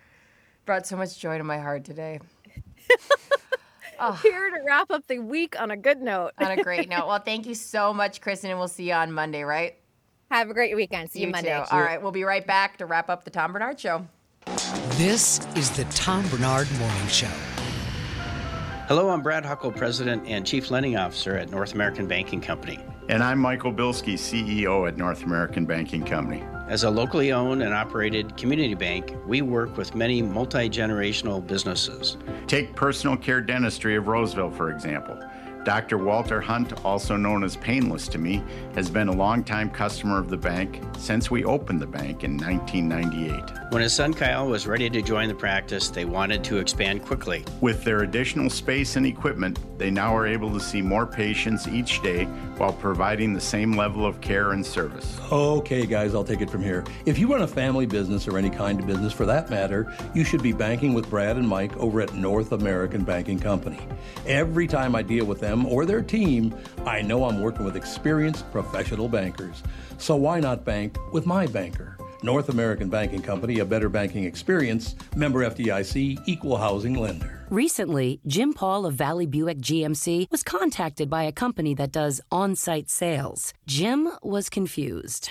brought 0.64 0.86
so 0.86 0.96
much 0.96 1.18
joy 1.18 1.36
to 1.38 1.44
my 1.44 1.58
heart 1.58 1.84
today. 1.84 2.20
Oh. 4.00 4.12
Here 4.22 4.50
to 4.50 4.56
wrap 4.66 4.90
up 4.90 5.06
the 5.06 5.18
week 5.18 5.60
on 5.60 5.70
a 5.70 5.76
good 5.76 6.00
note. 6.00 6.32
On 6.38 6.50
a 6.50 6.62
great 6.62 6.88
note. 6.90 7.06
Well, 7.06 7.18
thank 7.18 7.46
you 7.46 7.54
so 7.54 7.92
much, 7.92 8.20
Kristyn, 8.20 8.50
and 8.50 8.58
we'll 8.58 8.68
see 8.68 8.88
you 8.88 8.94
on 8.94 9.12
Monday, 9.12 9.42
right? 9.42 9.74
Have 10.30 10.50
a 10.50 10.54
great 10.54 10.76
weekend. 10.76 11.10
See 11.10 11.20
you, 11.20 11.26
You 11.26 11.32
Monday. 11.32 11.56
too. 11.56 11.64
All 11.74 11.80
right, 11.80 12.00
we'll 12.02 12.12
be 12.12 12.24
right 12.24 12.46
back 12.46 12.76
to 12.78 12.86
wrap 12.86 13.08
up 13.08 13.24
the 13.24 13.30
Tom 13.30 13.52
Barnard 13.52 13.80
Show. 13.80 14.06
This 14.96 15.40
is 15.56 15.70
the 15.70 15.84
Tom 15.90 16.26
Barnard 16.28 16.70
Morning 16.78 17.06
Show. 17.08 17.30
Hello, 18.88 19.10
I'm 19.10 19.22
Brad 19.22 19.44
Huckle, 19.44 19.70
President 19.72 20.22
and 20.26 20.46
Chief 20.46 20.70
Lending 20.70 20.96
Officer 20.96 21.36
at 21.36 21.50
North 21.50 21.74
American 21.74 22.06
Banking 22.06 22.40
Company. 22.40 22.78
And 23.10 23.22
I'm 23.22 23.38
Michael 23.38 23.72
Bilski, 23.72 24.14
CEO 24.14 24.88
at 24.88 24.96
North 24.96 25.24
American 25.24 25.66
Banking 25.66 26.04
Company. 26.04 26.42
As 26.68 26.84
a 26.84 26.90
locally 26.90 27.32
owned 27.32 27.62
and 27.62 27.72
operated 27.72 28.36
community 28.36 28.74
bank, 28.74 29.16
we 29.26 29.40
work 29.40 29.78
with 29.78 29.94
many 29.94 30.20
multi 30.20 30.68
generational 30.68 31.44
businesses. 31.44 32.18
Take 32.46 32.76
personal 32.76 33.16
care 33.16 33.40
dentistry 33.40 33.96
of 33.96 34.06
Roseville, 34.06 34.50
for 34.50 34.70
example. 34.70 35.18
Dr. 35.68 35.98
Walter 35.98 36.40
Hunt, 36.40 36.82
also 36.82 37.14
known 37.14 37.44
as 37.44 37.54
Painless 37.54 38.08
to 38.08 38.16
me, 38.16 38.42
has 38.74 38.88
been 38.88 39.08
a 39.08 39.12
longtime 39.12 39.68
customer 39.68 40.18
of 40.18 40.30
the 40.30 40.36
bank 40.38 40.80
since 40.96 41.30
we 41.30 41.44
opened 41.44 41.82
the 41.82 41.86
bank 41.86 42.24
in 42.24 42.38
1998. 42.38 43.70
When 43.70 43.82
his 43.82 43.92
son 43.92 44.14
Kyle 44.14 44.48
was 44.48 44.66
ready 44.66 44.88
to 44.88 45.02
join 45.02 45.28
the 45.28 45.34
practice, 45.34 45.90
they 45.90 46.06
wanted 46.06 46.42
to 46.44 46.56
expand 46.56 47.04
quickly. 47.04 47.44
With 47.60 47.84
their 47.84 47.98
additional 47.98 48.48
space 48.48 48.96
and 48.96 49.04
equipment, 49.04 49.58
they 49.76 49.90
now 49.90 50.16
are 50.16 50.26
able 50.26 50.50
to 50.54 50.58
see 50.58 50.80
more 50.80 51.06
patients 51.06 51.68
each 51.68 52.02
day 52.02 52.24
while 52.56 52.72
providing 52.72 53.34
the 53.34 53.40
same 53.40 53.76
level 53.76 54.06
of 54.06 54.22
care 54.22 54.52
and 54.52 54.64
service. 54.64 55.20
Okay, 55.30 55.84
guys, 55.84 56.14
I'll 56.14 56.24
take 56.24 56.40
it 56.40 56.48
from 56.48 56.62
here. 56.62 56.82
If 57.04 57.18
you 57.18 57.30
run 57.30 57.42
a 57.42 57.46
family 57.46 57.84
business 57.84 58.26
or 58.26 58.38
any 58.38 58.50
kind 58.50 58.80
of 58.80 58.86
business 58.86 59.12
for 59.12 59.26
that 59.26 59.50
matter, 59.50 59.94
you 60.14 60.24
should 60.24 60.42
be 60.42 60.52
banking 60.52 60.94
with 60.94 61.10
Brad 61.10 61.36
and 61.36 61.46
Mike 61.46 61.76
over 61.76 62.00
at 62.00 62.14
North 62.14 62.52
American 62.52 63.04
Banking 63.04 63.38
Company. 63.38 63.78
Every 64.26 64.66
time 64.66 64.96
I 64.96 65.02
deal 65.02 65.26
with 65.26 65.40
them 65.40 65.57
or 65.66 65.86
their 65.86 66.02
team, 66.02 66.54
I 66.84 67.02
know 67.02 67.24
I'm 67.24 67.40
working 67.40 67.64
with 67.64 67.76
experienced 67.76 68.50
professional 68.52 69.08
bankers. 69.08 69.62
So 69.98 70.16
why 70.16 70.40
not 70.40 70.64
bank 70.64 70.96
with 71.12 71.26
my 71.26 71.46
banker? 71.46 71.96
North 72.22 72.48
American 72.48 72.88
Banking 72.88 73.22
Company, 73.22 73.60
a 73.60 73.64
better 73.64 73.88
banking 73.88 74.24
experience, 74.24 74.96
member 75.14 75.48
FDIC, 75.48 76.22
equal 76.26 76.56
housing 76.56 76.94
lender. 76.94 77.46
Recently, 77.50 78.20
Jim 78.26 78.52
Paul 78.52 78.86
of 78.86 78.94
Valley 78.94 79.26
Buick 79.26 79.58
GMC 79.58 80.30
was 80.30 80.42
contacted 80.42 81.08
by 81.08 81.22
a 81.22 81.32
company 81.32 81.74
that 81.74 81.92
does 81.92 82.20
on 82.30 82.56
site 82.56 82.90
sales. 82.90 83.54
Jim 83.66 84.10
was 84.22 84.48
confused. 84.48 85.30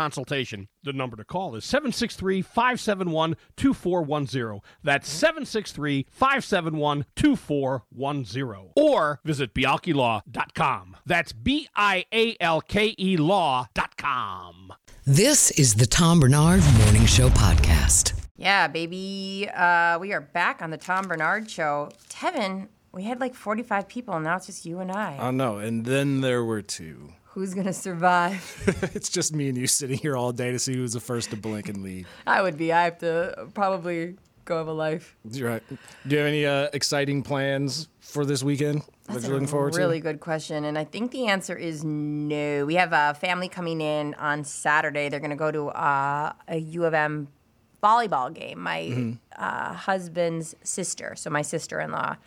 consultation. 0.01 0.67
The 0.81 0.93
number 0.93 1.15
to 1.15 1.23
call 1.23 1.55
is 1.55 1.63
763 1.63 2.41
571 2.41 3.35
2410. 3.55 4.61
That's 4.83 5.07
763 5.07 6.07
571 6.09 7.05
2410. 7.15 8.71
Or 8.75 9.19
visit 9.23 9.53
bialkelaw.com. 9.53 10.97
That's 11.05 11.33
B 11.33 11.67
I 11.75 12.05
A 12.11 12.35
L 12.39 12.61
K 12.61 12.95
E 12.97 13.15
law.com. 13.15 14.73
This 15.05 15.51
is 15.51 15.75
the 15.75 15.85
Tom 15.85 16.19
Barnard 16.19 16.63
Morning 16.83 17.05
Show 17.05 17.29
podcast. 17.29 18.13
Yeah, 18.37 18.67
baby. 18.67 19.47
Uh, 19.55 19.99
we 19.99 20.13
are 20.13 20.21
back 20.21 20.63
on 20.63 20.71
the 20.71 20.77
Tom 20.77 21.07
Barnard 21.07 21.47
Show. 21.49 21.91
Tevin, 22.09 22.69
we 22.91 23.03
had 23.03 23.19
like 23.19 23.35
45 23.35 23.87
people, 23.87 24.15
and 24.15 24.23
now 24.23 24.37
it's 24.37 24.47
just 24.47 24.65
you 24.65 24.79
and 24.79 24.91
I. 24.91 25.17
I 25.19 25.29
know. 25.29 25.57
And 25.59 25.85
then 25.85 26.21
there 26.21 26.43
were 26.43 26.63
two. 26.63 27.13
Who's 27.33 27.53
gonna 27.53 27.71
survive? 27.73 28.43
it's 28.93 29.09
just 29.09 29.33
me 29.33 29.47
and 29.47 29.57
you 29.57 29.65
sitting 29.67 29.97
here 29.97 30.17
all 30.17 30.33
day 30.33 30.51
to 30.51 30.59
see 30.59 30.75
who's 30.75 30.93
the 30.93 30.99
first 30.99 31.29
to 31.29 31.37
blink 31.37 31.69
and 31.69 31.81
leave. 31.81 32.07
I 32.27 32.41
would 32.41 32.57
be. 32.57 32.73
I 32.73 32.83
have 32.83 32.97
to 32.99 33.47
probably 33.53 34.17
go 34.43 34.57
have 34.57 34.67
a 34.67 34.73
life. 34.73 35.15
You're 35.31 35.49
right. 35.49 35.63
Do 35.69 35.77
you 36.09 36.17
have 36.17 36.27
any 36.27 36.45
uh, 36.45 36.67
exciting 36.73 37.23
plans 37.23 37.87
for 38.01 38.25
this 38.25 38.43
weekend 38.43 38.81
that 39.05 39.21
you're 39.21 39.31
looking 39.31 39.47
forward 39.47 39.75
really 39.75 39.77
to? 39.77 39.87
Really 39.87 39.99
good 40.01 40.19
question, 40.19 40.65
and 40.65 40.77
I 40.77 40.83
think 40.83 41.11
the 41.11 41.27
answer 41.27 41.55
is 41.55 41.85
no. 41.85 42.65
We 42.65 42.75
have 42.75 42.91
a 42.91 43.13
family 43.17 43.47
coming 43.47 43.79
in 43.79 44.13
on 44.15 44.43
Saturday. 44.43 45.07
They're 45.07 45.21
gonna 45.21 45.37
go 45.37 45.51
to 45.51 45.69
uh, 45.69 46.33
a 46.49 46.57
U 46.57 46.83
of 46.83 46.93
M 46.93 47.29
volleyball 47.81 48.33
game. 48.33 48.59
My 48.59 48.81
Mhm. 48.81 49.19
uh, 49.37 49.73
husband's 49.73 50.53
sister, 50.63 51.13
so 51.15 51.29
my 51.29 51.43
sister-in-law, 51.43 52.17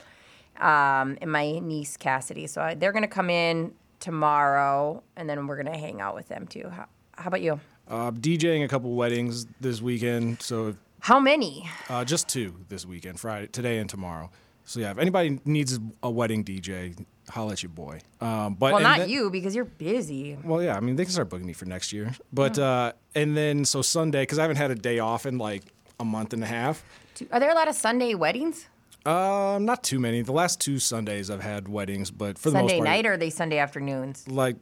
um, 0.60 1.18
and 1.20 1.30
my 1.30 1.58
niece 1.58 1.98
Cassidy. 1.98 2.46
So 2.46 2.62
I, 2.62 2.74
they're 2.74 2.92
gonna 2.92 3.06
come 3.06 3.28
in 3.28 3.72
tomorrow, 4.04 5.02
and 5.16 5.28
then 5.28 5.46
we're 5.46 5.56
gonna 5.56 5.76
hang 5.78 6.00
out 6.00 6.14
with 6.14 6.28
them 6.28 6.46
too. 6.46 6.68
How, 6.68 6.86
how 7.16 7.28
about 7.28 7.40
you? 7.40 7.58
Uh, 7.88 8.10
DJing 8.10 8.62
a 8.64 8.68
couple 8.68 8.94
weddings 8.94 9.46
this 9.60 9.80
weekend, 9.82 10.40
so 10.42 10.74
How 11.00 11.18
many? 11.18 11.68
uh, 11.88 12.04
just 12.04 12.28
two 12.28 12.54
this 12.68 12.84
weekend, 12.86 13.18
Friday, 13.18 13.46
today 13.48 13.78
and 13.78 13.88
tomorrow. 13.88 14.30
So 14.64 14.80
yeah, 14.80 14.90
if 14.92 14.98
anybody 14.98 15.40
needs 15.44 15.78
a 16.02 16.10
wedding 16.10 16.44
DJ, 16.44 16.96
holla 17.28 17.52
at 17.52 17.62
your 17.62 17.70
boy. 17.70 18.00
Um, 18.20 18.54
but 18.54 18.72
well, 18.74 18.82
not 18.82 18.98
then- 19.00 19.08
you 19.08 19.30
because 19.30 19.54
you're 19.54 19.64
busy. 19.64 20.36
Well, 20.44 20.62
yeah, 20.62 20.76
I 20.76 20.80
mean 20.80 20.96
they 20.96 21.04
can 21.04 21.12
start 21.12 21.30
booking 21.30 21.46
me 21.46 21.52
for 21.54 21.64
next 21.66 21.92
year. 21.92 22.14
But 22.32 22.58
uh, 22.58 22.92
and 23.14 23.34
then 23.36 23.64
so 23.64 23.80
Sunday 23.82 24.22
because 24.22 24.38
I 24.38 24.42
haven't 24.42 24.56
had 24.58 24.70
a 24.70 24.74
day 24.74 24.98
off 24.98 25.24
in 25.26 25.38
like 25.38 25.62
a 25.98 26.04
month 26.04 26.32
and 26.34 26.42
a 26.42 26.46
half. 26.46 26.84
Are 27.32 27.40
there 27.40 27.50
a 27.50 27.54
lot 27.54 27.68
of 27.68 27.74
Sunday 27.74 28.14
weddings? 28.14 28.66
Um, 29.06 29.64
not 29.64 29.82
too 29.82 29.98
many. 29.98 30.22
The 30.22 30.32
last 30.32 30.60
two 30.60 30.78
Sundays 30.78 31.30
I've 31.30 31.42
had 31.42 31.68
weddings, 31.68 32.10
but 32.10 32.38
for 32.38 32.50
the 32.50 32.58
Sunday 32.58 32.74
most 32.74 32.86
part, 32.86 32.88
night 32.88 33.06
or 33.06 33.12
are 33.12 33.16
they 33.16 33.30
Sunday 33.30 33.58
afternoons? 33.58 34.26
like 34.28 34.56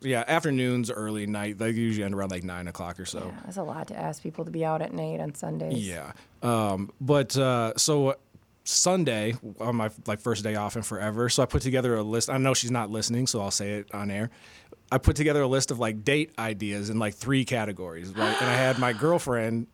yeah, 0.00 0.22
afternoons, 0.28 0.90
early 0.90 1.26
night. 1.26 1.58
They 1.58 1.70
usually 1.70 2.04
end 2.04 2.14
around 2.14 2.30
like 2.30 2.44
nine 2.44 2.68
o'clock 2.68 3.00
or 3.00 3.04
so. 3.06 3.32
Yeah, 3.34 3.40
That's 3.44 3.56
a 3.56 3.62
lot 3.62 3.88
to 3.88 3.96
ask 3.96 4.22
people 4.22 4.44
to 4.44 4.50
be 4.50 4.64
out 4.64 4.80
at 4.80 4.92
night 4.92 5.20
on 5.20 5.34
Sundays. 5.34 5.86
Yeah. 5.86 6.12
Um, 6.42 6.92
but 7.00 7.36
uh, 7.36 7.72
so 7.76 8.14
Sunday 8.64 9.34
on 9.58 9.76
my 9.76 9.90
like 10.06 10.20
first 10.20 10.44
day 10.44 10.54
off 10.54 10.76
in 10.76 10.82
forever, 10.82 11.28
so 11.28 11.42
I 11.42 11.46
put 11.46 11.62
together 11.62 11.96
a 11.96 12.02
list. 12.02 12.30
I 12.30 12.38
know 12.38 12.54
she's 12.54 12.70
not 12.70 12.90
listening, 12.90 13.26
so 13.26 13.40
I'll 13.40 13.50
say 13.50 13.72
it 13.78 13.92
on 13.94 14.10
air. 14.10 14.30
I 14.92 14.98
put 14.98 15.16
together 15.16 15.42
a 15.42 15.48
list 15.48 15.70
of 15.70 15.78
like 15.78 16.04
date 16.04 16.32
ideas 16.38 16.90
in 16.90 16.98
like 16.98 17.14
three 17.14 17.44
categories, 17.44 18.10
right? 18.10 18.40
and 18.40 18.50
I 18.50 18.54
had 18.54 18.78
my 18.78 18.92
girlfriend 18.92 19.66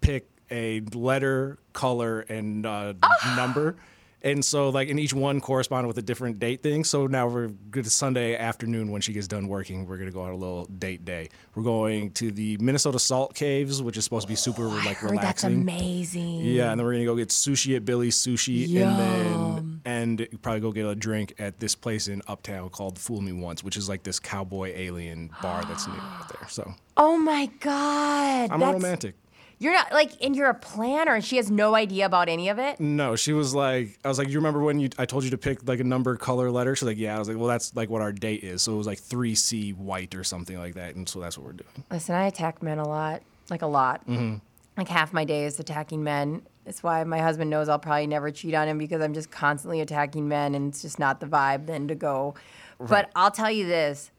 pick 0.00 0.26
a 0.50 0.80
letter, 0.94 1.58
color, 1.72 2.20
and 2.20 2.64
uh, 2.66 2.94
number. 3.36 3.76
And 4.22 4.44
so, 4.44 4.68
like, 4.68 4.88
in 4.88 4.98
each 4.98 5.14
one 5.14 5.40
corresponded 5.40 5.88
with 5.88 5.96
a 5.96 6.02
different 6.02 6.38
date 6.38 6.62
thing. 6.62 6.84
So 6.84 7.06
now 7.06 7.26
we're 7.26 7.48
good 7.48 7.84
to 7.84 7.90
Sunday 7.90 8.36
afternoon 8.36 8.90
when 8.90 9.00
she 9.00 9.14
gets 9.14 9.26
done 9.26 9.48
working. 9.48 9.86
We're 9.86 9.96
gonna 9.96 10.10
go 10.10 10.20
on 10.20 10.30
a 10.32 10.36
little 10.36 10.66
date 10.66 11.06
day. 11.06 11.30
We're 11.54 11.62
going 11.62 12.10
to 12.12 12.30
the 12.30 12.58
Minnesota 12.58 12.98
Salt 12.98 13.34
Caves, 13.34 13.82
which 13.82 13.96
is 13.96 14.04
supposed 14.04 14.26
to 14.26 14.28
be 14.30 14.34
super 14.36 14.64
like 14.64 14.98
Heard 14.98 15.12
that's 15.20 15.42
relaxing. 15.42 15.62
amazing. 15.62 16.40
Yeah, 16.40 16.70
and 16.70 16.78
then 16.78 16.84
we're 16.86 16.92
gonna 16.92 17.06
go 17.06 17.16
get 17.16 17.30
sushi 17.30 17.76
at 17.76 17.86
Billy's 17.86 18.14
Sushi, 18.14 18.68
Yum. 18.68 18.90
and 18.90 18.98
then 19.00 19.80
and 19.86 20.42
probably 20.42 20.60
go 20.60 20.70
get 20.70 20.84
a 20.84 20.94
drink 20.94 21.32
at 21.38 21.58
this 21.58 21.74
place 21.74 22.06
in 22.06 22.20
Uptown 22.28 22.68
called 22.68 22.98
Fool 22.98 23.22
Me 23.22 23.32
Once, 23.32 23.64
which 23.64 23.78
is 23.78 23.88
like 23.88 24.02
this 24.02 24.20
cowboy 24.20 24.74
alien 24.76 25.30
bar 25.40 25.64
that's 25.64 25.86
new 25.88 25.94
out 25.94 26.28
there. 26.38 26.46
So 26.50 26.74
Oh 26.98 27.16
my 27.16 27.46
God. 27.60 28.50
I'm 28.50 28.60
a 28.60 28.66
that's- 28.66 28.74
romantic. 28.82 29.14
You're 29.62 29.74
not 29.74 29.92
like, 29.92 30.12
and 30.24 30.34
you're 30.34 30.48
a 30.48 30.54
planner, 30.54 31.14
and 31.14 31.22
she 31.22 31.36
has 31.36 31.50
no 31.50 31.74
idea 31.74 32.06
about 32.06 32.30
any 32.30 32.48
of 32.48 32.58
it. 32.58 32.80
No, 32.80 33.14
she 33.14 33.34
was 33.34 33.54
like, 33.54 33.98
I 34.02 34.08
was 34.08 34.18
like, 34.18 34.30
you 34.30 34.38
remember 34.38 34.60
when 34.60 34.80
you 34.80 34.88
I 34.98 35.04
told 35.04 35.22
you 35.22 35.30
to 35.30 35.38
pick 35.38 35.68
like 35.68 35.80
a 35.80 35.84
number, 35.84 36.16
color, 36.16 36.50
letter? 36.50 36.74
She's 36.74 36.86
like, 36.86 36.96
yeah. 36.96 37.14
I 37.14 37.18
was 37.18 37.28
like, 37.28 37.36
well, 37.36 37.46
that's 37.46 37.76
like 37.76 37.90
what 37.90 38.00
our 38.00 38.10
date 38.10 38.42
is. 38.42 38.62
So 38.62 38.72
it 38.72 38.76
was 38.78 38.86
like 38.86 38.98
three 38.98 39.34
C 39.34 39.72
white 39.72 40.14
or 40.14 40.24
something 40.24 40.58
like 40.58 40.74
that, 40.74 40.94
and 40.94 41.06
so 41.06 41.20
that's 41.20 41.36
what 41.36 41.46
we're 41.46 41.52
doing. 41.52 41.84
Listen, 41.90 42.14
I 42.14 42.26
attack 42.26 42.62
men 42.62 42.78
a 42.78 42.88
lot, 42.88 43.20
like 43.50 43.60
a 43.60 43.66
lot. 43.66 44.00
hmm 44.06 44.36
Like 44.78 44.88
half 44.88 45.12
my 45.12 45.26
day 45.26 45.44
is 45.44 45.60
attacking 45.60 46.02
men. 46.02 46.40
That's 46.64 46.82
why 46.82 47.04
my 47.04 47.18
husband 47.18 47.50
knows 47.50 47.68
I'll 47.68 47.78
probably 47.78 48.06
never 48.06 48.30
cheat 48.30 48.54
on 48.54 48.66
him 48.66 48.78
because 48.78 49.02
I'm 49.02 49.12
just 49.12 49.30
constantly 49.30 49.82
attacking 49.82 50.26
men, 50.26 50.54
and 50.54 50.70
it's 50.70 50.80
just 50.80 50.98
not 50.98 51.20
the 51.20 51.26
vibe 51.26 51.66
then 51.66 51.86
to 51.88 51.94
go. 51.94 52.34
Right. 52.78 52.88
But 52.88 53.10
I'll 53.14 53.30
tell 53.30 53.50
you 53.50 53.66
this: 53.66 54.10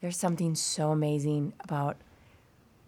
there's 0.00 0.16
something 0.16 0.54
so 0.54 0.90
amazing 0.90 1.52
about 1.60 1.98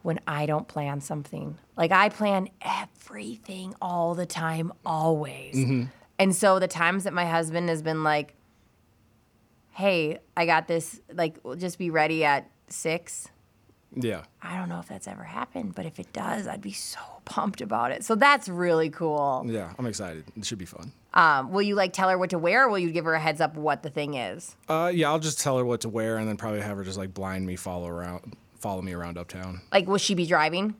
when 0.02 0.20
I 0.26 0.46
don't 0.46 0.68
plan 0.68 1.00
something. 1.00 1.58
Like 1.76 1.92
I 1.92 2.08
plan 2.08 2.48
everything 2.62 3.74
all 3.82 4.14
the 4.14 4.26
time, 4.26 4.72
always. 4.86 5.54
Mhm. 5.56 5.90
And 6.18 6.34
so 6.34 6.58
the 6.58 6.68
times 6.68 7.04
that 7.04 7.12
my 7.12 7.26
husband 7.26 7.68
has 7.68 7.82
been 7.82 8.02
like, 8.04 8.34
"Hey, 9.70 10.18
I 10.36 10.46
got 10.46 10.66
this. 10.68 11.00
Like, 11.12 11.38
we'll 11.42 11.56
just 11.56 11.78
be 11.78 11.90
ready 11.90 12.24
at 12.24 12.50
six. 12.68 13.28
Yeah. 13.94 14.24
I 14.42 14.56
don't 14.56 14.68
know 14.68 14.80
if 14.80 14.88
that's 14.88 15.08
ever 15.08 15.22
happened, 15.24 15.74
but 15.74 15.86
if 15.86 15.98
it 15.98 16.12
does, 16.12 16.46
I'd 16.46 16.60
be 16.60 16.72
so 16.72 16.98
pumped 17.24 17.60
about 17.60 17.90
it. 17.92 18.04
So 18.04 18.14
that's 18.14 18.48
really 18.48 18.90
cool. 18.90 19.44
Yeah, 19.46 19.72
I'm 19.78 19.86
excited. 19.86 20.24
It 20.36 20.44
should 20.44 20.58
be 20.58 20.66
fun. 20.66 20.92
Um, 21.14 21.50
will 21.52 21.62
you 21.62 21.74
like 21.74 21.92
tell 21.92 22.08
her 22.10 22.18
what 22.18 22.30
to 22.30 22.38
wear, 22.38 22.66
or 22.66 22.68
will 22.68 22.78
you 22.78 22.90
give 22.90 23.04
her 23.06 23.14
a 23.14 23.20
heads 23.20 23.40
up 23.40 23.56
what 23.56 23.82
the 23.82 23.90
thing 23.90 24.14
is? 24.14 24.56
Uh, 24.68 24.90
yeah, 24.94 25.08
I'll 25.08 25.18
just 25.18 25.40
tell 25.40 25.56
her 25.58 25.64
what 25.64 25.80
to 25.82 25.88
wear, 25.88 26.18
and 26.18 26.28
then 26.28 26.36
probably 26.36 26.60
have 26.60 26.76
her 26.76 26.84
just 26.84 26.98
like 26.98 27.14
blind 27.14 27.46
me 27.46 27.56
follow 27.56 27.88
around, 27.88 28.36
follow 28.60 28.82
me 28.82 28.92
around 28.92 29.18
uptown. 29.18 29.60
Like, 29.72 29.86
will 29.86 29.98
she 29.98 30.14
be 30.14 30.26
driving? 30.26 30.74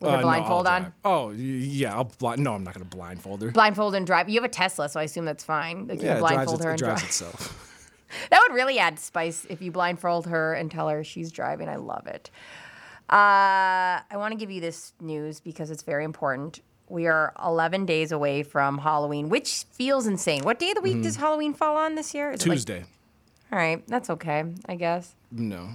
with 0.00 0.10
Uh, 0.10 0.18
a 0.18 0.20
blindfold 0.22 0.66
I'll 0.66 0.74
on? 0.84 0.92
Oh 1.04 1.30
yeah, 1.30 1.94
I'll 1.94 2.04
blind. 2.18 2.42
No, 2.42 2.54
I'm 2.54 2.64
not 2.64 2.74
gonna 2.74 2.84
blindfold 2.84 3.40
her. 3.42 3.50
Blindfold 3.52 3.94
and 3.94 4.04
drive. 4.04 4.28
You 4.28 4.34
have 4.40 4.44
a 4.44 4.52
Tesla, 4.52 4.88
so 4.88 4.98
I 4.98 5.04
assume 5.04 5.24
that's 5.24 5.44
fine. 5.44 5.86
Like 5.86 6.00
you 6.00 6.06
yeah, 6.06 6.16
it 6.16 6.18
drives, 6.18 6.34
blindfold 6.34 6.60
it, 6.60 6.64
her 6.64 6.70
it 6.70 6.72
and 6.72 6.78
drives 6.80 7.00
drive. 7.02 7.08
itself. 7.08 7.68
That 8.30 8.44
would 8.46 8.54
really 8.54 8.78
add 8.78 8.98
spice 8.98 9.46
if 9.48 9.62
you 9.62 9.70
blindfold 9.72 10.26
her 10.26 10.52
and 10.54 10.70
tell 10.70 10.88
her 10.88 11.02
she's 11.04 11.30
driving. 11.32 11.68
I 11.68 11.76
love 11.76 12.06
it. 12.08 12.30
Uh, 13.08 14.00
I 14.10 14.16
want 14.16 14.32
to 14.32 14.38
give 14.38 14.50
you 14.50 14.60
this 14.60 14.92
news 15.00 15.40
because 15.40 15.70
it's 15.70 15.82
very 15.82 16.04
important. 16.04 16.60
We 16.88 17.06
are 17.06 17.32
11 17.42 17.86
days 17.86 18.12
away 18.12 18.42
from 18.42 18.78
Halloween, 18.78 19.28
which 19.28 19.64
feels 19.70 20.06
insane. 20.06 20.42
What 20.44 20.58
day 20.58 20.70
of 20.70 20.74
the 20.76 20.80
week 20.82 20.96
Mhm. 20.98 21.02
does 21.04 21.16
Halloween 21.16 21.54
fall 21.54 21.76
on 21.76 21.94
this 21.94 22.12
year? 22.14 22.32
Is 22.32 22.42
it 22.44 22.48
like- 22.48 22.56
Tuesday. 22.56 22.84
all 23.50 23.58
right, 23.58 23.86
that's 23.86 24.10
okay, 24.10 24.44
I 24.66 24.74
guess. 24.76 25.14
No. 25.30 25.70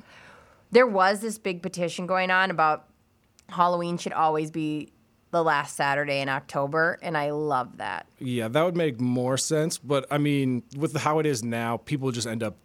There 0.72 0.88
was 0.88 1.22
this 1.22 1.38
big 1.38 1.61
petition 1.61 2.07
going 2.07 2.32
on 2.32 2.51
about 2.51 2.88
Halloween 3.49 3.97
should 3.97 4.13
always 4.13 4.51
be 4.51 4.91
the 5.32 5.43
last 5.43 5.76
Saturday 5.76 6.20
in 6.20 6.30
October, 6.30 6.99
and 7.01 7.18
I 7.18 7.32
love 7.32 7.78
that. 7.78 8.07
Yeah, 8.20 8.47
that 8.47 8.63
would 8.63 8.78
make 8.78 8.99
more 8.99 9.38
sense. 9.38 9.78
But 9.78 10.05
I 10.09 10.18
mean, 10.18 10.63
with 10.78 10.95
how 10.97 11.20
it 11.20 11.26
is 11.26 11.43
now, 11.43 11.78
people 11.78 12.11
just 12.11 12.28
end 12.28 12.43
up 12.43 12.57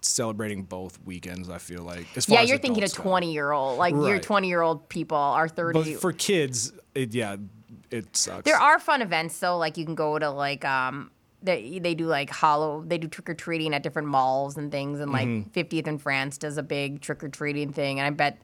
celebrating 0.00 0.62
both 0.62 0.98
weekends. 1.04 1.48
I 1.48 1.58
feel 1.58 1.82
like. 1.82 2.06
Yeah, 2.28 2.42
you're 2.42 2.58
thinking 2.58 2.82
a 2.84 2.88
20 2.88 3.32
year 3.32 3.52
old. 3.52 3.78
Like 3.78 3.94
your 3.94 4.18
20 4.18 4.48
year 4.48 4.62
old 4.62 4.88
people 4.88 5.16
are 5.16 5.48
30. 5.48 5.78
But 5.78 6.00
for 6.00 6.12
kids, 6.12 6.72
it, 6.94 7.14
yeah, 7.14 7.36
it 7.90 8.16
sucks. 8.16 8.44
There 8.44 8.58
are 8.58 8.78
fun 8.78 9.02
events 9.02 9.38
though, 9.38 9.56
like 9.56 9.76
you 9.76 9.84
can 9.84 9.94
go 9.94 10.18
to 10.18 10.30
like 10.30 10.64
um 10.64 11.10
they 11.44 11.78
they 11.78 11.94
do 11.94 12.06
like 12.06 12.30
hollow 12.30 12.82
they 12.86 12.98
do 12.98 13.06
trick 13.06 13.28
or 13.30 13.34
treating 13.34 13.72
at 13.74 13.82
different 13.82 14.08
malls 14.08 14.56
and 14.56 14.72
things 14.72 14.98
and 15.00 15.12
like 15.12 15.28
Mhm. 15.28 15.50
50th 15.52 15.86
in 15.86 15.98
France 15.98 16.38
does 16.38 16.56
a 16.58 16.62
big 16.62 17.00
trick 17.00 17.22
or 17.22 17.28
treating 17.28 17.72
thing 17.72 18.00
and 18.00 18.06
I 18.06 18.10
bet 18.10 18.40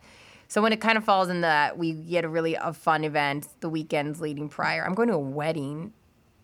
so 0.49 0.61
when 0.63 0.73
it 0.73 0.81
kind 0.81 0.97
of 0.99 1.05
falls 1.05 1.29
in 1.29 1.41
that 1.41 1.77
we 1.79 1.93
get 1.93 2.25
a 2.25 2.29
really 2.29 2.55
a 2.55 2.73
fun 2.73 3.03
event 3.05 3.49
the 3.61 3.69
weekends 3.69 4.21
leading 4.21 4.49
prior. 4.49 4.85
I'm 4.85 4.95
going 4.95 5.09
to 5.09 5.15
a 5.15 5.19
wedding 5.19 5.93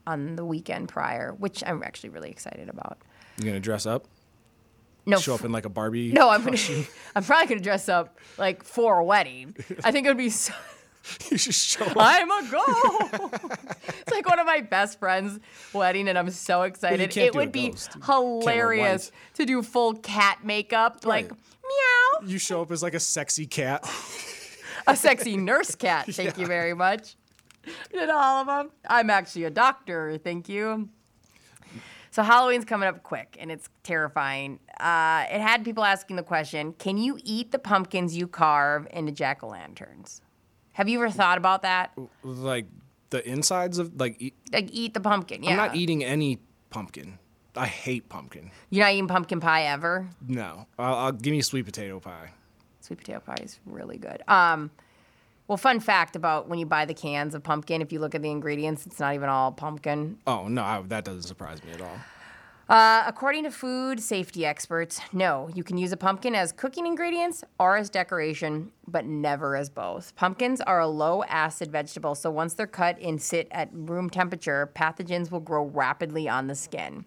on 0.07 0.37
the 0.37 0.45
weekend 0.45 0.89
prior, 0.89 1.33
which 1.39 1.63
I'm 1.67 1.83
actually 1.83 2.11
really 2.11 2.31
excited 2.31 2.69
about. 2.69 2.99
You're 3.39 3.49
gonna 3.49 3.61
dress 3.61 3.85
up? 3.87 4.05
No, 5.05 5.19
Show 5.19 5.35
up 5.35 5.45
in 5.45 5.51
like 5.53 5.65
a 5.67 5.69
Barbie. 5.69 6.13
No, 6.13 6.31
I'm 6.31 6.45
gonna. 6.45 6.57
I'm 7.17 7.23
probably 7.25 7.49
gonna 7.49 7.61
dress 7.61 7.89
up 7.89 8.19
like 8.39 8.63
for 8.63 8.99
a 8.99 9.05
wedding. 9.05 9.55
I 9.85 9.91
think 9.91 10.07
it 10.07 10.11
would 10.11 10.17
be 10.17 10.31
so 10.31 10.53
you 11.31 11.39
should 11.39 11.55
show 11.55 11.85
up. 11.85 11.97
I'm 11.99 12.31
a 12.31 12.51
go. 12.51 12.65
it's 13.89 14.11
like 14.11 14.29
one 14.29 14.39
of 14.39 14.47
my 14.47 14.61
best 14.61 14.99
friends' 14.99 15.41
wedding, 15.73 16.09
and 16.09 16.19
I'm 16.19 16.31
so 16.31 16.63
excited. 16.63 17.17
It 17.17 17.35
would 17.35 17.53
be 17.53 17.71
ghost. 17.71 17.91
You 17.95 18.01
can't 18.01 18.25
wear 18.25 18.55
hilarious 18.55 19.13
to 19.35 19.47
do 19.47 19.63
full 19.63 19.95
cat 19.95 20.45
makeup, 20.45 21.05
like 21.05 21.31
meow, 21.31 22.27
You 22.27 22.39
show 22.39 22.63
up 22.63 22.71
as 22.71 22.83
like 22.83 22.95
a 22.95 23.01
sexy 23.01 23.47
cat. 23.47 23.89
a 24.87 24.97
sexy 24.97 25.37
nurse 25.37 25.75
cat. 25.75 26.07
Thank 26.11 26.39
you 26.39 26.47
very 26.47 26.75
much. 26.75 27.17
Did 27.93 28.11
all 28.11 28.43
of 28.43 28.47
them? 28.47 28.71
I'm 28.89 29.11
actually 29.11 29.45
a 29.45 29.51
doctor. 29.51 30.19
Thank 30.19 30.49
you. 30.49 30.89
So 32.11 32.23
Halloween's 32.23 32.65
coming 32.65 32.89
up 32.89 33.03
quick, 33.03 33.37
and 33.39 33.53
it's 33.53 33.69
terrifying. 33.83 34.59
Uh, 34.81 35.27
it 35.31 35.41
had 35.41 35.65
people 35.65 35.85
asking 35.85 36.17
the 36.17 36.23
question: 36.23 36.73
Can 36.73 36.97
you 36.97 37.19
eat 37.25 37.53
the 37.53 37.59
pumpkins 37.59 38.17
you 38.17 38.27
carve 38.27 38.87
into 38.91 39.13
jack 39.13 39.43
o' 39.43 39.49
lanterns? 39.49 40.23
Have 40.77 40.91
you 40.91 40.99
ever 41.03 41.09
thought 41.09 41.39
about 41.39 41.63
that? 41.63 41.97
like 42.23 42.67
the 43.09 43.27
insides 43.27 43.79
of 43.79 43.99
like. 43.99 44.17
Eat, 44.19 44.35
Like 44.53 44.69
eat 44.71 44.93
the 44.93 45.01
pumpkin? 45.01 45.43
Yeah. 45.43 45.53
I'm 45.53 45.57
not 45.57 45.75
eating 45.75 46.05
any 46.05 46.39
pumpkin. 46.69 47.19
I 47.57 47.65
hate 47.65 48.11
pumpkin. 48.11 48.51
You're 48.69 48.85
not 48.85 48.93
eating 48.93 49.09
pumpkin 49.09 49.41
pie 49.41 49.63
ever. 49.63 50.07
No, 50.29 50.67
I'll, 50.79 50.95
I'll 50.95 51.13
give 51.13 51.33
me 51.33 51.41
sweet 51.41 51.65
potato 51.65 51.99
pie. 51.99 52.33
Sweet 52.83 52.99
potato 52.99 53.21
pie 53.21 53.39
is 53.43 53.59
really 53.65 53.97
good. 53.97 54.23
Um, 54.29 54.71
well, 55.49 55.57
fun 55.57 55.81
fact 55.81 56.15
about 56.15 56.47
when 56.51 56.59
you 56.59 56.67
buy 56.67 56.85
the 56.85 56.93
cans 56.93 57.35
of 57.35 57.43
pumpkin, 57.43 57.81
if 57.81 57.91
you 57.91 57.99
look 57.99 58.15
at 58.15 58.21
the 58.21 58.31
ingredients, 58.31 58.85
it's 58.85 59.01
not 59.01 59.15
even 59.15 59.31
all 59.31 59.53
pumpkin. 59.53 60.19
Oh 60.27 60.47
no, 60.49 60.63
I, 60.63 60.83
that 60.89 61.07
doesn't 61.07 61.23
surprise 61.23 61.65
me 61.65 61.73
at 61.73 61.81
all. 61.81 61.99
Uh, 62.69 63.05
according 63.07 63.45
to 63.45 63.51
food 63.51 64.01
safety 64.01 64.45
experts, 64.45 65.01
no, 65.13 65.49
you 65.55 65.63
can 65.63 65.79
use 65.79 65.93
a 65.93 65.97
pumpkin 65.97 66.35
as 66.35 66.51
cooking 66.51 66.85
ingredients 66.85 67.45
or 67.61 67.77
as 67.77 67.89
decoration, 67.89 68.73
but 68.89 69.07
never 69.07 69.55
as 69.55 69.71
both. 69.71 70.13
Pumpkins 70.17 70.61
are 70.63 70.81
a 70.81 70.87
low 70.87 71.23
acid 71.25 71.71
vegetable, 71.71 72.17
so 72.17 72.29
once 72.29 72.55
they're 72.55 72.67
cut 72.67 72.99
and 73.01 73.23
sit 73.23 73.47
at 73.53 73.69
room 73.73 74.11
temperature, 74.11 74.69
pathogens 74.75 75.31
will 75.31 75.39
grow 75.39 75.65
rapidly 75.67 76.29
on 76.29 76.49
the 76.49 76.57
skin. 76.57 77.05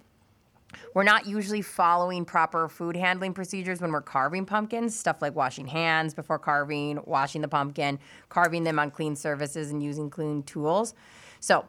We're 0.93 1.03
not 1.03 1.25
usually 1.27 1.61
following 1.61 2.23
proper 2.23 2.69
food 2.69 2.95
handling 2.95 3.33
procedures 3.33 3.81
when 3.81 3.91
we're 3.91 4.01
carving 4.01 4.45
pumpkins, 4.45 4.97
stuff 4.97 5.21
like 5.21 5.35
washing 5.35 5.67
hands 5.67 6.13
before 6.13 6.39
carving, 6.39 7.01
washing 7.03 7.41
the 7.41 7.49
pumpkin, 7.49 7.99
carving 8.29 8.63
them 8.63 8.79
on 8.79 8.91
clean 8.91 9.13
surfaces, 9.13 9.71
and 9.71 9.83
using 9.83 10.09
clean 10.09 10.43
tools. 10.43 10.93
So 11.41 11.65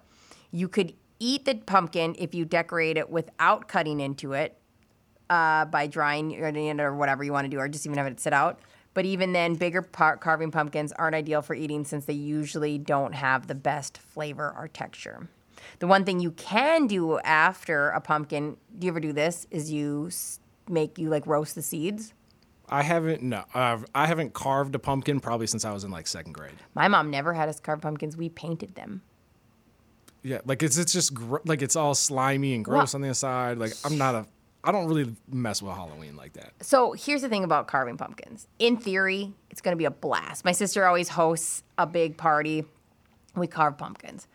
you 0.52 0.68
could 0.68 0.94
eat 1.20 1.44
the 1.44 1.54
pumpkin 1.54 2.16
if 2.18 2.34
you 2.34 2.44
decorate 2.44 2.96
it 2.96 3.08
without 3.08 3.68
cutting 3.68 4.00
into 4.00 4.32
it 4.32 4.58
uh, 5.28 5.66
by 5.66 5.86
drying 5.86 6.32
it 6.32 6.80
or 6.80 6.94
whatever 6.96 7.22
you 7.22 7.32
want 7.32 7.44
to 7.44 7.48
do, 7.48 7.58
or 7.58 7.68
just 7.68 7.86
even 7.86 7.96
have 7.98 8.08
it 8.08 8.18
sit 8.18 8.32
out. 8.32 8.58
But 8.92 9.04
even 9.04 9.32
then, 9.32 9.54
bigger 9.54 9.82
par- 9.82 10.16
carving 10.16 10.50
pumpkins 10.50 10.92
aren't 10.92 11.14
ideal 11.14 11.42
for 11.42 11.54
eating 11.54 11.84
since 11.84 12.06
they 12.06 12.14
usually 12.14 12.76
don't 12.76 13.14
have 13.14 13.46
the 13.46 13.54
best 13.54 13.98
flavor 13.98 14.52
or 14.58 14.66
texture. 14.66 15.28
The 15.78 15.86
one 15.86 16.04
thing 16.04 16.18
you 16.18 16.32
can 16.32 16.88
do 16.88 17.20
after 17.20 17.90
a 17.90 18.00
pumpkin, 18.00 18.56
do 18.76 18.86
you 18.86 18.92
ever 18.92 18.98
do 18.98 19.12
this? 19.12 19.46
Is 19.50 19.70
you 19.70 20.10
make 20.68 20.98
you 20.98 21.08
like 21.08 21.26
roast 21.26 21.54
the 21.54 21.62
seeds? 21.62 22.14
I 22.68 22.82
haven't 22.82 23.22
no, 23.22 23.44
uh, 23.52 23.78
I 23.94 24.06
haven't 24.06 24.32
carved 24.32 24.74
a 24.74 24.78
pumpkin 24.78 25.20
probably 25.20 25.46
since 25.46 25.64
I 25.64 25.72
was 25.72 25.84
in 25.84 25.90
like 25.90 26.06
second 26.06 26.32
grade. 26.32 26.54
My 26.74 26.88
mom 26.88 27.10
never 27.10 27.34
had 27.34 27.48
us 27.48 27.60
carve 27.60 27.80
pumpkins. 27.80 28.16
We 28.16 28.28
painted 28.28 28.74
them. 28.74 29.02
Yeah, 30.22 30.40
like 30.44 30.62
it's 30.62 30.76
it's 30.76 30.92
just 30.92 31.14
gr- 31.14 31.38
like 31.44 31.62
it's 31.62 31.76
all 31.76 31.94
slimy 31.94 32.54
and 32.54 32.64
gross 32.64 32.92
Well- 32.92 32.98
on 32.98 33.02
the 33.02 33.08
inside. 33.08 33.58
Like 33.58 33.72
I'm 33.84 33.96
not 33.96 34.14
a, 34.14 34.26
I 34.62 34.72
don't 34.72 34.86
really 34.86 35.14
mess 35.30 35.62
with 35.62 35.74
Halloween 35.74 36.16
like 36.16 36.34
that. 36.34 36.52
So 36.60 36.92
here's 36.92 37.22
the 37.22 37.28
thing 37.28 37.44
about 37.44 37.66
carving 37.68 37.96
pumpkins. 37.96 38.46
In 38.58 38.76
theory, 38.76 39.32
it's 39.50 39.60
going 39.62 39.72
to 39.74 39.78
be 39.78 39.86
a 39.86 39.90
blast. 39.90 40.44
My 40.44 40.52
sister 40.52 40.86
always 40.86 41.08
hosts 41.10 41.62
a 41.78 41.86
big 41.86 42.16
party. 42.18 42.64
We 43.34 43.46
carve 43.46 43.78
pumpkins. 43.78 44.26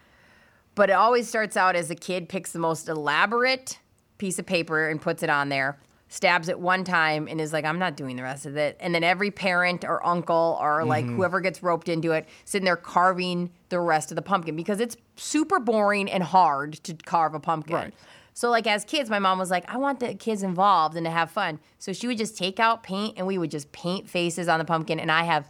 But 0.73 0.89
it 0.89 0.93
always 0.93 1.27
starts 1.29 1.55
out 1.55 1.75
as 1.75 1.89
a 1.91 1.95
kid 1.95 2.27
picks 2.27 2.51
the 2.51 2.59
most 2.59 2.89
elaborate 2.89 3.79
piece 4.17 4.39
of 4.39 4.45
paper 4.45 4.89
and 4.89 5.01
puts 5.01 5.21
it 5.23 5.29
on 5.29 5.49
there, 5.49 5.77
stabs 6.16 6.47
it 6.47 6.57
one 6.59 6.84
time, 6.86 7.28
and 7.28 7.41
is 7.41 7.51
like, 7.51 7.66
I'm 7.66 7.78
not 7.78 7.97
doing 7.97 8.16
the 8.16 8.24
rest 8.24 8.45
of 8.45 8.55
it. 8.55 8.78
And 8.80 8.95
then 8.95 9.03
every 9.03 9.32
parent 9.32 9.84
or 9.84 10.05
uncle 10.05 10.57
or 10.61 10.86
like 10.86 11.05
Mhm. 11.05 11.16
whoever 11.18 11.41
gets 11.41 11.61
roped 11.61 11.89
into 11.89 12.11
it, 12.13 12.26
sitting 12.45 12.66
there 12.66 12.78
carving 12.78 13.51
the 13.70 13.80
rest 13.82 14.11
of 14.11 14.16
the 14.16 14.22
pumpkin 14.22 14.55
because 14.55 14.80
it's 14.80 14.95
super 15.18 15.59
boring 15.59 16.09
and 16.09 16.24
hard 16.24 16.74
to 16.86 16.93
carve 16.93 17.34
a 17.34 17.39
pumpkin. 17.39 17.76
Right. 17.76 17.93
So 18.34 18.49
like 18.49 18.66
as 18.68 18.86
kids, 18.86 19.09
my 19.09 19.20
mom 19.20 19.39
was 19.39 19.51
like, 19.51 19.66
I 19.74 19.78
want 19.78 19.99
the 19.99 20.13
kids 20.13 20.41
involved 20.43 20.95
and 20.95 21.05
to 21.05 21.11
have 21.11 21.32
fun. 21.32 21.59
So 21.80 21.91
she 21.93 22.07
would 22.07 22.18
just 22.18 22.38
take 22.38 22.59
out 22.59 22.82
paint 22.84 23.16
and 23.18 23.28
we 23.28 23.38
would 23.38 23.51
just 23.51 23.72
paint 23.74 24.09
faces 24.09 24.47
on 24.47 24.59
the 24.59 24.66
pumpkin. 24.66 24.99
And 24.99 25.11
I 25.11 25.24
have 25.24 25.49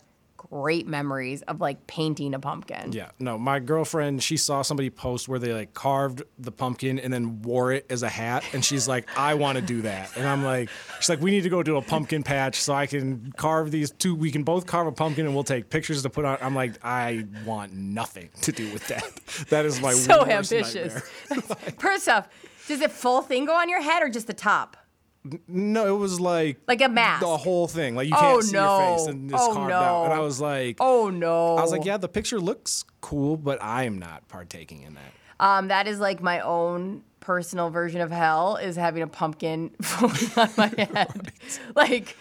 great 0.49 0.87
memories 0.87 1.41
of 1.43 1.61
like 1.61 1.87
painting 1.87 2.33
a 2.33 2.39
pumpkin. 2.39 2.91
Yeah, 2.91 3.09
no, 3.19 3.37
my 3.37 3.59
girlfriend, 3.59 4.23
she 4.23 4.37
saw 4.37 4.61
somebody 4.61 4.89
post 4.89 5.27
where 5.27 5.39
they 5.39 5.53
like 5.53 5.73
carved 5.73 6.23
the 6.37 6.51
pumpkin 6.51 6.99
and 6.99 7.11
then 7.11 7.41
wore 7.41 7.71
it 7.71 7.85
as 7.89 8.03
a 8.03 8.09
hat, 8.09 8.43
and 8.53 8.63
she's 8.63 8.87
like, 8.87 9.07
I 9.17 9.33
want 9.35 9.57
to 9.57 9.61
do 9.61 9.81
that, 9.83 10.15
and 10.15 10.27
I'm 10.27 10.43
like, 10.43 10.69
she's 10.99 11.09
like, 11.09 11.21
we 11.21 11.31
need 11.31 11.43
to 11.43 11.49
go 11.49 11.63
to 11.63 11.77
a 11.77 11.81
pumpkin 11.81 12.23
patch 12.23 12.61
so 12.61 12.73
I 12.73 12.85
can 12.85 13.33
carve 13.37 13.71
these 13.71 13.91
two. 13.91 14.15
We 14.15 14.31
can 14.31 14.43
both 14.43 14.65
carve 14.65 14.87
a 14.87 14.91
pumpkin 14.91 15.25
and 15.25 15.33
we'll 15.33 15.43
take 15.43 15.69
pictures 15.69 16.01
to 16.03 16.09
put 16.09 16.25
on. 16.25 16.37
I'm 16.41 16.55
like, 16.55 16.73
I 16.83 17.25
want 17.45 17.73
nothing 17.73 18.29
to 18.41 18.51
do 18.51 18.71
with 18.71 18.87
that. 18.87 19.03
That 19.49 19.65
is 19.65 19.81
my 19.81 19.91
so 19.93 20.25
ambitious. 20.25 20.99
First 21.79 22.07
off, 22.07 22.27
does 22.67 22.79
the 22.79 22.89
full 22.89 23.21
thing 23.21 23.45
go 23.45 23.53
on 23.53 23.69
your 23.69 23.81
head 23.81 24.01
or 24.01 24.09
just 24.09 24.27
the 24.27 24.33
top? 24.33 24.77
No, 25.47 25.95
it 25.95 25.97
was 25.99 26.19
like 26.19 26.59
Like 26.67 26.81
a 26.81 26.89
mask. 26.89 27.21
the 27.21 27.37
whole 27.37 27.67
thing. 27.67 27.95
Like 27.95 28.07
you 28.07 28.13
Oh, 28.15 28.19
can't 28.19 28.43
see 28.43 28.55
your 28.57 28.79
face 28.97 29.07
and 29.07 29.31
it's 29.31 29.41
Oh, 29.41 29.53
carved 29.53 29.71
out. 29.73 30.03
And 30.05 30.13
I 30.13 30.19
was 30.19 30.39
like, 30.39 30.77
Oh 30.79 31.09
no. 31.09 31.55
I 31.57 31.61
was 31.61 31.71
like, 31.71 31.85
yeah, 31.85 31.97
the 31.97 32.07
picture 32.07 32.39
looks 32.39 32.85
cool, 33.01 33.35
but 33.37 33.61
I 33.61 33.83
am 33.83 33.97
not 33.97 34.27
partaking 34.27 34.83
in 34.83 34.93
that. 34.95 35.11
Um, 35.39 35.67
that 35.69 35.87
is 35.87 35.99
like 35.99 36.21
my 36.21 36.39
own 36.41 37.03
personal 37.19 37.69
version 37.71 38.01
of 38.01 38.11
hell 38.11 38.55
is 38.57 38.75
having 38.75 39.01
a 39.01 39.07
pumpkin 39.07 39.71
on 40.01 40.49
my 40.57 40.67
head. 40.77 41.31
Like 41.75 42.15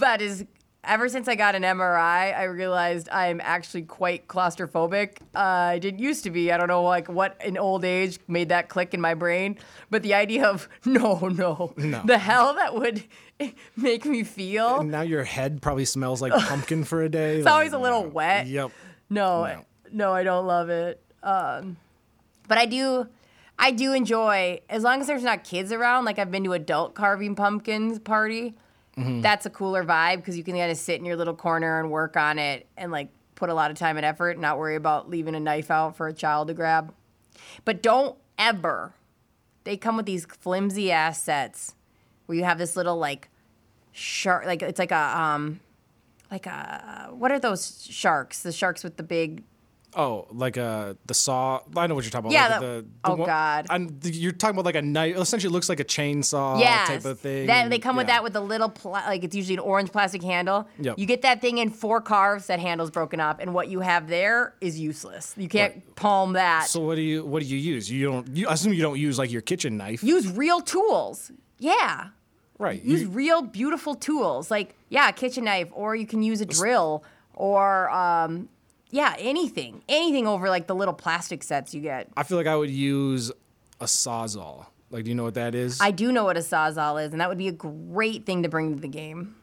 that 0.00 0.20
is 0.22 0.44
ever 0.88 1.08
since 1.08 1.28
I 1.28 1.34
got 1.36 1.54
an 1.54 1.62
MRI, 1.62 2.36
I 2.36 2.44
realized 2.44 3.08
I'm 3.10 3.40
actually 3.44 3.82
quite 3.82 4.26
claustrophobic. 4.26 5.18
Uh, 5.34 5.38
I 5.38 5.78
didn't 5.78 6.00
used 6.00 6.24
to 6.24 6.30
be. 6.30 6.50
I 6.50 6.56
don't 6.56 6.66
know 6.68 6.82
like 6.82 7.08
what 7.08 7.40
in 7.44 7.56
old 7.56 7.84
age 7.84 8.18
made 8.26 8.48
that 8.48 8.68
click 8.68 8.94
in 8.94 9.00
my 9.00 9.14
brain, 9.14 9.58
but 9.90 10.02
the 10.02 10.14
idea 10.14 10.46
of 10.46 10.68
no, 10.84 11.28
no, 11.28 11.74
No. 11.76 12.02
the 12.04 12.18
hell 12.18 12.54
that 12.54 12.74
would 12.74 13.04
make 13.76 14.04
me 14.04 14.24
feel. 14.24 14.80
And 14.80 14.90
now 14.90 15.02
your 15.02 15.24
head 15.24 15.62
probably 15.62 15.84
smells 15.84 16.20
like 16.20 16.32
pumpkin 16.32 16.82
for 16.84 17.02
a 17.02 17.08
day. 17.08 17.36
It's 17.36 17.44
Like, 17.44 17.54
always 17.54 17.72
a 17.72 17.78
little 17.78 18.04
wet. 18.06 18.46
Yep. 18.46 18.72
No, 19.10 19.62
no, 19.92 20.12
I 20.12 20.22
don't 20.22 20.46
love 20.46 20.68
it. 20.70 21.00
Um, 21.22 21.76
but 22.48 22.58
I 22.58 22.66
do, 22.66 23.06
I 23.58 23.70
do 23.70 23.92
enjoy 23.92 24.60
as 24.70 24.82
long 24.82 25.00
as 25.00 25.06
there's 25.06 25.22
not 25.22 25.44
kids 25.44 25.72
around. 25.72 26.04
Like 26.04 26.18
I've 26.18 26.30
been 26.30 26.44
to 26.44 26.52
adult 26.54 26.94
carving 26.94 27.34
pumpkins 27.34 27.98
party. 27.98 28.54
Mhm. 28.98 29.22
That's 29.22 29.46
a 29.46 29.50
cooler 29.50 29.84
vibe 29.84 30.16
because 30.16 30.36
you 30.36 30.44
can 30.44 30.56
kind 30.56 30.70
of 30.70 30.76
sit 30.76 30.98
in 30.98 31.04
your 31.04 31.16
little 31.16 31.34
corner 31.34 31.78
and 31.80 31.90
work 31.90 32.16
on 32.16 32.38
it 32.38 32.66
and 32.76 32.90
like 32.90 33.08
put 33.34 33.48
a 33.48 33.54
lot 33.54 33.70
of 33.70 33.76
time 33.76 33.96
and 33.96 34.04
effort 34.04 34.30
and 34.32 34.40
not 34.40 34.58
worry 34.58 34.74
about 34.74 35.08
leaving 35.08 35.34
a 35.34 35.40
knife 35.40 35.70
out 35.70 35.96
for 35.96 36.08
a 36.08 36.12
child 36.12 36.48
to 36.48 36.54
grab. 36.54 36.92
But 37.64 37.82
don't 37.82 38.16
ever. 38.38 38.94
They 39.64 39.76
come 39.76 39.96
with 39.96 40.06
these 40.06 40.26
flimsy 40.26 40.90
ass 40.90 41.22
sets 41.22 41.74
where 42.26 42.36
you 42.36 42.44
have 42.44 42.58
this 42.58 42.74
little 42.74 42.96
like 42.96 43.28
shark, 43.92 44.46
like 44.46 44.62
it's 44.62 44.78
like 44.78 44.90
a 44.90 45.20
um, 45.20 45.60
like 46.30 46.46
a 46.46 47.08
what 47.12 47.30
are 47.30 47.38
those 47.38 47.86
sharks? 47.88 48.42
The 48.42 48.52
sharks 48.52 48.82
with 48.82 48.96
the 48.96 49.02
big 49.02 49.44
Oh, 50.00 50.28
like 50.30 50.56
uh, 50.56 50.94
the 51.06 51.12
saw. 51.12 51.60
I 51.76 51.88
know 51.88 51.96
what 51.96 52.04
you're 52.04 52.12
talking 52.12 52.30
about. 52.30 52.32
Yeah, 52.32 52.48
Like 52.48 52.60
the- 52.60 52.66
the, 53.02 53.10
oh, 53.10 53.14
one- 53.16 53.26
God. 53.26 53.66
I'm, 53.68 53.98
you're 54.04 54.30
talking 54.30 54.54
about 54.54 54.64
like 54.64 54.76
a 54.76 54.82
knife. 54.82 55.16
Essentially, 55.16 55.52
looks 55.52 55.68
like 55.68 55.80
a 55.80 55.84
chainsaw 55.84 56.60
yes. 56.60 56.86
type 56.86 57.04
of 57.04 57.18
thing. 57.18 57.48
That 57.48 57.68
they 57.68 57.80
come 57.80 57.96
with 57.96 58.06
that 58.06 58.22
with 58.22 58.36
a 58.36 58.40
little 58.40 58.68
pla- 58.68 59.02
like 59.08 59.24
it's 59.24 59.34
usually 59.34 59.54
an 59.54 59.60
orange 59.60 59.90
plastic 59.90 60.22
handle. 60.22 60.68
Yep. 60.78 61.00
You 61.00 61.04
get 61.06 61.22
that 61.22 61.40
thing 61.40 61.58
in 61.58 61.70
four 61.70 62.00
carves, 62.00 62.46
that 62.46 62.60
handle's 62.60 62.92
broken 62.92 63.18
up, 63.18 63.40
and 63.40 63.52
what 63.52 63.66
you 63.68 63.80
have 63.80 64.06
there 64.08 64.54
is 64.60 64.78
useless. 64.78 65.34
You 65.36 65.48
can't 65.48 65.96
palm 65.96 66.34
that. 66.34 66.66
So 66.68 66.78
what 66.80 66.94
do 66.94 67.02
you 67.02 67.26
what 67.26 67.42
do 67.42 67.48
you 67.48 67.58
use? 67.58 67.90
You 67.90 68.06
don't. 68.06 68.28
You, 68.36 68.46
I 68.46 68.52
assume 68.52 68.74
you 68.74 68.82
don't 68.82 69.00
use 69.00 69.18
like 69.18 69.32
your 69.32 69.42
kitchen 69.42 69.76
knife. 69.76 70.04
Use 70.04 70.30
real 70.30 70.60
tools. 70.60 71.32
Yeah. 71.58 72.10
right. 72.56 72.80
Use 72.84 73.02
You, 73.02 73.08
real 73.08 73.42
beautiful 73.42 73.96
tools 73.96 74.48
like 74.48 74.76
yeah, 74.90 75.08
a 75.08 75.12
kitchen 75.12 75.42
knife, 75.42 75.68
or 75.72 75.96
you 75.96 76.06
can 76.06 76.22
use 76.22 76.40
a 76.40 76.46
drill, 76.46 77.02
or 77.34 77.90
um, 77.90 78.48
yeah, 78.90 79.14
anything, 79.18 79.82
anything 79.88 80.26
over 80.26 80.48
like 80.48 80.66
the 80.66 80.74
little 80.74 80.94
plastic 80.94 81.42
sets 81.42 81.74
you 81.74 81.80
get. 81.80 82.08
I 82.16 82.22
feel 82.22 82.38
like 82.38 82.46
I 82.46 82.56
would 82.56 82.70
use 82.70 83.30
a 83.80 83.84
sawzall. 83.84 84.66
Like, 84.90 85.04
do 85.04 85.10
you 85.10 85.14
know 85.14 85.24
what 85.24 85.34
that 85.34 85.54
is? 85.54 85.80
I 85.80 85.90
do 85.90 86.10
know 86.12 86.24
what 86.24 86.36
a 86.36 86.40
sawzall 86.40 87.04
is, 87.04 87.12
and 87.12 87.20
that 87.20 87.28
would 87.28 87.36
be 87.38 87.48
a 87.48 87.52
great 87.52 88.24
thing 88.24 88.42
to 88.44 88.48
bring 88.48 88.74
to 88.74 88.80
the 88.80 88.88
game. 88.88 89.34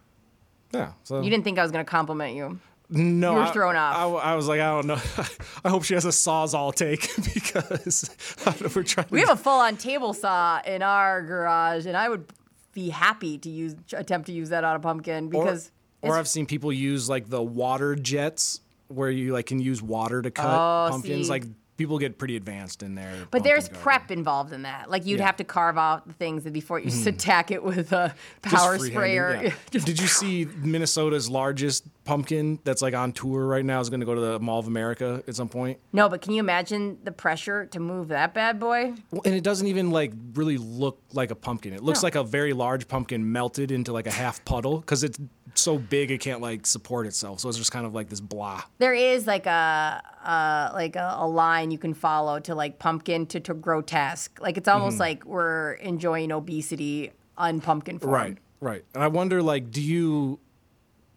yeah. 0.74 0.94
So 1.04 1.22
You 1.22 1.30
didn't 1.30 1.44
think 1.44 1.60
I 1.60 1.64
was 1.64 1.72
going 1.72 1.86
to 1.86 1.90
compliment 1.90 2.36
you. 2.36 2.60
No, 2.90 3.32
You 3.32 3.38
were 3.38 3.44
I- 3.44 3.52
thrown 3.52 3.76
off. 3.76 3.96
I, 3.96 4.32
I 4.32 4.36
was 4.36 4.48
like, 4.48 4.60
I 4.60 4.70
don't 4.70 4.88
know. 4.88 5.00
I 5.66 5.70
hope 5.70 5.84
she 5.84 5.94
has 5.96 6.06
a 6.06 6.10
sawzall 6.10 6.74
take 6.74 7.02
because 7.34 8.10
I 8.46 8.52
don't 8.52 8.62
know, 8.62 8.70
we're 8.76 8.84
trying. 8.84 9.08
We 9.10 9.22
to, 9.22 9.28
have 9.28 9.40
a 9.40 9.42
full-on 9.42 9.78
table 9.78 10.14
saw 10.14 10.62
in 10.66 10.82
our 10.82 11.22
garage, 11.24 11.86
and 11.86 11.96
I 11.98 12.10
would 12.10 12.26
be 12.74 12.90
happy 12.90 13.38
to 13.40 13.50
use 13.50 13.76
attempt 13.94 14.26
to 14.28 14.34
use 14.34 14.50
that 14.50 14.64
on 14.64 14.76
a 14.76 14.80
pumpkin 14.80 15.30
because 15.30 15.72
or 16.02 16.10
it's- 16.10 16.20
I've 16.20 16.28
seen 16.28 16.46
people 16.46 16.74
use 16.74 17.08
like 17.10 17.30
the 17.30 17.42
water 17.42 17.96
jets 17.96 18.60
where 18.88 19.10
you 19.10 19.34
like 19.34 19.46
can 19.48 19.60
use 19.60 19.82
water 19.82 20.22
to 20.22 20.32
cut 20.32 20.46
Oh, 20.46 20.90
pumpkins. 20.92 21.26
see. 21.26 21.30
Like 21.30 21.44
people 21.78 22.00
get 22.00 22.18
pretty 22.18 22.38
advanced 22.38 22.82
in 22.84 22.96
there. 22.96 23.14
but 23.32 23.44
there's 23.44 23.68
prep 23.68 24.10
involved 24.10 24.54
in 24.54 24.62
that. 24.62 24.90
Like 24.90 25.06
you'd 25.06 25.20
Yeah. 25.20 25.26
have 25.26 25.36
to 25.38 25.44
carve 25.44 25.78
out 25.78 26.08
the 26.08 26.14
things 26.14 26.44
before 26.46 26.80
you 26.80 26.86
just 26.86 27.04
Mhm. 27.04 27.08
attack 27.16 27.52
it 27.52 27.62
with 27.64 27.92
a 27.92 28.16
power 28.44 28.80
sprayer. 28.80 29.42
yeah. 29.44 29.54
Did 29.72 30.00
you 30.00 30.08
see 30.08 30.46
Minnesota's 30.46 31.30
largest 31.30 31.84
pumpkin 32.06 32.60
that's 32.64 32.82
like 32.82 32.94
on 32.94 33.12
tour 33.12 33.46
right 33.46 33.66
now 33.66 33.82
is 33.82 33.90
going 33.90 34.00
to 34.00 34.06
go 34.06 34.16
to 34.16 34.22
the 34.22 34.40
Mall 34.40 34.60
of 34.60 34.68
America 34.68 35.22
at 35.28 35.36
some 35.36 35.50
point? 35.50 35.78
No, 35.92 36.08
but 36.08 36.22
can 36.22 36.32
you 36.32 36.40
imagine 36.40 36.98
the 37.04 37.12
pressure 37.12 37.66
to 37.66 37.80
move 37.82 38.08
that 38.08 38.34
bad 38.34 38.58
boy? 38.58 38.94
Well, 39.12 39.24
and 39.26 39.36
it 39.36 39.44
doesn't 39.44 39.68
even 39.68 39.92
like 39.92 40.14
really 40.34 40.58
look 40.58 41.02
like 41.12 41.30
a 41.30 41.36
pumpkin. 41.36 41.74
It 41.74 41.84
looks 41.84 42.04
No. 42.04 42.08
like 42.08 42.16
a 42.16 42.24
very 42.24 42.54
large 42.54 42.88
pumpkin 42.88 43.34
melted 43.34 43.70
into 43.70 43.92
like 43.92 44.08
a 44.08 44.12
half 44.12 44.46
puddle 44.46 44.80
because 44.80 45.04
it's 45.04 45.20
so 45.58 45.78
big 45.78 46.12
it 46.12 46.20
can't 46.20 46.42
like 46.42 46.66
support 46.66 47.08
itself. 47.08 47.40
So 47.40 47.50
it's 47.50 47.58
just 47.58 47.72
kind 47.72 47.86
of 47.86 47.94
like 47.94 48.10
this 48.10 48.20
blah. 48.22 48.64
There 48.78 48.94
is 48.94 49.26
like 49.28 49.46
a 49.46 50.02
uh, 50.24 50.72
like 50.74 50.96
a, 50.96 51.16
a 51.20 51.28
line 51.28 51.72
you 51.72 51.78
can 51.78 51.94
follow 51.94 52.40
to 52.42 52.56
like 52.56 52.80
pumpkin 52.80 53.26
to, 53.28 53.40
to 53.42 53.54
grotesque. 53.54 54.40
Like 54.42 54.58
it's 54.58 54.68
almost 54.68 54.98
Mhm. 54.98 55.00
like 55.00 55.26
we're 55.26 55.74
enjoying 55.74 56.32
obesity 56.32 57.12
on 57.38 57.62
pumpkin 57.62 58.00
form. 58.00 58.14
Right, 58.14 58.38
right. 58.62 58.84
And 58.94 59.04
I 59.04 59.08
wonder, 59.08 59.42
like, 59.44 59.72
do 59.72 59.82
you? 59.82 60.40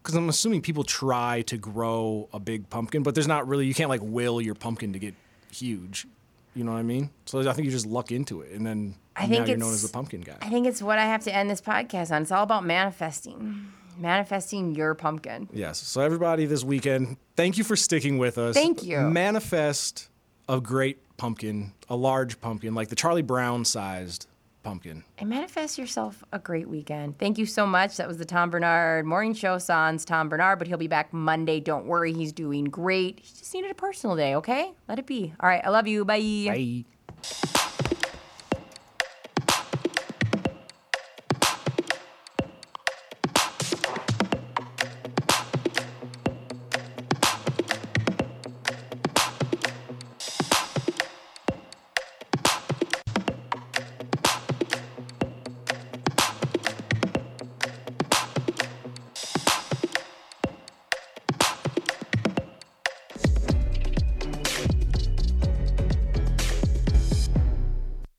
Because 0.01 0.15
I'm 0.15 0.29
assuming 0.29 0.61
people 0.61 0.83
try 0.83 1.41
to 1.43 1.57
grow 1.57 2.29
a 2.33 2.39
big 2.39 2.69
pumpkin, 2.69 3.03
but 3.03 3.15
there's 3.15 3.27
not 3.27 3.47
really. 3.47 3.65
You 3.67 3.73
can't 3.73 3.89
like 3.89 4.01
will 4.03 4.39
your 4.41 4.55
pumpkin 4.55 4.93
to 4.93 4.99
get 4.99 5.13
huge. 5.51 6.07
You 6.55 6.63
know 6.63 6.71
what 6.71 6.79
I 6.79 6.83
mean? 6.83 7.09
So 7.25 7.47
I 7.47 7.53
think 7.53 7.65
you 7.65 7.71
just 7.71 7.85
luck 7.85 8.11
into 8.11 8.41
it, 8.41 8.51
and 8.53 8.65
then 8.65 8.95
I 9.15 9.23
now 9.23 9.27
think 9.29 9.47
you're 9.47 9.55
it's 9.57 9.63
known 9.63 9.73
as 9.73 9.81
the 9.83 9.89
pumpkin 9.89 10.21
guy. 10.21 10.35
I 10.41 10.49
think 10.49 10.65
it's 10.67 10.81
what 10.81 10.97
I 10.97 11.05
have 11.05 11.23
to 11.25 11.33
end 11.35 11.49
this 11.49 11.61
podcast 11.61 12.11
on. 12.13 12.23
It's 12.23 12.31
all 12.31 12.43
about 12.43 12.65
manifesting, 12.65 13.67
manifesting 13.99 14.75
your 14.75 14.95
pumpkin. 14.95 15.49
Yes. 15.53 15.77
So 15.77 16.01
everybody 16.01 16.45
this 16.45 16.63
weekend, 16.63 17.17
thank 17.35 17.57
you 17.57 17.63
for 17.63 17.75
sticking 17.75 18.17
with 18.17 18.37
us. 18.37 18.55
Thank 18.55 18.83
you. 18.83 18.99
Manifest 19.01 20.09
a 20.47 20.59
great 20.59 21.17
pumpkin, 21.17 21.73
a 21.89 21.95
large 21.95 22.41
pumpkin, 22.41 22.73
like 22.73 22.89
the 22.89 22.95
Charlie 22.95 23.21
Brown 23.21 23.65
sized 23.65 24.27
pumpkin. 24.63 25.03
And 25.17 25.29
manifest 25.29 25.77
yourself 25.77 26.23
a 26.31 26.39
great 26.39 26.67
weekend. 26.67 27.17
Thank 27.17 27.37
you 27.37 27.45
so 27.45 27.65
much. 27.65 27.97
That 27.97 28.07
was 28.07 28.17
the 28.17 28.25
Tom 28.25 28.49
Barnard 28.49 29.05
Morning 29.05 29.33
Show. 29.33 29.57
Sans 29.57 30.03
Tom 30.03 30.29
Barnard, 30.29 30.59
but 30.59 30.67
he'll 30.67 30.77
be 30.77 30.87
back 30.87 31.13
Monday. 31.13 31.59
Don't 31.59 31.85
worry, 31.85 32.13
he's 32.13 32.33
doing 32.33 32.65
great. 32.65 33.19
He 33.19 33.37
just 33.37 33.53
needed 33.53 33.71
a 33.71 33.75
personal 33.75 34.15
day, 34.15 34.35
okay? 34.35 34.71
Let 34.87 34.99
it 34.99 35.05
be. 35.05 35.33
All 35.39 35.49
right, 35.49 35.61
I 35.63 35.69
love 35.69 35.87
you. 35.87 36.05
Bye. 36.05 36.83
Bye. 37.23 37.65